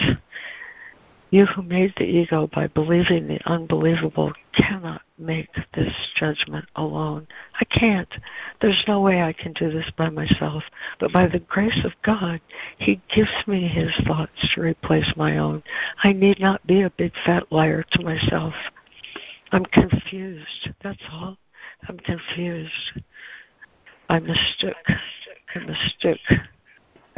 You 1.32 1.46
who 1.46 1.62
made 1.62 1.94
the 1.96 2.04
ego 2.04 2.48
by 2.54 2.68
believing 2.68 3.26
the 3.26 3.40
unbelievable 3.46 4.34
cannot 4.54 5.02
make 5.18 5.48
this 5.74 5.94
judgment 6.14 6.66
alone. 6.76 7.26
I 7.58 7.64
can't. 7.64 8.14
There's 8.60 8.84
no 8.86 9.00
way 9.00 9.22
I 9.22 9.32
can 9.32 9.54
do 9.54 9.72
this 9.72 9.90
by 9.98 10.10
myself. 10.10 10.62
But 11.00 11.14
by 11.14 11.28
the 11.28 11.40
grace 11.40 11.86
of 11.86 11.94
God, 12.04 12.42
He 12.80 13.00
gives 13.16 13.32
me 13.48 13.66
His 13.66 13.96
thoughts 14.06 14.54
to 14.54 14.62
replace 14.62 15.14
my 15.16 15.38
own. 15.38 15.64
I 16.04 16.12
need 16.12 16.42
not 16.42 16.68
be 16.68 16.82
a 16.82 16.90
big 16.90 17.14
fat 17.26 17.50
liar 17.50 17.86
to 17.92 18.04
myself. 18.04 18.54
I'm 19.54 19.66
confused. 19.66 20.72
That's 20.84 21.04
all. 21.14 21.38
I'm 21.88 21.98
confused. 22.00 23.02
I 24.10 24.20
mistook. 24.20 24.76
I 25.56 25.60
mistook 25.60 26.20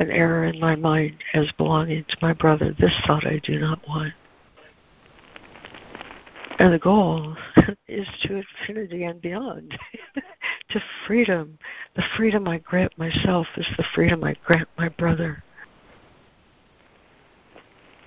an 0.04 0.12
error 0.12 0.44
in 0.46 0.60
my 0.60 0.76
mind 0.76 1.16
as 1.34 1.52
belonging 1.58 2.04
to 2.10 2.18
my 2.22 2.34
brother. 2.34 2.76
This 2.80 2.94
thought 3.08 3.26
I 3.26 3.40
do 3.44 3.60
not 3.60 3.80
want. 3.88 4.14
And 6.60 6.74
the 6.74 6.80
goal 6.80 7.36
is 7.88 8.08
to 8.24 8.44
infinity 8.68 9.06
and 9.06 9.22
beyond, 9.22 9.78
to 10.70 10.80
freedom. 11.08 11.58
The 11.96 12.04
freedom 12.16 12.48
I 12.48 12.60
grant 12.60 12.98
myself 12.98 13.48
is 13.58 13.66
the 13.78 13.86
freedom 13.96 14.24
I 14.24 14.36
grant 14.46 14.68
my 14.78 14.90
brother. 14.90 15.44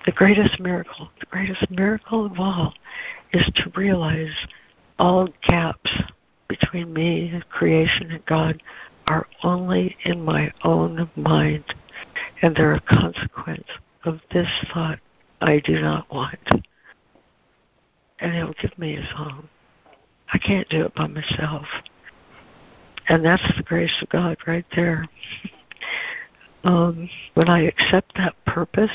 The 0.05 0.11
greatest 0.13 0.59
miracle, 0.59 1.09
the 1.19 1.25
greatest 1.25 1.69
miracle 1.69 2.25
of 2.25 2.39
all, 2.39 2.73
is 3.33 3.45
to 3.55 3.71
realize 3.75 4.33
all 4.97 5.27
gaps 5.45 5.91
between 6.47 6.93
me, 6.93 7.41
creation, 7.49 8.11
and 8.11 8.25
God 8.25 8.63
are 9.07 9.27
only 9.43 9.95
in 10.05 10.23
my 10.23 10.51
own 10.63 11.09
mind, 11.15 11.63
and 12.41 12.55
they're 12.55 12.73
a 12.73 12.81
consequence 12.81 13.67
of 14.05 14.19
this 14.31 14.49
thought 14.73 14.99
I 15.41 15.59
do 15.59 15.79
not 15.81 16.11
want 16.11 16.39
and 18.19 18.33
He'll 18.33 18.53
give 18.61 18.77
me 18.77 18.95
His 18.95 19.09
home. 19.15 19.49
I 20.33 20.37
can't 20.37 20.67
do 20.69 20.85
it 20.85 20.95
by 20.95 21.07
myself. 21.07 21.65
And 23.09 23.25
that's 23.25 23.43
the 23.55 23.63
grace 23.63 23.93
of 24.01 24.09
God 24.09 24.37
right 24.45 24.65
there. 24.75 25.05
um, 26.63 27.09
when 27.35 27.49
I 27.49 27.61
accept 27.61 28.13
that 28.17 28.35
purpose, 28.45 28.91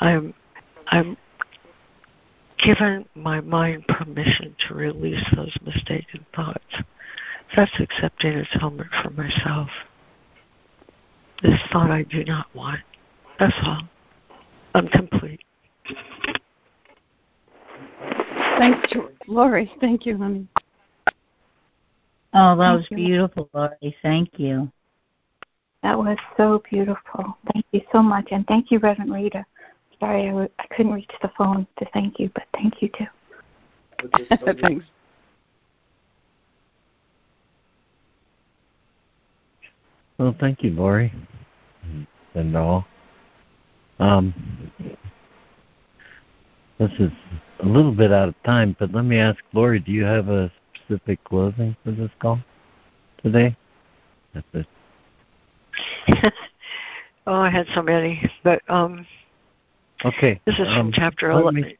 I'm 0.00 0.34
I'm 0.88 1.16
given 2.58 3.06
my 3.14 3.40
mind 3.40 3.86
permission 3.88 4.54
to 4.68 4.74
release 4.74 5.24
those 5.34 5.56
mistaken 5.64 6.26
thoughts. 6.34 6.82
That's 7.56 7.72
accepting 7.80 8.34
atonement 8.34 8.90
for 9.02 9.10
myself. 9.10 9.68
This 11.42 11.58
thought 11.72 11.90
I 11.90 12.04
do 12.04 12.24
not 12.24 12.46
want. 12.54 12.80
That's 13.38 13.54
all. 13.64 13.82
I'm 14.74 14.86
complete. 14.88 15.40
Thanks, 18.58 18.94
Lori. 19.26 19.70
Thank 19.80 20.06
you, 20.06 20.16
honey. 20.16 20.46
Oh, 22.34 22.56
that 22.56 22.58
Thank 22.58 22.78
was 22.78 22.86
you. 22.90 22.96
beautiful, 22.96 23.50
Lori. 23.52 23.96
Thank 24.02 24.38
you. 24.38 24.70
That 25.82 25.98
was 25.98 26.16
so 26.36 26.62
beautiful. 26.70 27.36
Thank 27.52 27.66
you 27.72 27.80
so 27.90 28.00
much. 28.00 28.28
And 28.30 28.46
thank 28.46 28.70
you, 28.70 28.78
Reverend 28.78 29.12
Rita. 29.12 29.44
Sorry 29.98 30.24
I 30.24 30.28
w- 30.28 30.48
I 30.60 30.66
couldn't 30.68 30.92
reach 30.92 31.10
the 31.22 31.30
phone 31.36 31.66
to 31.78 31.86
thank 31.92 32.20
you, 32.20 32.30
but 32.34 32.44
thank 32.54 32.80
you 32.80 32.88
too. 32.88 33.06
Thanks. 34.60 34.84
Well, 40.18 40.36
thank 40.38 40.62
you, 40.62 40.70
Lori, 40.70 41.12
and 42.34 42.56
all. 42.56 42.86
Um, 43.98 44.34
this 46.78 46.90
is 46.98 47.12
a 47.60 47.66
little 47.66 47.92
bit 47.92 48.12
out 48.12 48.28
of 48.28 48.34
time, 48.44 48.74
but 48.78 48.92
let 48.92 49.04
me 49.04 49.18
ask 49.18 49.38
Lori, 49.52 49.78
do 49.78 49.92
you 49.92 50.04
have 50.04 50.28
a 50.28 50.50
specific 50.74 51.22
closing 51.24 51.76
for 51.84 51.92
this 51.92 52.10
call 52.20 52.40
today? 53.22 53.56
That's 54.34 54.46
it. 54.54 54.66
oh, 57.26 57.34
I 57.34 57.50
had 57.50 57.66
so 57.74 57.82
many, 57.82 58.28
but 58.42 58.60
um, 58.68 59.06
Okay. 60.04 60.40
this 60.46 60.58
is 60.58 60.66
from 60.68 60.86
um, 60.88 60.92
chapter 60.92 61.32
let 61.32 61.42
11. 61.42 61.60
me, 61.62 61.76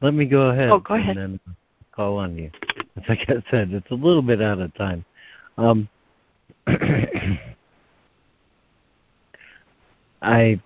let 0.00 0.14
me 0.14 0.24
go 0.26 0.50
ahead. 0.50 0.70
Oh, 0.70 0.78
go 0.78 0.94
ahead. 0.94 1.16
And 1.16 1.40
then 1.46 1.56
call 1.92 2.18
on 2.18 2.36
you. 2.36 2.50
Like 3.08 3.20
I 3.28 3.42
said, 3.50 3.70
it's 3.72 3.90
a 3.90 3.94
little 3.94 4.20
bit 4.20 4.42
out 4.42 4.58
of 4.58 4.74
time. 4.74 5.04
Um, 5.56 5.88
I 10.22 10.60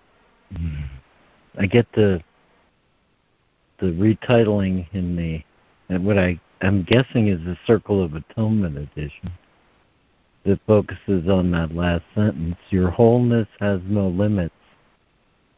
I 1.58 1.66
get 1.66 1.86
the 1.92 2.22
the 3.80 3.86
retitling 3.86 4.86
in 4.92 5.16
the 5.16 5.42
and 5.88 6.04
what 6.04 6.18
I 6.18 6.40
I'm 6.62 6.82
guessing 6.82 7.28
is 7.28 7.38
the 7.44 7.56
Circle 7.66 8.02
of 8.02 8.14
Atonement 8.14 8.78
edition 8.78 9.30
that 10.44 10.60
focuses 10.66 11.28
on 11.28 11.50
that 11.52 11.74
last 11.74 12.04
sentence. 12.14 12.56
Your 12.70 12.90
wholeness 12.90 13.48
has 13.60 13.80
no 13.86 14.08
limits 14.08 14.54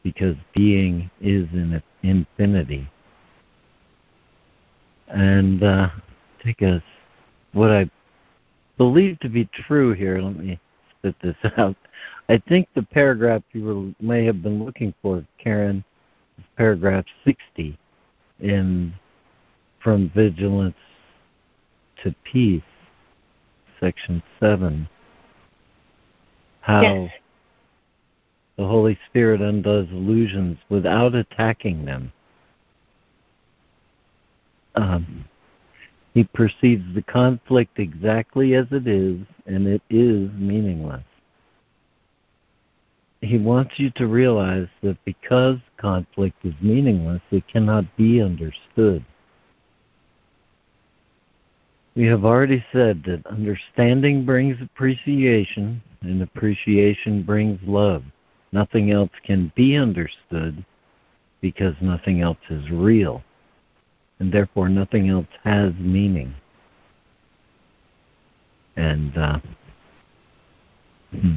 because 0.03 0.37
being 0.55 1.11
is 1.21 1.49
in 1.53 1.83
infinity. 2.03 2.89
And 5.09 5.63
uh, 5.63 5.91
take 6.45 6.63
us 6.63 6.83
what 7.53 7.71
I 7.71 7.91
believe 8.79 9.19
to 9.21 9.29
be 9.29 9.49
true 9.53 9.93
here. 9.93 10.21
Let 10.21 10.37
me 10.37 10.61
this 11.23 11.37
out. 11.57 11.77
I 12.29 12.43
think 12.49 12.69
the 12.75 12.83
paragraph 12.83 13.43
you 13.53 13.65
were, 13.65 14.05
may 14.05 14.25
have 14.25 14.43
been 14.43 14.65
looking 14.65 14.93
for, 15.03 15.25
Karen, 15.39 15.85
is 16.39 16.45
paragraph 16.57 17.05
60 17.25 17.79
in 18.41 18.93
From 19.83 20.11
Vigilance 20.15 20.75
to 22.03 22.15
Peace, 22.25 22.63
section 23.81 24.23
7. 24.41 24.89
How 26.61 26.83
Yes. 26.83 27.13
the 28.57 28.67
Holy 28.67 28.99
Spirit 29.07 29.41
undoes 29.41 29.89
illusions 29.91 30.59
without 30.69 31.15
attacking 31.15 31.85
them. 31.85 32.13
Um, 34.75 35.25
he 36.17 36.25
perceives 36.25 36.83
the 36.95 37.03
conflict 37.03 37.79
exactly 37.79 38.55
as 38.55 38.65
it 38.71 38.87
is, 38.87 39.21
and 39.45 39.67
it 39.67 39.83
is 39.91 40.31
meaningless. 40.33 41.05
He 43.21 43.37
wants 43.37 43.75
you 43.77 43.91
to 43.97 44.07
realize 44.07 44.69
that 44.83 44.97
because 45.05 45.59
conflict 45.77 46.39
is 46.43 46.55
meaningless, 46.63 47.21
it 47.31 47.47
cannot 47.49 47.85
be 47.99 48.23
understood. 48.23 49.05
We 51.95 52.07
have 52.07 52.25
already 52.25 52.65
said 52.73 53.03
that 53.05 53.27
understanding 53.27 54.25
brings 54.25 54.57
appreciation, 54.63 55.83
and 56.01 56.23
appreciation 56.23 57.25
brings 57.25 57.61
love. 57.63 58.03
Nothing 58.53 58.91
else 58.91 59.13
can 59.23 59.53
be 59.55 59.77
understood 59.77 60.65
because 61.43 61.75
nothing 61.83 62.23
else 62.23 62.39
is 62.49 62.71
real, 62.71 63.23
and 64.19 64.33
therefore 64.33 64.69
nothing 64.69 65.09
else 65.09 65.27
has 65.45 65.73
meaning. 65.79 66.35
And 68.77 69.17
uh, 69.17 69.41
hmm. 71.13 71.37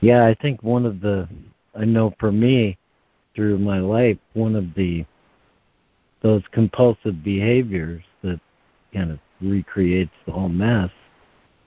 yeah, 0.00 0.26
I 0.26 0.34
think 0.34 0.62
one 0.62 0.86
of 0.86 1.00
the 1.00 1.28
I 1.74 1.84
know 1.84 2.14
for 2.18 2.32
me 2.32 2.78
through 3.34 3.58
my 3.58 3.78
life, 3.78 4.18
one 4.32 4.56
of 4.56 4.74
the 4.74 5.04
those 6.22 6.42
compulsive 6.50 7.22
behaviors 7.22 8.02
that 8.22 8.40
kind 8.92 9.12
of 9.12 9.18
recreates 9.40 10.10
the 10.24 10.32
whole 10.32 10.48
mess 10.48 10.90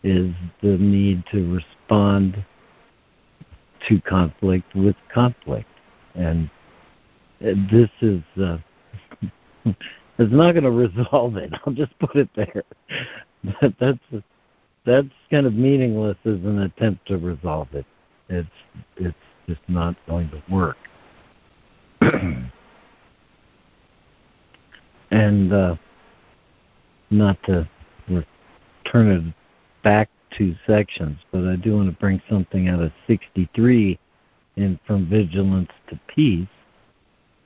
is 0.04 0.34
the 0.62 0.78
need 0.78 1.24
to 1.32 1.54
respond 1.54 2.44
to 3.88 4.02
conflict 4.02 4.76
with 4.76 4.96
conflict. 5.14 5.70
And 6.16 6.50
uh, 7.42 7.54
this 7.72 7.90
is 8.02 8.22
uh, 8.42 8.58
it's 10.18 10.34
not 10.34 10.54
going 10.54 10.64
to 10.64 10.72
resolve 10.72 11.38
it. 11.38 11.54
I'll 11.66 11.74
just 11.74 11.98
put 12.00 12.16
it 12.16 12.30
there. 12.36 12.64
That's 13.80 14.00
that's 14.86 15.08
kind 15.32 15.46
of 15.46 15.54
meaningless 15.54 16.18
as 16.26 16.34
an 16.34 16.60
attempt 16.60 17.08
to 17.08 17.18
resolve 17.18 17.68
it. 17.74 17.86
It's 18.28 18.50
it's 18.98 19.16
just 19.48 19.62
not 19.68 19.96
going 20.08 20.30
to 20.32 20.42
work. 20.54 20.78
and 25.12 25.54
uh, 25.54 25.76
not 27.10 27.42
to 27.44 27.68
return 28.08 29.08
it 29.12 29.34
back 29.84 30.10
two 30.38 30.56
sections, 30.68 31.18
but 31.32 31.48
I 31.48 31.56
do 31.56 31.76
want 31.76 31.90
to 31.90 32.00
bring 32.00 32.22
something 32.30 32.70
out 32.70 32.82
of 32.82 32.92
63 33.08 34.00
in 34.58 34.80
From 34.86 35.08
Vigilance 35.10 35.72
to 35.90 36.00
Peace, 36.08 36.48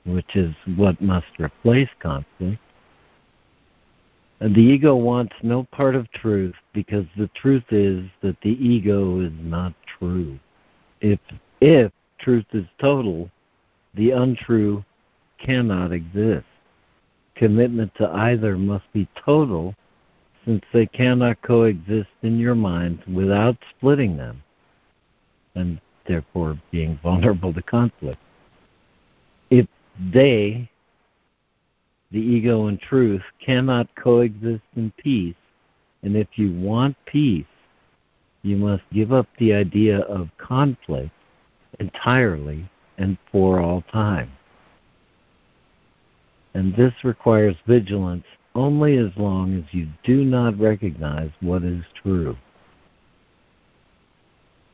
which 0.04 0.36
is 0.36 0.54
what 0.76 1.00
must 1.00 1.26
replace 1.38 1.88
conflict. 2.00 2.60
The 4.40 4.60
ego 4.60 4.94
wants 4.96 5.34
no 5.42 5.64
part 5.64 5.94
of 5.94 6.10
truth 6.12 6.54
because 6.72 7.06
the 7.16 7.28
truth 7.28 7.64
is 7.70 8.04
that 8.20 8.36
the 8.42 8.50
ego 8.50 9.20
is 9.20 9.32
not 9.40 9.72
true. 9.98 10.38
If 11.00 11.20
if 11.60 11.92
truth 12.18 12.44
is 12.52 12.66
total, 12.78 13.30
the 13.94 14.10
untrue 14.10 14.84
cannot 15.38 15.92
exist. 15.92 16.46
Commitment 17.36 17.94
to 17.96 18.08
either 18.10 18.56
must 18.58 18.84
be 18.92 19.08
total 19.24 19.74
since 20.44 20.62
they 20.72 20.86
cannot 20.86 21.40
coexist 21.42 22.10
in 22.22 22.38
your 22.38 22.54
mind 22.54 23.02
without 23.06 23.56
splitting 23.70 24.16
them 24.16 24.42
and 25.54 25.80
therefore 26.06 26.60
being 26.70 26.98
vulnerable 27.02 27.52
to 27.54 27.62
conflict. 27.62 28.20
If 29.50 29.66
they, 30.12 30.68
the 32.10 32.20
ego 32.20 32.66
and 32.66 32.80
truth, 32.80 33.22
cannot 33.44 33.94
coexist 33.96 34.62
in 34.76 34.92
peace, 34.98 35.34
and 36.02 36.16
if 36.16 36.28
you 36.34 36.52
want 36.52 36.96
peace, 37.06 37.46
you 38.42 38.56
must 38.56 38.82
give 38.92 39.12
up 39.12 39.26
the 39.38 39.54
idea 39.54 40.00
of 40.00 40.28
conflict 40.38 41.10
entirely 41.80 42.68
and 42.98 43.16
for 43.32 43.60
all 43.60 43.82
time. 43.92 44.30
And 46.54 46.74
this 46.76 46.92
requires 47.02 47.56
vigilance 47.66 48.24
only 48.54 48.98
as 48.98 49.10
long 49.16 49.56
as 49.56 49.64
you 49.74 49.88
do 50.04 50.24
not 50.24 50.58
recognize 50.58 51.30
what 51.40 51.64
is 51.64 51.82
true. 52.00 52.36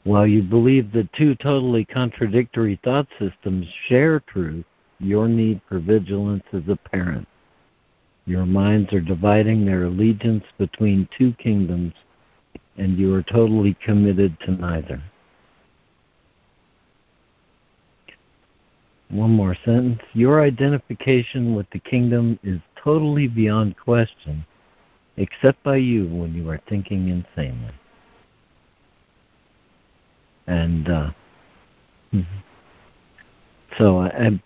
While 0.04 0.26
you 0.26 0.42
believe 0.42 0.92
that 0.92 1.12
two 1.12 1.34
totally 1.36 1.84
contradictory 1.84 2.78
thought 2.82 3.06
systems 3.18 3.66
share 3.88 4.20
truth, 4.20 4.64
your 5.00 5.28
need 5.28 5.60
for 5.68 5.78
vigilance 5.78 6.44
is 6.52 6.62
apparent. 6.68 7.26
Your 8.26 8.46
minds 8.46 8.92
are 8.92 9.00
dividing 9.00 9.64
their 9.64 9.84
allegiance 9.84 10.44
between 10.58 11.08
two 11.16 11.32
kingdoms, 11.34 11.94
and 12.76 12.98
you 12.98 13.14
are 13.14 13.22
totally 13.22 13.76
committed 13.84 14.38
to 14.40 14.52
neither. 14.52 15.02
One 19.08 19.30
more 19.30 19.56
sentence. 19.64 20.00
Your 20.12 20.42
identification 20.42 21.54
with 21.54 21.66
the 21.72 21.80
kingdom 21.80 22.38
is 22.44 22.60
totally 22.76 23.26
beyond 23.26 23.76
question, 23.76 24.46
except 25.16 25.62
by 25.64 25.76
you 25.76 26.06
when 26.06 26.34
you 26.34 26.48
are 26.50 26.60
thinking 26.68 27.08
insanely. 27.08 27.72
And 30.46 30.88
uh, 30.88 31.10
so, 33.78 33.98
I, 34.00 34.40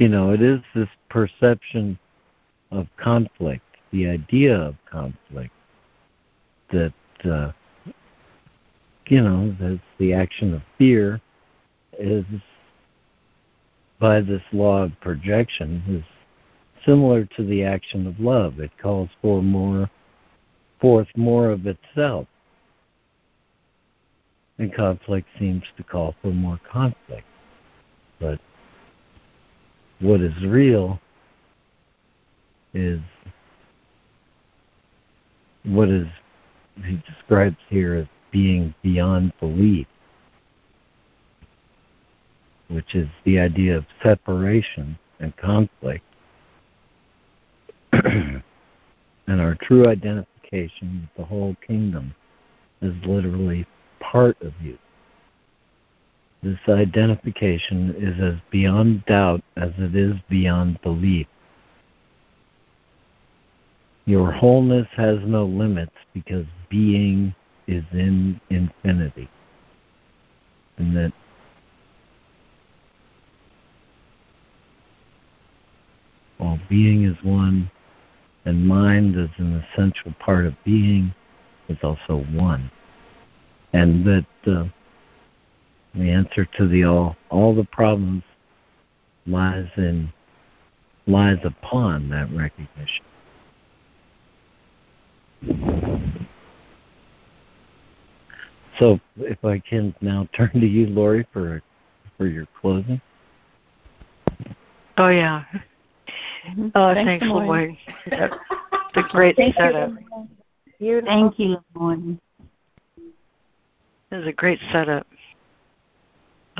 you 0.00 0.08
know, 0.08 0.30
it 0.30 0.40
is 0.40 0.60
this 0.74 0.88
perception 1.10 1.98
of 2.70 2.86
conflict, 2.96 3.62
the 3.92 4.08
idea 4.08 4.56
of 4.56 4.74
conflict, 4.90 5.52
that 6.72 6.94
uh, 7.30 7.52
you 9.08 9.20
know, 9.20 9.54
that's 9.60 9.82
the 9.98 10.14
action 10.14 10.54
of 10.54 10.62
fear 10.78 11.20
is 11.98 12.24
by 13.98 14.22
this 14.22 14.40
law 14.52 14.84
of 14.84 14.92
projection 15.02 15.82
is 15.86 16.04
similar 16.86 17.26
to 17.36 17.44
the 17.44 17.62
action 17.62 18.06
of 18.06 18.18
love. 18.18 18.58
It 18.58 18.70
calls 18.80 19.10
for 19.20 19.42
more 19.42 19.90
forth 20.80 21.08
more 21.14 21.50
of 21.50 21.66
itself. 21.66 22.26
And 24.58 24.74
conflict 24.74 25.28
seems 25.38 25.64
to 25.76 25.82
call 25.82 26.14
for 26.22 26.28
more 26.28 26.58
conflict. 26.72 27.26
But 28.18 28.40
what 30.00 30.20
is 30.20 30.34
real 30.44 30.98
is 32.74 33.00
what 35.64 35.88
is 35.88 36.06
he 36.84 37.02
describes 37.06 37.56
here 37.68 37.94
as 37.94 38.06
being 38.30 38.74
beyond 38.82 39.32
belief, 39.40 39.86
which 42.68 42.94
is 42.94 43.08
the 43.24 43.38
idea 43.38 43.76
of 43.76 43.84
separation 44.02 44.98
and 45.18 45.36
conflict, 45.36 46.04
and 47.92 48.42
our 49.28 49.56
true 49.56 49.86
identification 49.86 51.02
with 51.02 51.16
the 51.16 51.24
whole 51.24 51.54
kingdom 51.66 52.14
is 52.80 52.94
literally 53.04 53.66
part 54.00 54.40
of 54.40 54.52
you. 54.62 54.78
This 56.42 56.58
identification 56.68 57.94
is 57.98 58.18
as 58.22 58.40
beyond 58.50 59.04
doubt 59.04 59.42
as 59.56 59.72
it 59.76 59.94
is 59.94 60.14
beyond 60.30 60.80
belief. 60.80 61.26
Your 64.06 64.32
wholeness 64.32 64.88
has 64.96 65.18
no 65.24 65.44
limits 65.44 65.92
because 66.14 66.46
being 66.70 67.34
is 67.66 67.84
in 67.92 68.40
infinity. 68.48 69.28
And 70.78 70.96
that 70.96 71.12
while 76.38 76.58
being 76.70 77.04
is 77.04 77.22
one 77.22 77.70
and 78.46 78.66
mind 78.66 79.14
is 79.14 79.28
an 79.36 79.62
essential 79.72 80.14
part 80.18 80.46
of 80.46 80.54
being, 80.64 81.14
is 81.68 81.76
also 81.82 82.24
one. 82.32 82.70
And 83.74 84.04
that 84.06 84.26
uh, 84.46 84.64
the 85.94 86.10
answer 86.10 86.46
to 86.56 86.68
the 86.68 86.84
all 86.84 87.16
all 87.30 87.54
the 87.54 87.64
problems 87.64 88.22
lies 89.26 89.68
in 89.76 90.12
lies 91.06 91.38
upon 91.44 92.08
that 92.10 92.28
recognition. 92.32 93.04
So, 98.78 98.98
if 99.18 99.44
I 99.44 99.58
can 99.58 99.94
now 100.00 100.28
turn 100.36 100.52
to 100.52 100.66
you, 100.66 100.86
Lori, 100.86 101.26
for 101.32 101.62
for 102.16 102.26
your 102.26 102.46
closing. 102.60 103.00
Oh 104.96 105.08
yeah. 105.08 105.44
Mm-hmm. 106.48 106.68
Oh, 106.74 106.94
Thanks, 106.94 107.08
thanks, 107.08 107.26
Lauren. 107.26 107.76
Lloyd. 108.10 108.30
The 108.94 109.02
great 109.10 109.36
Thank 109.36 109.56
you, 109.56 109.62
setup. 109.62 109.92
Beautiful. 110.78 111.08
Thank 111.08 111.38
you, 111.38 111.56
Lauren. 111.74 112.20
It 114.10 114.16
was 114.16 114.26
a 114.26 114.32
great 114.32 114.58
setup 114.72 115.06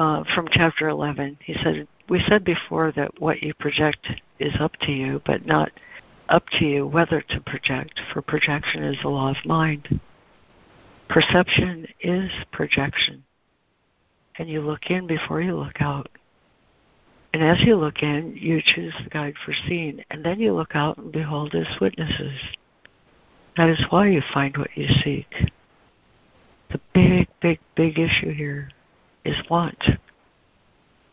uh, 0.01 0.25
from 0.35 0.49
chapter 0.51 0.89
11. 0.89 1.37
He 1.45 1.55
said, 1.63 1.87
We 2.09 2.25
said 2.27 2.43
before 2.43 2.91
that 2.97 3.21
what 3.21 3.43
you 3.43 3.53
project 3.53 4.09
is 4.39 4.55
up 4.59 4.73
to 4.83 4.93
you, 4.93 5.21
but 5.27 5.45
not 5.45 5.71
up 6.31 6.45
to 6.59 6.65
you 6.65 6.87
whether 6.87 7.21
to 7.21 7.41
project, 7.41 8.01
for 8.13 8.23
projection 8.23 8.83
is 8.83 8.97
the 9.03 9.11
law 9.11 9.31
of 9.31 9.37
mind. 9.45 10.01
Perception 11.11 11.87
is 12.01 12.31
projection. 12.51 13.25
And 14.39 14.49
you 14.49 14.63
look 14.63 14.87
in 14.91 15.07
before 15.07 15.43
you 15.43 15.55
look 15.55 15.83
out. 15.83 16.09
And 17.35 17.43
as 17.43 17.61
you 17.61 17.77
look 17.77 18.03
in, 18.03 18.35
you 18.35 18.63
choose 18.65 18.95
the 19.05 19.11
guide 19.11 19.35
for 19.45 19.53
seeing, 19.69 20.03
and 20.11 20.25
then 20.25 20.41
you 20.41 20.55
look 20.55 20.75
out 20.75 20.97
and 20.97 21.13
behold 21.13 21.55
as 21.55 21.67
witnesses. 21.79 22.41
That 23.59 23.69
is 23.69 23.85
why 23.91 24.09
you 24.09 24.23
find 24.33 24.57
what 24.57 24.71
you 24.75 24.89
seek. 25.05 25.51
The 26.71 26.81
big, 26.95 27.29
big, 27.43 27.61
big 27.77 27.99
issue 27.99 28.33
here 28.33 28.71
is 29.31 29.49
want. 29.49 29.83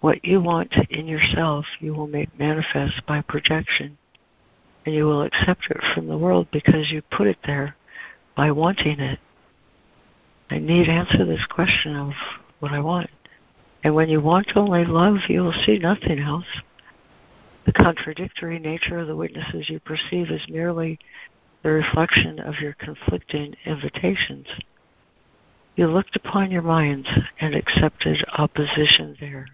What 0.01 0.23
you 0.25 0.41
want 0.41 0.73
in 0.89 1.07
yourself, 1.07 1.65
you 1.79 1.93
will 1.93 2.07
make 2.07 2.37
manifest 2.37 3.05
by 3.07 3.21
projection. 3.21 3.97
And 4.85 4.95
you 4.95 5.05
will 5.05 5.23
accept 5.23 5.67
it 5.69 5.77
from 5.93 6.07
the 6.07 6.17
world 6.17 6.47
because 6.51 6.91
you 6.91 7.01
put 7.01 7.27
it 7.27 7.39
there 7.45 7.75
by 8.35 8.51
wanting 8.51 8.99
it. 8.99 9.19
I 10.49 10.59
need 10.59 10.87
answer 10.87 11.25
this 11.25 11.45
question 11.49 11.95
of 11.95 12.13
what 12.59 12.71
I 12.71 12.79
want. 12.79 13.09
And 13.83 13.95
when 13.95 14.09
you 14.09 14.21
want 14.21 14.51
only 14.55 14.85
love, 14.85 15.17
you 15.27 15.41
will 15.41 15.53
see 15.65 15.77
nothing 15.77 16.19
else. 16.19 16.45
The 17.65 17.73
contradictory 17.73 18.59
nature 18.59 18.99
of 18.99 19.07
the 19.07 19.15
witnesses 19.15 19.69
you 19.69 19.79
perceive 19.81 20.31
is 20.31 20.41
merely 20.47 20.99
the 21.63 21.71
reflection 21.71 22.39
of 22.39 22.55
your 22.61 22.73
conflicting 22.73 23.55
invitations. 23.65 24.47
You 25.77 25.85
looked 25.85 26.15
upon 26.15 26.49
your 26.49 26.63
minds 26.63 27.07
and 27.39 27.53
accepted 27.53 28.25
opposition 28.35 29.15
there, 29.19 29.45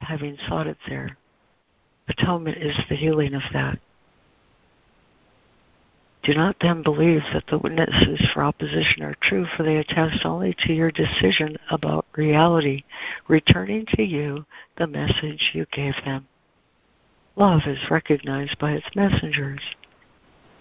having 0.00 0.36
sought 0.48 0.66
it 0.66 0.76
there. 0.88 1.16
Atonement 2.08 2.58
is 2.58 2.76
the 2.88 2.96
healing 2.96 3.34
of 3.34 3.42
that. 3.52 3.78
Do 6.24 6.34
not 6.34 6.56
then 6.60 6.82
believe 6.82 7.22
that 7.32 7.46
the 7.46 7.58
witnesses 7.58 8.28
for 8.34 8.42
opposition 8.42 9.04
are 9.04 9.14
true, 9.22 9.46
for 9.56 9.62
they 9.62 9.76
attest 9.76 10.26
only 10.26 10.52
to 10.66 10.72
your 10.72 10.90
decision 10.90 11.56
about 11.70 12.06
reality, 12.16 12.82
returning 13.28 13.86
to 13.94 14.02
you 14.02 14.44
the 14.78 14.88
message 14.88 15.52
you 15.54 15.64
gave 15.70 15.94
them. 16.04 16.26
Love 17.36 17.62
is 17.66 17.88
recognized 17.88 18.58
by 18.58 18.72
its 18.72 18.96
messengers. 18.96 19.62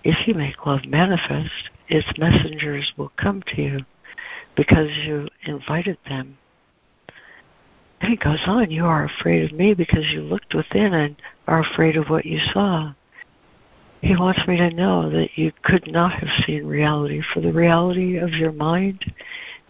If 0.03 0.27
you 0.27 0.35
make 0.35 0.67
love 0.67 0.85
manifest, 0.85 1.71
its 1.87 2.19
messengers 2.19 2.93
will 2.97 3.11
come 3.17 3.41
to 3.47 3.61
you 3.63 3.79
because 4.59 4.89
you 5.05 5.25
invited 5.45 5.97
them. 6.09 6.37
And 8.01 8.11
he 8.11 8.17
goes 8.17 8.41
on, 8.45 8.69
you 8.69 8.83
are 8.83 9.05
afraid 9.05 9.45
of 9.45 9.57
me 9.57 9.73
because 9.73 10.11
you 10.11 10.19
looked 10.19 10.53
within 10.53 10.93
and 10.93 11.15
are 11.47 11.61
afraid 11.61 11.95
of 11.95 12.09
what 12.09 12.25
you 12.25 12.39
saw. 12.51 12.93
He 14.01 14.17
wants 14.17 14.45
me 14.49 14.57
to 14.57 14.69
know 14.71 15.09
that 15.11 15.37
you 15.37 15.53
could 15.63 15.89
not 15.89 16.11
have 16.11 16.43
seen 16.45 16.65
reality, 16.65 17.21
for 17.33 17.39
the 17.39 17.53
reality 17.53 18.17
of 18.17 18.31
your 18.31 18.51
mind 18.51 19.13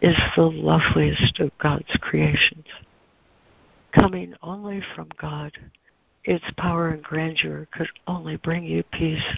is 0.01 0.15
the 0.35 0.41
loveliest 0.41 1.39
of 1.39 1.55
God's 1.59 1.95
creations. 2.01 2.65
Coming 3.91 4.33
only 4.41 4.81
from 4.95 5.09
God, 5.21 5.51
its 6.23 6.45
power 6.57 6.89
and 6.89 7.03
grandeur 7.03 7.67
could 7.71 7.89
only 8.07 8.37
bring 8.37 8.63
you 8.63 8.81
peace 8.91 9.37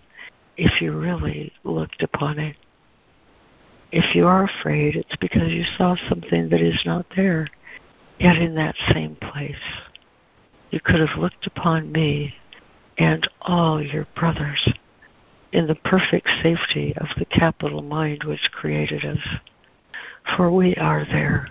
if 0.55 0.81
you 0.81 0.97
really 0.97 1.51
looked 1.65 2.03
upon 2.03 2.39
it. 2.39 2.55
If 3.91 4.15
you 4.15 4.25
are 4.25 4.45
afraid, 4.45 4.95
it's 4.95 5.15
because 5.17 5.51
you 5.51 5.63
saw 5.77 5.95
something 6.07 6.49
that 6.49 6.61
is 6.61 6.81
not 6.85 7.05
there, 7.15 7.47
yet 8.19 8.37
in 8.37 8.55
that 8.55 8.75
same 8.93 9.15
place. 9.15 9.55
You 10.69 10.79
could 10.79 10.99
have 11.01 11.19
looked 11.19 11.45
upon 11.45 11.91
me 11.91 12.33
and 12.97 13.27
all 13.41 13.81
your 13.81 14.07
brothers 14.15 14.73
in 15.51 15.67
the 15.67 15.75
perfect 15.75 16.29
safety 16.41 16.93
of 16.95 17.07
the 17.17 17.25
capital 17.25 17.81
mind 17.81 18.23
which 18.23 18.51
created 18.53 19.03
us. 19.03 19.39
For 20.37 20.49
we 20.49 20.75
are 20.75 21.03
there 21.03 21.49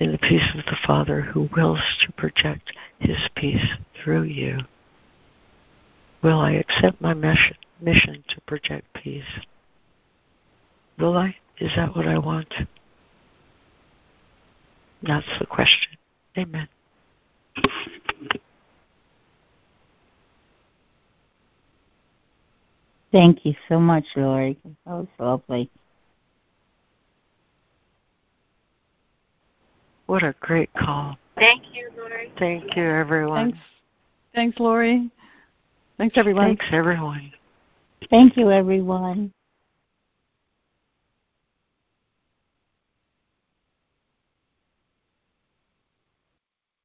in 0.00 0.10
the 0.10 0.18
peace 0.18 0.50
of 0.54 0.64
the 0.64 0.76
Father 0.84 1.20
who 1.20 1.48
wills 1.54 1.80
to 2.00 2.12
project 2.12 2.72
his 2.98 3.18
peace 3.36 3.68
through 4.02 4.24
you. 4.24 4.58
Will 6.22 6.40
I 6.40 6.52
accept 6.52 7.00
my 7.00 7.14
mission 7.14 8.24
to 8.28 8.40
project 8.46 8.92
peace? 8.94 9.24
Will 10.98 11.16
I? 11.16 11.36
Is 11.58 11.72
that 11.76 11.94
what 11.94 12.06
I 12.06 12.18
want? 12.18 12.52
That's 15.02 15.26
the 15.38 15.46
question. 15.46 15.96
Amen. 16.38 16.68
Thank 23.12 23.46
you 23.46 23.54
so 23.68 23.78
much, 23.78 24.04
Lori. 24.14 24.58
That 24.64 24.92
was 24.92 25.06
lovely. 25.18 25.70
What 30.06 30.22
a 30.22 30.34
great 30.40 30.72
call. 30.74 31.16
Thank 31.36 31.74
you, 31.74 31.90
Lori. 31.96 32.32
Thank 32.38 32.76
you, 32.76 32.84
everyone. 32.84 33.52
Thanks. 33.52 33.58
Thanks, 34.34 34.60
Lori. 34.60 35.10
Thanks, 35.98 36.16
everyone. 36.18 36.44
Thanks, 36.44 36.66
everyone. 36.72 37.32
Thank 38.10 38.36
you, 38.36 38.50
everyone. 38.50 39.32